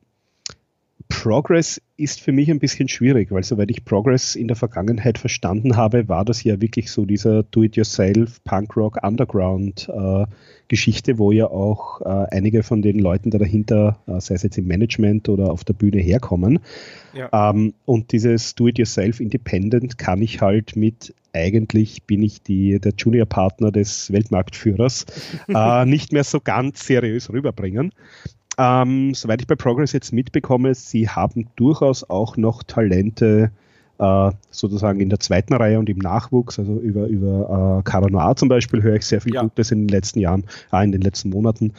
[1.11, 5.75] Progress ist für mich ein bisschen schwierig, weil soweit ich Progress in der Vergangenheit verstanden
[5.75, 10.25] habe, war das ja wirklich so dieser Do-it-yourself Punk-Rock Underground äh,
[10.69, 14.57] Geschichte, wo ja auch äh, einige von den Leuten da dahinter, äh, sei es jetzt
[14.57, 16.59] im Management oder auf der Bühne herkommen.
[17.13, 17.51] Ja.
[17.51, 23.71] Ähm, und dieses Do-it-yourself Independent kann ich halt mit eigentlich bin ich die, der Junior-Partner
[23.71, 25.05] des Weltmarktführers,
[25.47, 27.91] äh, nicht mehr so ganz seriös rüberbringen.
[28.61, 33.49] Ähm, soweit ich bei Progress jetzt mitbekomme, sie haben durchaus auch noch Talente
[33.97, 38.35] äh, sozusagen in der zweiten Reihe und im Nachwuchs, also über, über äh, Cara Noir
[38.35, 39.41] zum Beispiel höre ich sehr viel ja.
[39.41, 41.73] Gutes in den letzten Jahren, äh, in den letzten Monaten.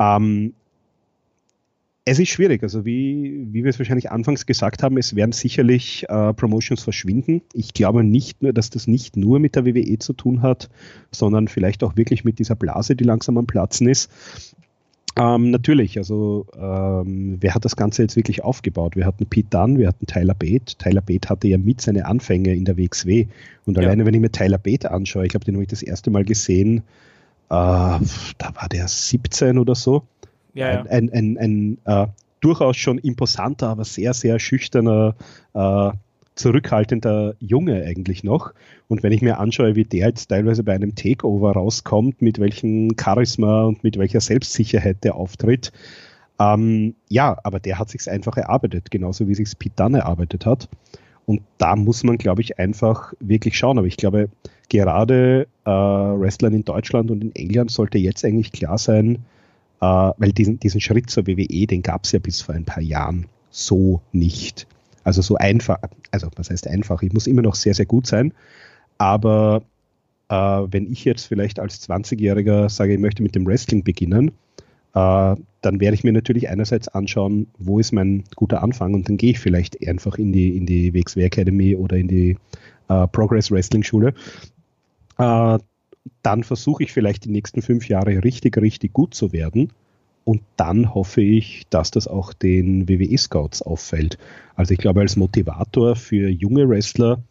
[0.00, 0.54] Ähm,
[2.04, 6.04] es ist schwierig, also wie, wie wir es wahrscheinlich anfangs gesagt haben, es werden sicherlich
[6.08, 7.42] äh, Promotions verschwinden.
[7.52, 10.68] Ich glaube nicht nur, dass das nicht nur mit der WWE zu tun hat,
[11.12, 14.10] sondern vielleicht auch wirklich mit dieser Blase, die langsam am Platzen ist.
[15.16, 18.96] Ähm, natürlich, also ähm, wer hat das Ganze jetzt wirklich aufgebaut?
[18.96, 20.76] Wir hatten Pete Dunn, wir hatten Tyler Bate.
[20.76, 23.26] Tyler Bate hatte ja mit seine Anfänge in der WXW.
[23.64, 23.84] Und ja.
[23.84, 26.78] alleine, wenn ich mir Tyler Bate anschaue, ich habe den nämlich das erste Mal gesehen,
[26.78, 26.80] äh,
[27.50, 28.00] da
[28.54, 30.02] war der 17 oder so.
[30.52, 30.82] Ja, ja.
[30.82, 32.06] Ein, ein, ein, ein äh,
[32.40, 35.14] durchaus schon imposanter, aber sehr, sehr schüchterner
[35.54, 35.90] äh,
[36.34, 38.52] zurückhaltender Junge eigentlich noch.
[38.88, 42.90] Und wenn ich mir anschaue, wie der jetzt teilweise bei einem Takeover rauskommt, mit welchem
[43.00, 45.72] Charisma und mit welcher Selbstsicherheit der auftritt,
[46.38, 50.68] ähm, ja, aber der hat sich einfach erarbeitet, genauso wie sich Pete Dunne erarbeitet hat.
[51.26, 53.78] Und da muss man, glaube ich, einfach wirklich schauen.
[53.78, 54.28] Aber ich glaube,
[54.68, 59.24] gerade äh, Wrestlern in Deutschland und in England sollte jetzt eigentlich klar sein,
[59.80, 62.82] äh, weil diesen, diesen Schritt zur WWE, den gab es ja bis vor ein paar
[62.82, 64.66] Jahren so nicht.
[65.04, 65.78] Also so einfach,
[66.10, 68.32] also was heißt einfach, ich muss immer noch sehr, sehr gut sein,
[68.98, 69.62] aber
[70.28, 74.28] äh, wenn ich jetzt vielleicht als 20-Jähriger sage, ich möchte mit dem Wrestling beginnen,
[74.94, 79.16] äh, dann werde ich mir natürlich einerseits anschauen, wo ist mein guter Anfang und dann
[79.16, 82.36] gehe ich vielleicht einfach in die, in die WXW Academy oder in die
[82.88, 84.14] äh, Progress Wrestling Schule.
[85.18, 85.58] Äh,
[86.22, 89.70] dann versuche ich vielleicht die nächsten fünf Jahre richtig, richtig gut zu werden
[90.24, 94.18] und dann hoffe ich, dass das auch den WWE-Scouts auffällt.
[94.56, 97.22] Also ich glaube, als Motivator für junge Wrestler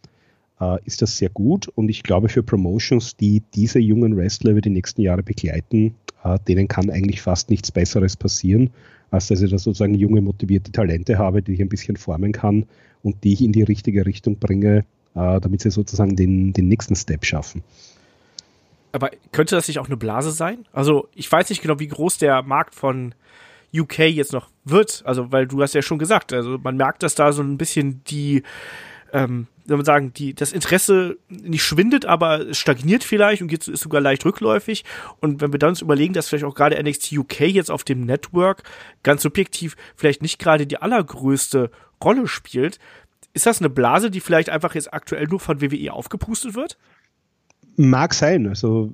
[0.60, 1.68] äh, ist das sehr gut.
[1.70, 6.38] Und ich glaube, für Promotions, die diese jungen Wrestler über die nächsten Jahre begleiten, äh,
[6.48, 8.70] denen kann eigentlich fast nichts Besseres passieren,
[9.12, 12.66] als dass ich da sozusagen junge, motivierte Talente habe, die ich ein bisschen formen kann
[13.02, 14.86] und die ich in die richtige Richtung bringe,
[15.16, 17.64] äh, damit sie sozusagen den, den nächsten Step schaffen.
[18.94, 20.66] Aber könnte das nicht auch eine Blase sein?
[20.72, 23.14] Also, ich weiß nicht genau, wie groß der Markt von
[23.76, 25.02] UK jetzt noch wird.
[25.04, 28.04] Also, weil du hast ja schon gesagt, also man merkt, dass da so ein bisschen
[28.06, 28.44] die,
[29.12, 33.82] ähm, soll man sagen, die, das Interesse nicht schwindet, aber stagniert vielleicht und geht, ist
[33.82, 34.86] sogar leicht rückläufig.
[35.20, 38.06] Und wenn wir dann uns überlegen, dass vielleicht auch gerade NXT UK jetzt auf dem
[38.06, 38.62] Network
[39.02, 41.72] ganz subjektiv vielleicht nicht gerade die allergrößte
[42.04, 42.78] Rolle spielt,
[43.34, 46.78] ist das eine Blase, die vielleicht einfach jetzt aktuell nur von WWE aufgepustet wird?
[47.76, 48.48] Mag sein.
[48.48, 48.94] Also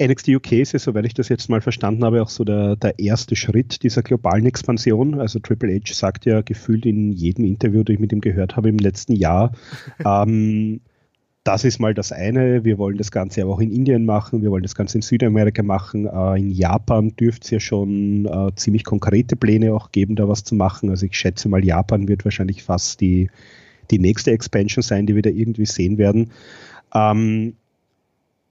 [0.00, 2.98] NXT UK ist ja, soweit ich das jetzt mal verstanden habe, auch so der, der
[2.98, 5.20] erste Schritt dieser globalen Expansion.
[5.20, 8.68] Also Triple H sagt ja gefühlt in jedem Interview, das ich mit ihm gehört habe
[8.68, 9.52] im letzten Jahr,
[10.04, 10.80] ähm,
[11.44, 12.64] das ist mal das eine.
[12.64, 15.62] Wir wollen das Ganze aber auch in Indien machen, wir wollen das Ganze in Südamerika
[15.62, 16.06] machen.
[16.06, 20.44] Äh, in Japan dürfte es ja schon äh, ziemlich konkrete Pläne auch geben, da was
[20.44, 20.90] zu machen.
[20.90, 23.30] Also ich schätze mal, Japan wird wahrscheinlich fast die,
[23.90, 26.30] die nächste Expansion sein, die wir da irgendwie sehen werden.
[26.94, 27.54] Ähm,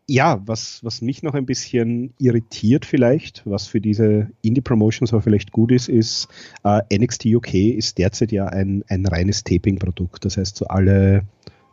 [0.10, 5.52] ja, was, was mich noch ein bisschen irritiert vielleicht, was für diese Indie-Promotions aber vielleicht
[5.52, 6.30] gut ist, ist,
[6.64, 10.24] äh, NXT UK ist derzeit ja ein, ein reines Taping-Produkt.
[10.24, 11.24] Das heißt, so alle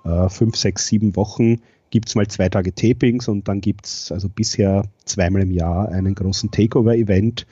[0.04, 1.60] äh, fünf, sechs, sieben Wochen
[1.90, 5.88] gibt es mal zwei Tage Tapings und dann gibt es also bisher zweimal im Jahr
[5.90, 7.46] einen großen Takeover-Event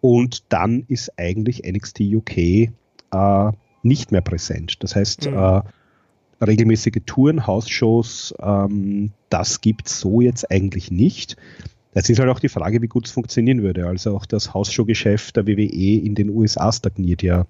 [0.00, 3.52] und dann ist eigentlich NXT UK äh,
[3.82, 4.76] nicht mehr präsent.
[4.84, 5.62] Das heißt, mhm.
[6.46, 11.36] Regelmäßige Touren, Hausshows, ähm, das gibt es so jetzt eigentlich nicht.
[11.94, 13.86] Es ist halt auch die Frage, wie gut es funktionieren würde.
[13.86, 17.44] Also auch das Hausshow-Geschäft der WWE in den USA stagniert ja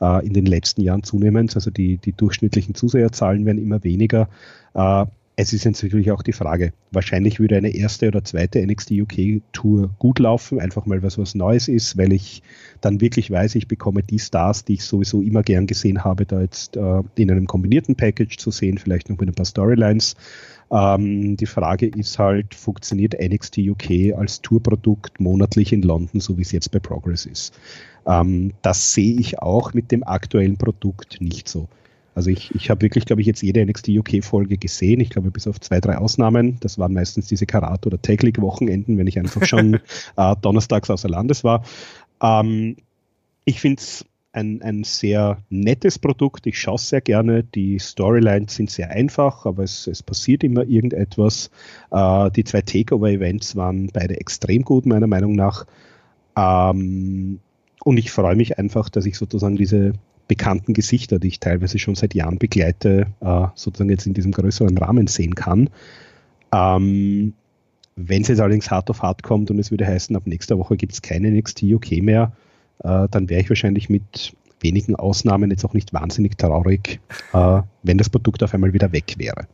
[0.00, 1.54] äh, in den letzten Jahren zunehmend.
[1.54, 4.28] Also die, die durchschnittlichen Zuseherzahlen werden immer weniger.
[4.74, 5.06] Äh,
[5.40, 9.40] es ist jetzt natürlich auch die Frage, wahrscheinlich würde eine erste oder zweite NXT UK
[9.52, 12.42] Tour gut laufen, einfach mal was was Neues ist, weil ich
[12.80, 16.40] dann wirklich weiß, ich bekomme die Stars, die ich sowieso immer gern gesehen habe, da
[16.40, 20.16] jetzt äh, in einem kombinierten Package zu sehen, vielleicht noch mit ein paar Storylines.
[20.72, 26.42] Ähm, die Frage ist halt, funktioniert NXT UK als Tourprodukt monatlich in London, so wie
[26.42, 27.56] es jetzt bei Progress ist?
[28.08, 31.68] Ähm, das sehe ich auch mit dem aktuellen Produkt nicht so.
[32.18, 34.98] Also ich, ich habe wirklich, glaube ich, jetzt jede NXT UK-Folge gesehen.
[34.98, 36.56] Ich glaube, bis auf zwei, drei Ausnahmen.
[36.58, 39.74] Das waren meistens diese Karat- oder Tag League-Wochenenden, wenn ich einfach schon
[40.16, 41.62] äh, donnerstags außer Landes war.
[42.20, 42.74] Ähm,
[43.44, 46.48] ich finde es ein, ein sehr nettes Produkt.
[46.48, 47.44] Ich schaue es sehr gerne.
[47.44, 51.52] Die Storylines sind sehr einfach, aber es, es passiert immer irgendetwas.
[51.92, 55.66] Äh, die zwei Takeover-Events waren beide extrem gut, meiner Meinung nach.
[56.34, 57.38] Ähm,
[57.84, 59.92] und ich freue mich einfach, dass ich sozusagen diese
[60.28, 64.76] bekannten Gesichter, die ich teilweise schon seit Jahren begleite, äh, sozusagen jetzt in diesem größeren
[64.78, 65.70] Rahmen sehen kann.
[66.52, 67.32] Ähm,
[67.96, 70.76] wenn es jetzt allerdings hart auf hart kommt und es würde heißen, ab nächster Woche
[70.76, 72.32] gibt es keine NXT UK mehr,
[72.84, 77.00] äh, dann wäre ich wahrscheinlich mit wenigen Ausnahmen jetzt auch nicht wahnsinnig traurig,
[77.32, 79.48] äh, wenn das Produkt auf einmal wieder weg wäre.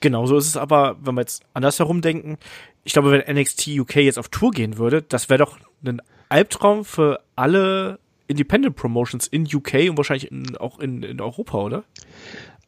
[0.00, 2.38] Genau, so ist es aber, wenn wir jetzt andersherum denken,
[2.84, 6.84] ich glaube, wenn NXT UK jetzt auf Tour gehen würde, das wäre doch ein Albtraum
[6.84, 7.98] für alle
[8.28, 11.84] Independent Promotions in UK und wahrscheinlich in, auch in, in Europa, oder?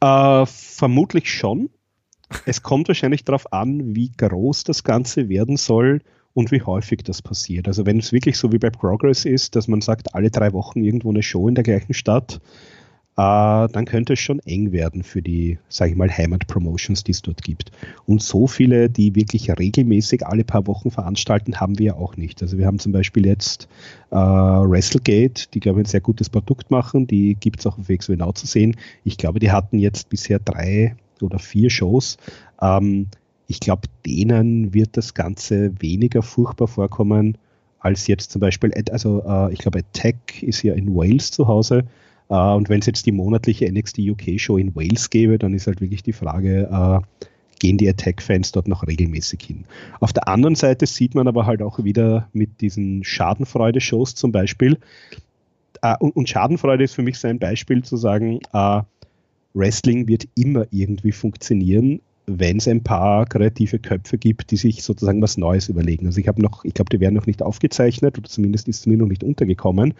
[0.00, 1.70] Äh, vermutlich schon.
[2.46, 6.00] Es kommt wahrscheinlich darauf an, wie groß das Ganze werden soll
[6.32, 7.68] und wie häufig das passiert.
[7.68, 10.82] Also wenn es wirklich so wie bei Progress ist, dass man sagt, alle drei Wochen
[10.82, 12.40] irgendwo eine Show in der gleichen Stadt,
[13.20, 17.42] dann könnte es schon eng werden für die, sage ich mal, Heimat-Promotions, die es dort
[17.42, 17.72] gibt.
[18.06, 22.40] Und so viele, die wirklich regelmäßig alle paar Wochen veranstalten, haben wir auch nicht.
[22.40, 23.68] Also wir haben zum Beispiel jetzt
[24.10, 27.06] äh, WrestleGate, die, glaube ich, ein sehr gutes Produkt machen.
[27.06, 28.76] Die gibt es auch auf WXW Now zu sehen.
[29.04, 32.16] Ich glaube, die hatten jetzt bisher drei oder vier Shows.
[32.62, 33.08] Ähm,
[33.48, 37.36] ich glaube, denen wird das Ganze weniger furchtbar vorkommen
[37.80, 41.84] als jetzt zum Beispiel, also äh, ich glaube, Attack ist ja in Wales zu Hause.
[42.30, 45.66] Uh, und wenn es jetzt die monatliche NXT UK Show in Wales gäbe, dann ist
[45.66, 47.00] halt wirklich die Frage, uh,
[47.58, 49.64] gehen die Attack-Fans dort noch regelmäßig hin.
[49.98, 54.78] Auf der anderen Seite sieht man aber halt auch wieder mit diesen Schadenfreude-Shows zum Beispiel,
[55.84, 58.38] uh, und, und, Schadenfreude ist für mich so ein Beispiel zu sagen,
[59.52, 62.00] Wrestling wird immer irgendwie funktionieren,
[62.38, 66.06] wenn es ein paar kreative Köpfe gibt, die sich sozusagen was Neues überlegen.
[66.06, 68.86] Also ich habe noch, ich glaube, die werden noch nicht aufgezeichnet oder zumindest ist es
[68.86, 69.94] mir noch nicht untergekommen.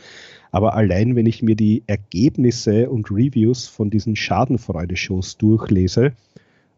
[0.50, 6.12] Aber allein, wenn ich mir die Ergebnisse und Reviews von diesen Schadenfreude-Shows durchlese,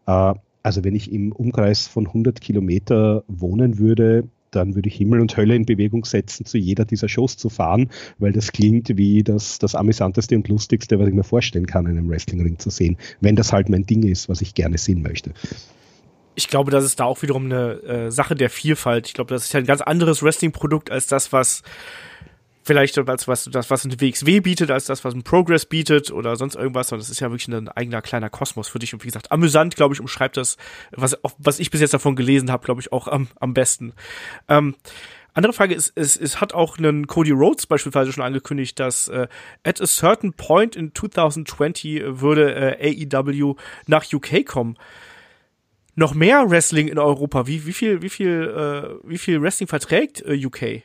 [0.06, 5.20] äh, also wenn ich im Umkreis von 100 Kilometer wohnen würde, dann würde ich Himmel
[5.20, 9.22] und Hölle in Bewegung setzen, zu jeder dieser Shows zu fahren, weil das klingt wie
[9.22, 12.96] das, das amüsanteste und lustigste, was ich mir vorstellen kann, in einem Wrestlingring zu sehen,
[13.20, 15.32] wenn das halt mein Ding ist, was ich gerne sehen möchte
[16.34, 19.06] ich glaube, das ist da auch wiederum eine äh, Sache der Vielfalt.
[19.06, 21.62] Ich glaube, das ist ja ein ganz anderes Wrestling-Produkt als das, was
[22.62, 26.36] vielleicht als was das was ein WXW bietet, als das was ein Progress bietet oder
[26.36, 29.08] sonst irgendwas, sondern das ist ja wirklich ein eigener kleiner Kosmos für dich und wie
[29.08, 30.56] gesagt, amüsant, glaube ich, umschreibt das
[30.90, 33.92] was was ich bis jetzt davon gelesen habe, glaube ich auch am am besten.
[34.48, 34.74] Ähm,
[35.34, 39.28] andere Frage ist, es, es hat auch einen Cody Rhodes beispielsweise schon angekündigt, dass äh,
[39.64, 43.56] at a certain point in 2020 würde äh, AEW
[43.86, 44.76] nach UK kommen.
[45.94, 47.46] Noch mehr Wrestling in Europa.
[47.46, 50.82] Wie, wie viel, wie viel, äh, wie viel Wrestling verträgt äh, UK?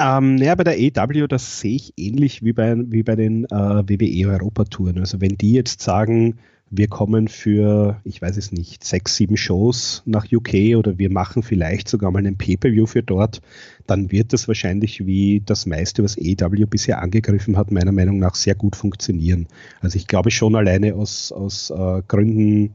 [0.00, 3.48] Ähm, ja, bei der EW, das sehe ich ähnlich wie bei, wie bei den äh,
[3.48, 4.98] WWE Europatouren.
[4.98, 6.38] Also wenn die jetzt sagen,
[6.70, 11.42] wir kommen für, ich weiß es nicht, sechs, sieben Shows nach UK oder wir machen
[11.42, 13.40] vielleicht sogar mal einen Pay-Per-View für dort,
[13.86, 18.34] dann wird das wahrscheinlich, wie das meiste, was EW bisher angegriffen hat, meiner Meinung nach
[18.34, 19.48] sehr gut funktionieren.
[19.80, 22.74] Also ich glaube schon alleine aus, aus äh, Gründen,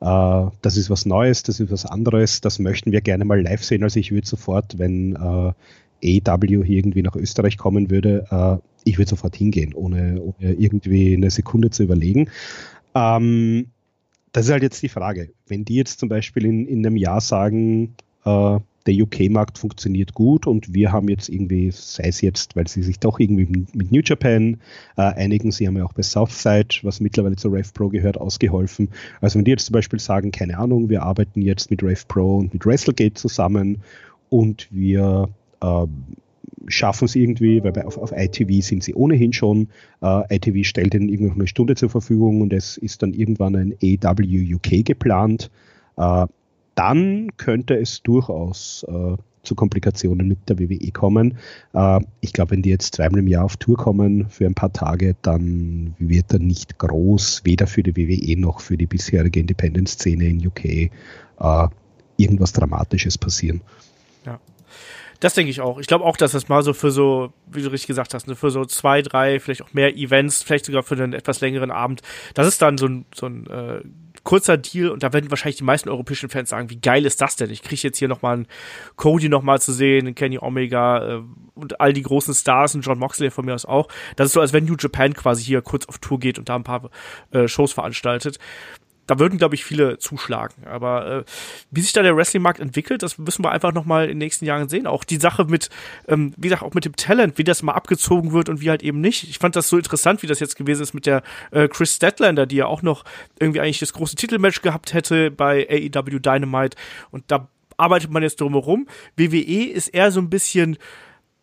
[0.00, 3.64] äh, das ist was Neues, das ist was anderes, das möchten wir gerne mal live
[3.64, 3.82] sehen.
[3.82, 5.52] Also ich würde sofort, wenn äh,
[6.02, 11.14] AW hier irgendwie nach Österreich kommen würde, äh, ich würde sofort hingehen, ohne, ohne, irgendwie
[11.14, 12.30] eine Sekunde zu überlegen.
[12.94, 13.66] Ähm,
[14.32, 15.30] das ist halt jetzt die Frage.
[15.46, 17.94] Wenn die jetzt zum Beispiel in, in einem Jahr sagen,
[18.24, 22.82] äh, der UK-Markt funktioniert gut und wir haben jetzt irgendwie, sei es jetzt, weil sie
[22.82, 24.60] sich doch irgendwie mit New Japan
[24.96, 28.90] äh, einigen, sie haben ja auch bei Southside, was mittlerweile zu Rev Pro gehört, ausgeholfen.
[29.20, 32.38] Also wenn die jetzt zum Beispiel sagen, keine Ahnung, wir arbeiten jetzt mit Rev Pro
[32.38, 33.82] und mit WrestleGate zusammen
[34.28, 35.28] und wir
[35.62, 35.88] ähm,
[36.68, 39.68] schaffen es irgendwie, weil auf, auf ITV sind sie ohnehin schon.
[40.02, 43.74] Äh, ITV stellt ihnen irgendwie eine Stunde zur Verfügung und es ist dann irgendwann ein
[43.82, 45.50] AW UK geplant.
[45.96, 46.26] Äh,
[46.74, 51.38] dann könnte es durchaus äh, zu Komplikationen mit der WWE kommen.
[51.72, 54.72] Äh, ich glaube, wenn die jetzt zweimal im Jahr auf Tour kommen für ein paar
[54.72, 60.24] Tage, dann wird da nicht groß, weder für die WWE noch für die bisherige Independent-Szene
[60.28, 60.90] in UK, äh,
[62.18, 63.62] irgendwas Dramatisches passieren.
[64.26, 64.38] Ja.
[65.20, 65.78] Das denke ich auch.
[65.78, 68.34] Ich glaube auch, dass das mal so für so, wie du richtig gesagt hast, ne,
[68.34, 72.02] für so zwei, drei, vielleicht auch mehr Events, vielleicht sogar für einen etwas längeren Abend,
[72.34, 73.80] das ist dann so ein, so ein äh,
[74.24, 77.36] kurzer Deal und da werden wahrscheinlich die meisten europäischen Fans sagen, wie geil ist das
[77.36, 77.50] denn?
[77.50, 78.46] Ich kriege jetzt hier nochmal einen
[78.96, 81.22] Cody nochmal zu sehen, einen Kenny Omega äh,
[81.54, 83.88] und all die großen Stars und John Moxley von mir aus auch.
[84.16, 86.56] Das ist so, als wenn New Japan quasi hier kurz auf Tour geht und da
[86.56, 86.90] ein paar
[87.30, 88.38] äh, Shows veranstaltet
[89.06, 90.66] da würden, glaube ich, viele zuschlagen.
[90.66, 91.24] Aber äh,
[91.70, 94.44] wie sich da der Wrestling-Markt entwickelt, das müssen wir einfach noch mal in den nächsten
[94.44, 94.86] Jahren sehen.
[94.86, 95.70] Auch die Sache mit,
[96.08, 98.82] ähm, wie gesagt, auch mit dem Talent, wie das mal abgezogen wird und wie halt
[98.82, 99.28] eben nicht.
[99.28, 102.46] Ich fand das so interessant, wie das jetzt gewesen ist mit der äh, Chris Statlander,
[102.46, 103.04] die ja auch noch
[103.38, 106.76] irgendwie eigentlich das große Titelmatch gehabt hätte bei AEW Dynamite.
[107.10, 108.86] Und da arbeitet man jetzt drumherum.
[109.16, 110.78] WWE ist eher so ein bisschen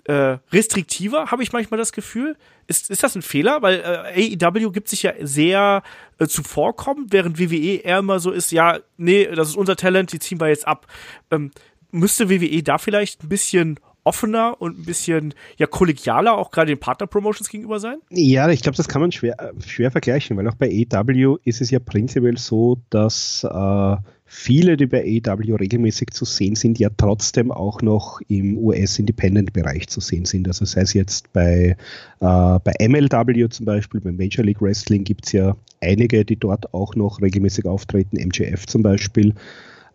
[0.05, 2.35] äh, restriktiver, habe ich manchmal das Gefühl.
[2.67, 3.61] Ist, ist das ein Fehler?
[3.61, 5.83] Weil äh, AEW gibt sich ja sehr
[6.19, 10.19] äh, zuvorkommen, während WWE eher immer so ist, ja, nee, das ist unser Talent, die
[10.19, 10.87] ziehen wir jetzt ab.
[11.31, 11.51] Ähm,
[11.91, 16.79] müsste WWE da vielleicht ein bisschen offener und ein bisschen ja kollegialer auch gerade den
[16.79, 17.99] Partner-Promotions gegenüber sein?
[18.09, 21.61] Ja, ich glaube, das kann man schwer, äh, schwer vergleichen, weil auch bei AEW ist
[21.61, 23.95] es ja prinzipiell so, dass äh,
[24.33, 30.01] viele, die bei AEW regelmäßig zu sehen sind, ja trotzdem auch noch im US-Independent-Bereich zu
[30.01, 30.47] sehen sind.
[30.47, 31.77] Also sei es jetzt bei,
[32.19, 36.73] äh, bei MLW zum Beispiel, beim Major League Wrestling gibt es ja einige, die dort
[36.73, 39.35] auch noch regelmäßig auftreten, MJF zum Beispiel.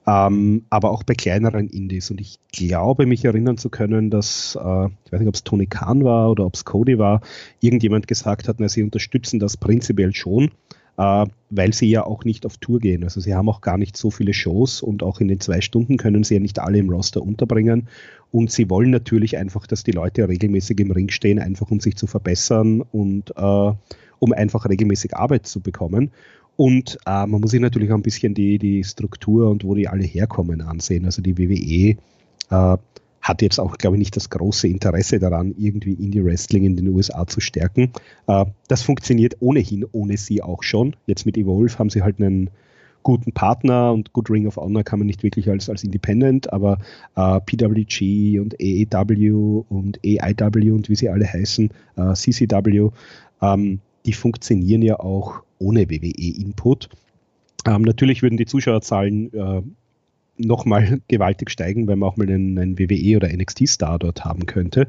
[0.07, 2.11] Ähm, aber auch bei kleineren Indies.
[2.11, 5.67] Und ich glaube, mich erinnern zu können, dass, äh, ich weiß nicht, ob es Tony
[5.67, 7.21] Khan war oder ob es Cody war,
[7.61, 10.53] irgendjemand gesagt hat, na, sie unterstützen das prinzipiell schon,
[10.99, 13.05] äh, weil sie ja auch nicht auf Tour gehen.
[13.05, 15.97] Also sie haben auch gar nicht so viele Shows und auch in den zwei Stunden
[15.97, 17.89] können sie ja nicht alle im Roster unterbringen.
[18.31, 21.97] Und sie wollen natürlich einfach, dass die Leute regelmäßig im Ring stehen, einfach um sich
[21.97, 23.73] zu verbessern und äh,
[24.19, 26.11] um einfach regelmäßig Arbeit zu bekommen.
[26.57, 29.89] Und äh, man muss sich natürlich auch ein bisschen die, die Struktur und wo die
[29.89, 31.05] alle herkommen ansehen.
[31.05, 31.97] Also die WWE
[32.51, 32.79] äh,
[33.21, 37.27] hat jetzt auch, glaube ich, nicht das große Interesse daran, irgendwie Indie-Wrestling in den USA
[37.27, 37.93] zu stärken.
[38.27, 40.97] Äh, das funktioniert ohnehin ohne sie auch schon.
[41.07, 42.51] Jetzt mit Evolve haben sie halt einen
[43.03, 46.79] guten Partner und Good Ring of Honor kann man nicht wirklich als, als Independent, aber
[47.17, 52.91] äh, PWG und AEW und AIW und wie sie alle heißen, äh, CCW,
[53.41, 56.89] ähm, die funktionieren ja auch ohne WWE-Input.
[57.67, 59.63] Ähm, natürlich würden die Zuschauerzahlen äh,
[60.39, 64.89] nochmal gewaltig steigen, wenn man auch mal einen, einen WWE oder NXT-Star dort haben könnte.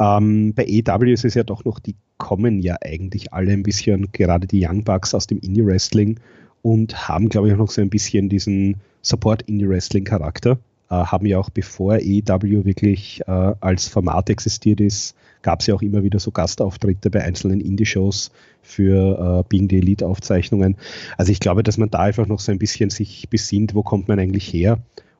[0.00, 4.12] Ähm, bei EW ist es ja doch noch, die kommen ja eigentlich alle ein bisschen,
[4.12, 6.18] gerade die Young Bucks aus dem Indie-Wrestling
[6.62, 10.58] und haben, glaube ich, auch noch so ein bisschen diesen Support-Indie-Wrestling-Charakter.
[10.90, 15.74] Äh, haben ja auch bevor EW wirklich äh, als Format existiert ist, gab es ja
[15.74, 18.30] auch immer wieder so Gastauftritte bei einzelnen Indie-Shows
[18.62, 20.76] für äh, Being the Elite-Aufzeichnungen.
[21.16, 24.08] Also ich glaube, dass man da einfach noch so ein bisschen sich besinnt, wo kommt
[24.08, 24.78] man eigentlich her?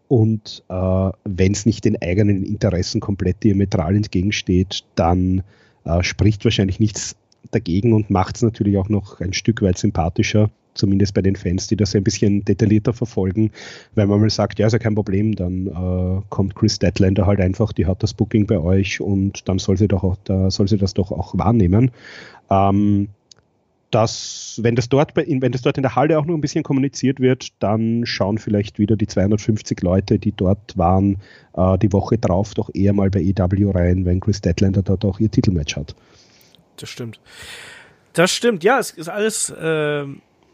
[0.08, 5.42] Und äh, wenn es nicht den eigenen Interessen komplett diametral entgegensteht, dann
[5.84, 7.16] äh, spricht wahrscheinlich nichts
[7.52, 11.66] dagegen und macht es natürlich auch noch ein Stück weit sympathischer, zumindest bei den Fans,
[11.66, 13.50] die das ein bisschen detaillierter verfolgen,
[13.94, 17.40] weil man mal sagt, ja, ist ja kein Problem, dann äh, kommt Chris Statlander halt
[17.40, 20.68] einfach, die hat das Booking bei euch und dann soll sie, doch auch, da soll
[20.68, 21.90] sie das doch auch wahrnehmen.
[22.50, 23.08] Ähm,
[23.90, 27.18] dass, wenn das, dort wenn das dort in der Halle auch noch ein bisschen kommuniziert
[27.18, 31.16] wird, dann schauen vielleicht wieder die 250 Leute, die dort waren,
[31.54, 35.18] äh, die Woche drauf doch eher mal bei EW rein, wenn Chris Statlander dort auch
[35.18, 35.96] ihr Titelmatch hat.
[36.76, 37.20] Das stimmt.
[38.12, 40.04] Das stimmt, ja, es ist alles äh,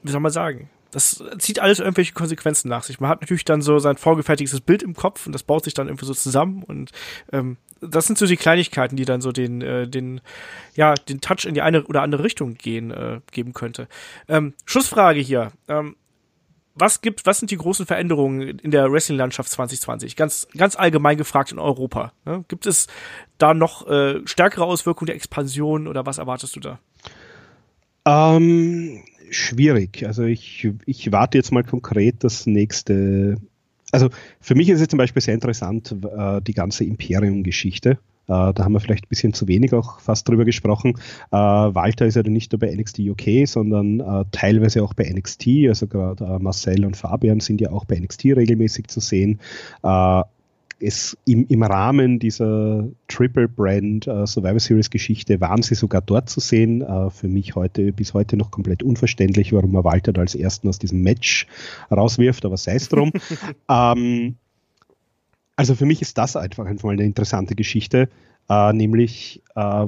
[0.06, 3.00] wie soll man sagen, das zieht alles irgendwelche Konsequenzen nach sich.
[3.00, 5.88] Man hat natürlich dann so sein vorgefertigtes Bild im Kopf und das baut sich dann
[5.88, 6.92] irgendwie so zusammen und
[7.32, 10.20] ähm, das sind so die Kleinigkeiten, die dann so den, äh, den,
[10.74, 13.88] ja, den Touch in die eine oder andere Richtung gehen, äh, geben könnte.
[14.28, 15.52] Ähm, Schlussfrage hier.
[15.68, 15.96] Ähm,
[16.74, 20.14] was gibt, was sind die großen Veränderungen in der Wrestling-Landschaft 2020?
[20.14, 22.12] Ganz, ganz allgemein gefragt in Europa.
[22.26, 22.44] Ne?
[22.48, 22.86] Gibt es
[23.38, 26.78] da noch äh, stärkere Auswirkungen der Expansion oder was erwartest du da?
[28.06, 30.06] Ähm, schwierig.
[30.06, 33.36] Also ich, ich warte jetzt mal konkret das nächste.
[33.92, 37.90] Also für mich ist es zum Beispiel sehr interessant, äh, die ganze Imperium-Geschichte.
[37.90, 37.96] Äh,
[38.26, 40.94] da haben wir vielleicht ein bisschen zu wenig auch fast drüber gesprochen.
[41.30, 45.46] Äh, Walter ist ja nicht nur bei NXT UK, sondern teilweise auch bei NXT.
[45.68, 49.40] Also gerade Marcel und Fabian sind ja auch bei NXT regelmäßig zu sehen.
[50.78, 56.28] Es im, im Rahmen dieser Triple Brand äh, Survivor Series Geschichte waren sie sogar dort
[56.28, 56.82] zu sehen.
[56.82, 60.78] Äh, für mich heute bis heute noch komplett unverständlich, warum man Walter als ersten aus
[60.78, 61.46] diesem Match
[61.90, 63.12] rauswirft, aber sei es drum.
[63.70, 64.36] ähm,
[65.56, 68.08] Also für mich ist das einfach einfach mal eine interessante Geschichte,
[68.50, 69.86] äh, nämlich äh,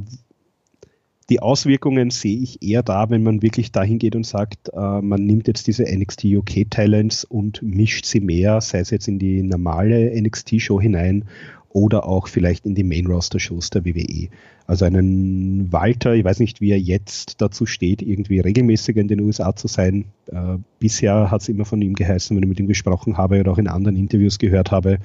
[1.28, 5.24] die Auswirkungen sehe ich eher da, wenn man wirklich dahin geht und sagt, äh, man
[5.24, 9.42] nimmt jetzt diese NXT UK Talents und mischt sie mehr, sei es jetzt in die
[9.42, 11.24] normale NXT Show hinein
[11.70, 14.28] oder auch vielleicht in die Main Roster Shows der WWE.
[14.66, 19.20] Also einen Walter, ich weiß nicht, wie er jetzt dazu steht, irgendwie regelmäßiger in den
[19.20, 20.06] USA zu sein.
[20.26, 23.52] Äh, bisher hat es immer von ihm geheißen, wenn ich mit ihm gesprochen habe oder
[23.52, 24.98] auch in anderen Interviews gehört habe,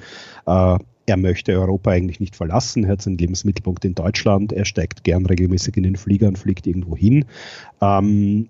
[0.46, 5.04] äh, er möchte Europa eigentlich nicht verlassen, er hat seinen Lebensmittelpunkt in Deutschland, er steigt
[5.04, 7.24] gern regelmäßig in den Flieger und fliegt irgendwo hin.
[7.80, 8.48] Ähm,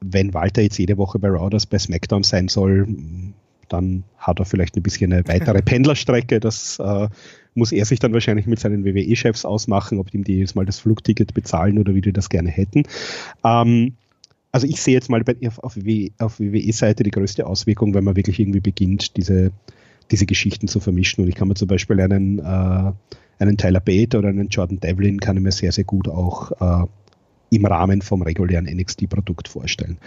[0.00, 2.86] wenn Walter jetzt jede Woche bei Raw bei SmackDown sein soll,
[3.68, 6.40] dann hat er vielleicht ein bisschen eine weitere Pendlerstrecke.
[6.40, 7.08] Das äh,
[7.54, 10.78] muss er sich dann wahrscheinlich mit seinen WWE-Chefs ausmachen, ob ihm die jedes Mal das
[10.78, 12.82] Flugticket bezahlen oder wie die das gerne hätten.
[13.42, 13.94] Ähm,
[14.52, 18.60] also ich sehe jetzt mal bei, auf, WWE-Seite die größte Auswirkung, wenn man wirklich irgendwie
[18.60, 19.50] beginnt, diese
[20.10, 21.22] diese Geschichten zu vermischen.
[21.22, 22.92] Und ich kann mir zum Beispiel einen, äh,
[23.38, 26.86] einen Tyler Bate oder einen Jordan Devlin kann ich mir sehr, sehr gut auch äh,
[27.50, 29.98] im Rahmen vom regulären NXT-Produkt vorstellen.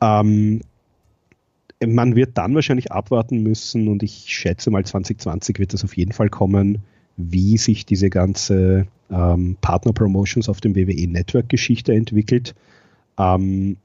[0.00, 0.60] Ähm,
[1.84, 6.12] man wird dann wahrscheinlich abwarten müssen und ich schätze mal 2020 wird das auf jeden
[6.12, 6.78] Fall kommen,
[7.16, 12.54] wie sich diese ganze ähm, Partner-Promotions auf dem WWE-Network-Geschichte entwickelt.
[13.18, 13.76] Ähm,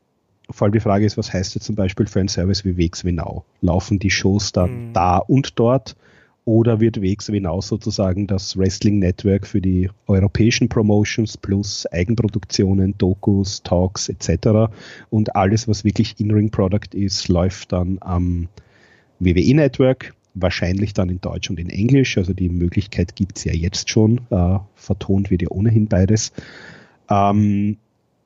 [0.52, 3.12] vor allem die Frage ist, was heißt jetzt zum Beispiel für einen Service wie WXW
[3.12, 3.46] Now?
[3.62, 4.94] Laufen die Shows dann mhm.
[4.94, 5.96] da und dort?
[6.44, 13.62] Oder wird WXW Now sozusagen das Wrestling Network für die europäischen Promotions plus Eigenproduktionen, Dokus,
[13.62, 14.72] Talks etc.
[15.12, 18.48] Und alles, was wirklich In-Ring-Product ist, läuft dann am
[19.20, 22.18] WWE Network, wahrscheinlich dann in Deutsch und in Englisch.
[22.18, 24.22] Also die Möglichkeit gibt es ja jetzt schon.
[24.32, 26.34] Äh, vertont wird ja ohnehin beides.
[27.08, 27.78] Ähm,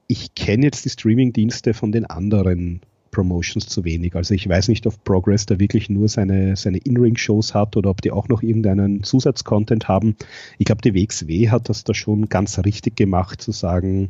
[0.08, 4.16] ich kenne jetzt die Streaming-Dienste von den anderen Promotions zu wenig.
[4.16, 8.02] Also ich weiß nicht, ob Progress da wirklich nur seine, seine In-Ring-Shows hat oder ob
[8.02, 10.18] die auch noch irgendeinen Zusatzcontent haben.
[10.58, 14.10] Ich glaube, die WXW hat das da schon ganz richtig gemacht, zu sagen,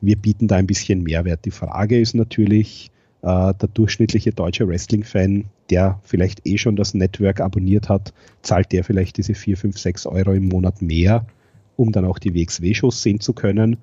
[0.00, 1.44] wir bieten da ein bisschen Mehrwert.
[1.44, 2.90] Die Frage ist natürlich,
[3.22, 8.12] äh, der durchschnittliche deutsche Wrestling-Fan, der vielleicht eh schon das Network abonniert hat,
[8.42, 11.24] zahlt der vielleicht diese 4, 5, 6 Euro im Monat mehr,
[11.76, 13.76] um dann auch die WXW-Shows sehen zu können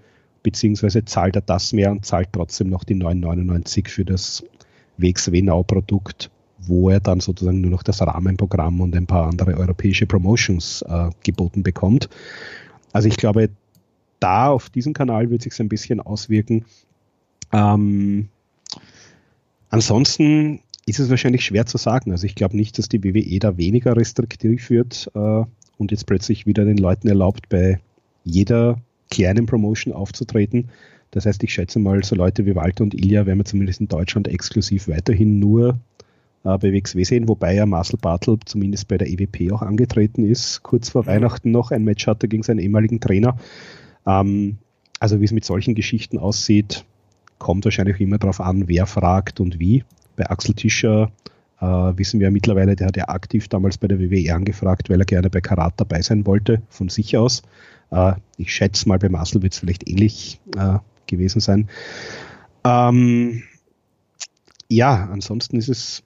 [0.47, 4.45] beziehungsweise zahlt er das mehr und zahlt trotzdem noch die 9,99 für das
[4.95, 9.57] WXW Now Produkt, wo er dann sozusagen nur noch das Rahmenprogramm und ein paar andere
[9.57, 12.07] europäische Promotions äh, geboten bekommt.
[12.93, 13.49] Also ich glaube,
[14.21, 16.63] da auf diesem Kanal wird sich ein bisschen auswirken.
[17.51, 18.29] Ähm,
[19.69, 22.11] ansonsten ist es wahrscheinlich schwer zu sagen.
[22.11, 25.43] Also ich glaube nicht, dass die WWE da weniger restriktiv wird äh,
[25.77, 27.81] und jetzt plötzlich wieder den Leuten erlaubt, bei
[28.23, 28.79] jeder
[29.09, 30.69] kleinen Promotion aufzutreten.
[31.11, 33.87] Das heißt, ich schätze mal, so Leute wie Walter und Ilya werden wir zumindest in
[33.87, 35.79] Deutschland exklusiv weiterhin nur
[36.43, 40.63] äh, bei WXW sehen, wobei ja Marcel Bartel zumindest bei der EWP auch angetreten ist,
[40.63, 41.07] kurz vor mhm.
[41.07, 43.37] Weihnachten noch ein Match hatte gegen seinen ehemaligen Trainer.
[44.05, 44.57] Ähm,
[44.99, 46.85] also wie es mit solchen Geschichten aussieht,
[47.37, 49.83] kommt wahrscheinlich immer darauf an, wer fragt und wie.
[50.15, 51.11] Bei Axel Tischer
[51.59, 54.99] äh, wissen wir ja mittlerweile, der hat ja aktiv damals bei der WWE angefragt, weil
[54.99, 57.41] er gerne bei Karat dabei sein wollte, von sich aus.
[57.91, 60.77] Äh, ich schätze mal, bei Marcel wird es vielleicht ähnlich äh,
[61.07, 61.69] gewesen sein.
[62.63, 63.43] Ähm,
[64.69, 66.03] ja, ansonsten ist es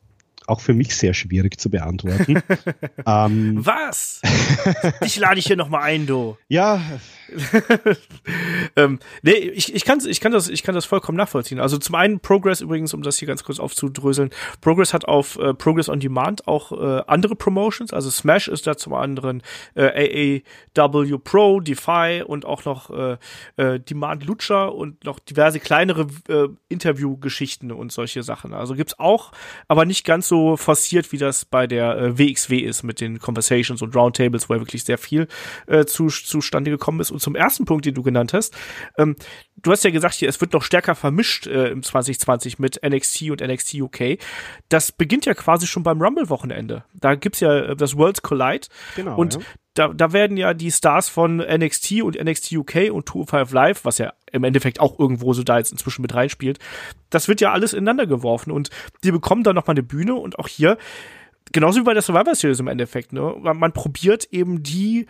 [0.47, 2.41] auch für mich sehr schwierig zu beantworten.
[3.05, 4.21] ähm, Was?
[5.01, 6.37] ich lade dich hier nochmal ein, du.
[6.47, 6.81] Ja.
[8.75, 11.59] ähm, nee, ich, ich, kann's, ich, kann das, ich kann das vollkommen nachvollziehen.
[11.59, 14.31] Also zum einen Progress übrigens, um das hier ganz kurz aufzudröseln,
[14.61, 18.77] Progress hat auf äh, Progress on Demand auch äh, andere Promotions, also Smash ist da
[18.77, 19.41] zum anderen
[19.75, 20.41] äh,
[20.75, 23.17] AAW Pro, Defy und auch noch äh,
[23.57, 28.53] äh, Demand Lucha und noch diverse kleinere äh, Interviewgeschichten und solche Sachen.
[28.53, 29.31] Also gibt's auch,
[29.67, 33.81] aber nicht ganz so forciert, wie das bei der äh, WXW ist mit den Conversations
[33.81, 35.27] und Roundtables, wo ja wirklich sehr viel
[35.67, 37.11] äh, zu, zustande gekommen ist.
[37.11, 38.55] Und zum ersten Punkt, den du genannt hast,
[38.97, 39.15] ähm,
[39.61, 43.31] du hast ja gesagt, hier, es wird noch stärker vermischt äh, im 2020 mit NXT
[43.31, 44.17] und NXT UK.
[44.69, 46.83] Das beginnt ja quasi schon beim Rumble-Wochenende.
[46.93, 48.67] Da gibt's ja äh, das Worlds Collide.
[48.95, 49.15] Genau.
[49.17, 49.39] Und ja.
[49.75, 53.97] da, da werden ja die Stars von NXT und NXT UK und 205 Live, was
[53.97, 56.59] ja im Endeffekt auch irgendwo so da jetzt inzwischen mit reinspielt,
[57.09, 58.69] das wird ja alles ineinander geworfen und
[59.03, 60.77] die bekommen dann nochmal eine Bühne und auch hier,
[61.51, 65.07] genauso wie bei der Survivor Series im Endeffekt, ne, man probiert eben die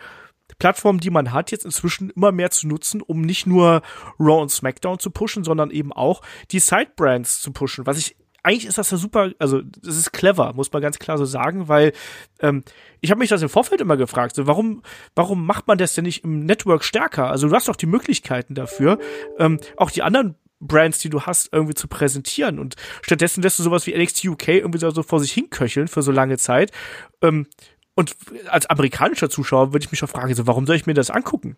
[0.58, 3.82] Plattform, die man hat, jetzt inzwischen immer mehr zu nutzen, um nicht nur
[4.18, 7.86] Raw und SmackDown zu pushen, sondern eben auch die Sidebrands zu pushen.
[7.86, 11.16] Was ich eigentlich ist das ja super, also das ist clever, muss man ganz klar
[11.16, 11.92] so sagen, weil
[12.40, 12.64] ähm,
[13.00, 14.82] ich habe mich das im Vorfeld immer gefragt, so warum,
[15.14, 17.30] warum macht man das denn nicht im Network stärker?
[17.30, 18.98] Also du hast doch die Möglichkeiten dafür,
[19.38, 22.58] ähm, auch die anderen Brands, die du hast, irgendwie zu präsentieren.
[22.58, 26.12] Und stattdessen lässt du sowas wie NXT UK irgendwie so vor sich hinköcheln für so
[26.12, 26.70] lange Zeit.
[27.20, 27.46] Ähm,
[27.94, 28.16] und
[28.48, 31.56] als amerikanischer Zuschauer würde ich mich schon fragen, so, warum soll ich mir das angucken?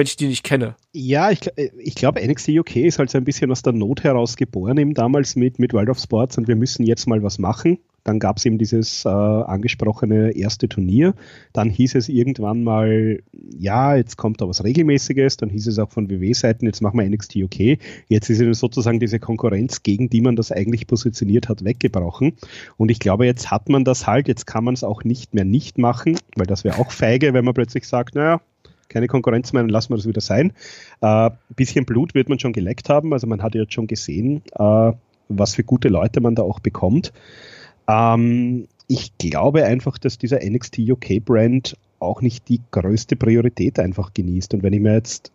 [0.00, 0.76] Wenn ich die nicht kenne.
[0.94, 4.02] Ja, ich, äh, ich glaube, NXT UK ist halt so ein bisschen aus der Not
[4.02, 7.38] heraus geboren, eben damals mit, mit World of Sports und wir müssen jetzt mal was
[7.38, 7.78] machen.
[8.02, 11.12] Dann gab es eben dieses äh, angesprochene erste Turnier.
[11.52, 13.20] Dann hieß es irgendwann mal,
[13.58, 15.36] ja, jetzt kommt da was Regelmäßiges.
[15.36, 17.78] Dann hieß es auch von WW-Seiten, jetzt machen wir NXT UK.
[18.08, 22.38] Jetzt ist sozusagen diese Konkurrenz, gegen die man das eigentlich positioniert hat, weggebrochen.
[22.78, 24.28] Und ich glaube, jetzt hat man das halt.
[24.28, 27.44] Jetzt kann man es auch nicht mehr nicht machen, weil das wäre auch feige, wenn
[27.44, 28.40] man plötzlich sagt, naja,
[28.90, 30.52] keine Konkurrenz mehr, dann lassen wir das wieder sein.
[31.00, 34.42] Äh, ein bisschen Blut wird man schon geleckt haben, also man hat jetzt schon gesehen,
[34.52, 34.92] äh,
[35.28, 37.12] was für gute Leute man da auch bekommt.
[37.88, 44.12] Ähm, ich glaube einfach, dass dieser NXT UK Brand auch nicht die größte Priorität einfach
[44.12, 44.54] genießt.
[44.54, 45.30] Und wenn ich mir jetzt,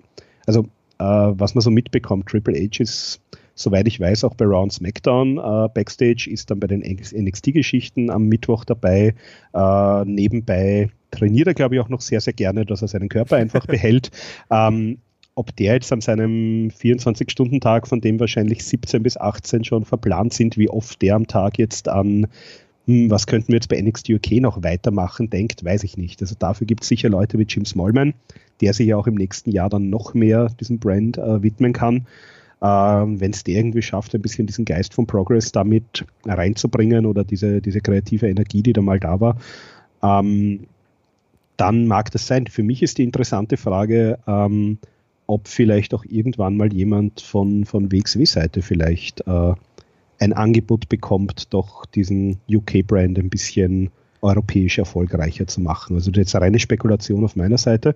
[0.45, 0.67] also
[0.99, 3.21] äh, was man so mitbekommt, Triple H ist,
[3.55, 8.27] soweit ich weiß, auch bei Round SmackDown äh, Backstage, ist dann bei den NXT-Geschichten am
[8.27, 9.15] Mittwoch dabei.
[9.53, 13.37] Äh, nebenbei trainiert er, glaube ich, auch noch sehr, sehr gerne, dass er seinen Körper
[13.37, 14.11] einfach behält.
[14.51, 14.99] Ähm,
[15.35, 20.57] ob der jetzt an seinem 24-Stunden-Tag, von dem wahrscheinlich 17 bis 18 schon verplant sind,
[20.57, 22.27] wie oft der am Tag jetzt an,
[22.87, 26.21] hm, was könnten wir jetzt bei NXT UK noch weitermachen, denkt, weiß ich nicht.
[26.21, 28.13] Also dafür gibt es sicher Leute wie Jim Smallman,
[28.61, 32.07] der sich ja auch im nächsten Jahr dann noch mehr diesem Brand äh, widmen kann.
[32.61, 37.23] Ähm, Wenn es der irgendwie schafft, ein bisschen diesen Geist von Progress damit reinzubringen oder
[37.23, 39.37] diese, diese kreative Energie, die da mal da war,
[40.01, 40.67] ähm,
[41.57, 42.47] dann mag das sein.
[42.47, 44.77] Für mich ist die interessante Frage, ähm,
[45.27, 49.53] ob vielleicht auch irgendwann mal jemand von, von WXW-Seite vielleicht äh,
[50.19, 53.89] ein Angebot bekommt, doch diesen UK-Brand ein bisschen
[54.21, 55.95] europäisch erfolgreicher zu machen.
[55.95, 57.95] Also jetzt eine reine Spekulation auf meiner Seite.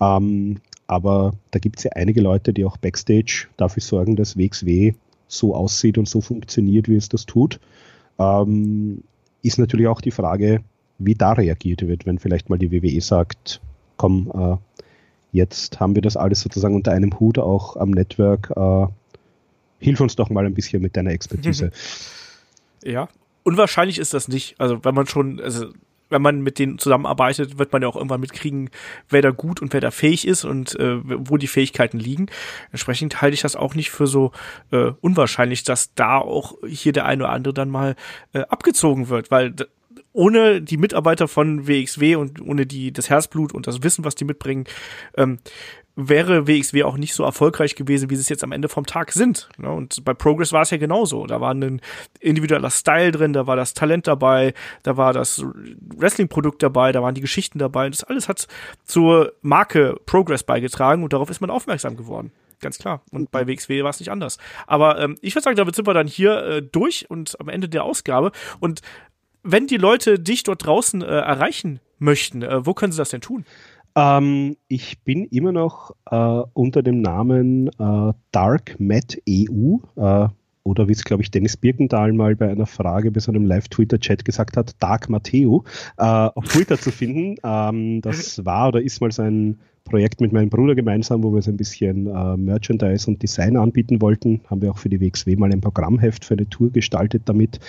[0.00, 4.94] Ähm, aber da gibt es ja einige Leute, die auch backstage dafür sorgen, dass WXW
[5.28, 7.58] so aussieht und so funktioniert, wie es das tut.
[8.18, 9.02] Ähm,
[9.42, 10.62] ist natürlich auch die Frage,
[10.98, 13.60] wie da reagiert wird, wenn vielleicht mal die WWE sagt,
[13.96, 14.56] komm, äh,
[15.32, 18.86] jetzt haben wir das alles sozusagen unter einem Hut auch am Network, äh,
[19.78, 21.70] hilf uns doch mal ein bisschen mit deiner Expertise.
[22.84, 23.08] Ja,
[23.42, 24.60] unwahrscheinlich ist das nicht.
[24.60, 25.72] Also wenn man schon, also
[26.08, 28.70] wenn man mit denen zusammenarbeitet, wird man ja auch irgendwann mitkriegen,
[29.08, 32.26] wer da gut und wer da fähig ist und äh, wo die Fähigkeiten liegen.
[32.70, 34.32] Entsprechend halte ich das auch nicht für so
[34.70, 37.96] äh, unwahrscheinlich, dass da auch hier der eine oder andere dann mal
[38.32, 39.54] äh, abgezogen wird, weil
[40.12, 44.24] ohne die Mitarbeiter von WXW und ohne die das Herzblut und das Wissen, was die
[44.24, 44.64] mitbringen,
[45.16, 45.38] ähm,
[45.96, 49.12] wäre WXW auch nicht so erfolgreich gewesen, wie sie es jetzt am Ende vom Tag
[49.12, 49.48] sind.
[49.56, 49.70] Ne?
[49.70, 51.26] Und bei Progress war es ja genauso.
[51.26, 51.80] Da war ein
[52.20, 54.52] individueller Style drin, da war das Talent dabei,
[54.82, 55.42] da war das
[55.96, 57.86] Wrestling-Produkt dabei, da waren die Geschichten dabei.
[57.86, 58.46] Und das alles hat
[58.84, 62.30] zur Marke Progress beigetragen und darauf ist man aufmerksam geworden.
[62.60, 63.02] Ganz klar.
[63.10, 64.38] Und bei WXW war es nicht anders.
[64.66, 67.68] Aber ähm, ich würde sagen, damit sind wir dann hier äh, durch und am Ende
[67.68, 68.32] der Ausgabe.
[68.60, 68.80] Und
[69.42, 73.20] wenn die Leute dich dort draußen äh, erreichen möchten, äh, wo können sie das denn
[73.20, 73.44] tun?
[73.96, 80.28] Ähm, ich bin immer noch äh, unter dem Namen äh, DarkMatEU äh,
[80.64, 84.24] oder wie es, glaube ich, Dennis Birkendahl mal bei einer Frage bei so einem Live-Twitter-Chat
[84.24, 85.64] gesagt hat, Dark Matteo
[85.96, 87.36] äh, auf Twitter zu finden.
[87.46, 91.42] Ähm, das war oder ist mal so ein Projekt mit meinem Bruder gemeinsam, wo wir
[91.42, 94.40] so ein bisschen äh, Merchandise und Design anbieten wollten.
[94.50, 97.60] Haben wir auch für die WXW mal ein Programmheft für eine Tour gestaltet damit.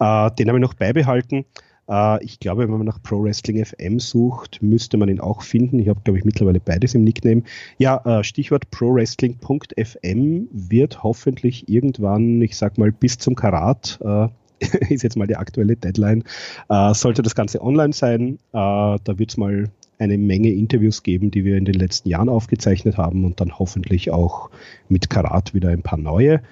[0.00, 1.44] Äh, den habe ich noch beibehalten.
[1.88, 5.78] Äh, ich glaube, wenn man nach Pro Wrestling FM sucht, müsste man ihn auch finden.
[5.78, 7.42] Ich habe, glaube ich, mittlerweile beides im Nickname.
[7.78, 14.28] Ja, äh, Stichwort prowrestling.fm wird hoffentlich irgendwann, ich sag mal, bis zum Karat äh,
[14.88, 16.24] ist jetzt mal die aktuelle Deadline,
[16.68, 18.38] äh, sollte das Ganze online sein.
[18.52, 22.28] Äh, da wird es mal eine Menge Interviews geben, die wir in den letzten Jahren
[22.28, 24.50] aufgezeichnet haben und dann hoffentlich auch
[24.88, 26.42] mit Karat wieder ein paar neue.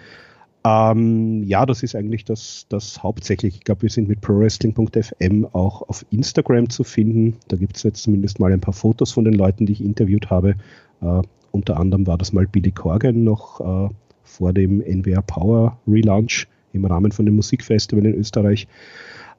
[0.67, 3.57] Ähm, ja, das ist eigentlich das, das hauptsächlich.
[3.57, 7.37] Ich glaube, wir sind mit prowrestling.fm auch auf Instagram zu finden.
[7.49, 10.31] Da gibt es jetzt zumindest mal ein paar Fotos von den Leuten, die ich interviewt
[10.31, 10.57] habe.
[11.03, 16.49] Äh, unter anderem war das mal Billy Corgan noch äh, vor dem NWR Power Relaunch
[16.73, 18.67] im Rahmen von dem Musikfestival in Österreich.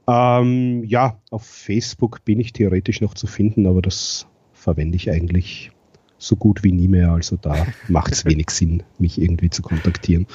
[0.07, 5.71] Ähm, ja, auf Facebook bin ich theoretisch noch zu finden, aber das verwende ich eigentlich
[6.19, 7.11] so gut wie nie mehr.
[7.11, 10.27] Also da macht es wenig Sinn, mich irgendwie zu kontaktieren.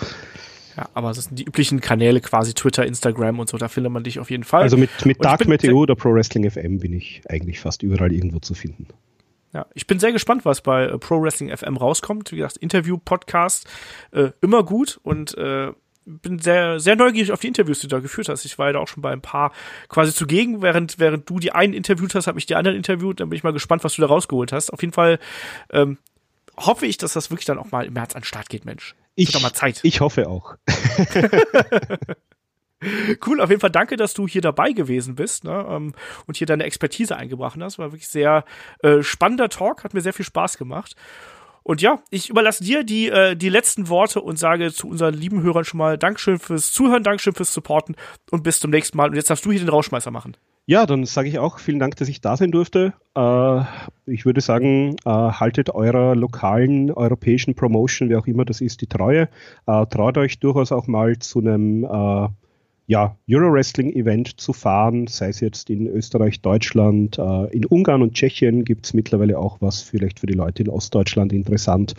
[0.81, 4.02] Ja, aber das sind die üblichen Kanäle quasi Twitter, Instagram und so, da findet man
[4.02, 4.62] dich auf jeden Fall.
[4.62, 8.39] Also mit, mit Dark Meteo oder Pro Wrestling FM bin ich eigentlich fast überall irgendwo
[8.39, 8.86] zu finden.
[9.52, 12.32] Ja, ich bin sehr gespannt, was bei äh, Pro Wrestling FM rauskommt.
[12.32, 13.69] Wie gesagt, Interview-Podcast,
[14.12, 15.73] äh, immer gut und äh,
[16.07, 18.47] bin sehr, sehr neugierig auf die Interviews, die du da geführt hast.
[18.47, 19.52] Ich war ja da auch schon bei ein paar
[19.89, 20.62] quasi zugegen.
[20.62, 23.20] Während, während du die einen interviewt hast, habe ich die anderen interviewt.
[23.20, 24.73] Dann bin ich mal gespannt, was du da rausgeholt hast.
[24.73, 25.19] Auf jeden Fall
[25.70, 25.98] ähm,
[26.57, 28.94] hoffe ich, dass das wirklich dann auch mal im März an den Start geht, Mensch.
[29.21, 29.81] Ich, mal Zeit.
[29.83, 30.57] ich hoffe auch.
[33.27, 35.93] Cool, auf jeden Fall danke, dass du hier dabei gewesen bist ne, ähm,
[36.27, 37.79] und hier deine Expertise eingebracht hast.
[37.79, 38.47] War wirklich sehr
[38.83, 40.97] äh, spannender Talk, hat mir sehr viel Spaß gemacht.
[41.63, 45.43] Und ja, ich überlasse dir die, äh, die letzten Worte und sage zu unseren lieben
[45.43, 47.97] Hörern schon mal Dankeschön fürs Zuhören, Dankeschön fürs Supporten
[48.31, 49.11] und bis zum nächsten Mal.
[49.11, 50.39] Und jetzt darfst du hier den Rauschmeißer machen.
[50.71, 52.93] Ja, dann sage ich auch vielen Dank, dass ich da sein durfte.
[53.17, 53.63] Äh,
[54.07, 58.87] ich würde sagen, äh, haltet eurer lokalen europäischen Promotion, wie auch immer das ist, die
[58.87, 59.29] Treue.
[59.67, 61.83] Äh, traut euch durchaus auch mal zu einem
[62.87, 67.19] ja, Euro-Wrestling-Event zu fahren, sei es jetzt in Österreich, Deutschland,
[67.51, 71.33] in Ungarn und Tschechien gibt es mittlerweile auch was vielleicht für die Leute in Ostdeutschland
[71.33, 71.95] interessant.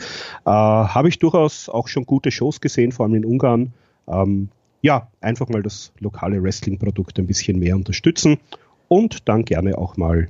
[0.45, 3.73] Habe ich durchaus auch schon gute Shows gesehen, vor allem in Ungarn.
[4.07, 4.49] Ähm,
[4.81, 8.39] ja, einfach mal das lokale Wrestling-Produkt ein bisschen mehr unterstützen
[8.87, 10.29] und dann gerne auch mal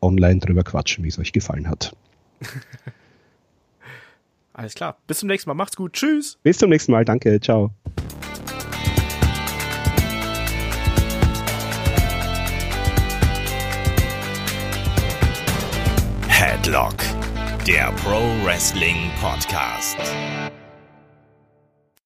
[0.00, 1.94] online drüber quatschen, wie es euch gefallen hat.
[4.52, 4.96] Alles klar.
[5.06, 5.54] Bis zum nächsten Mal.
[5.54, 5.92] Macht's gut.
[5.92, 6.38] Tschüss.
[6.42, 7.04] Bis zum nächsten Mal.
[7.04, 7.40] Danke.
[7.40, 7.70] Ciao.
[16.28, 16.96] Headlock,
[17.66, 19.96] der Pro Wrestling Podcast.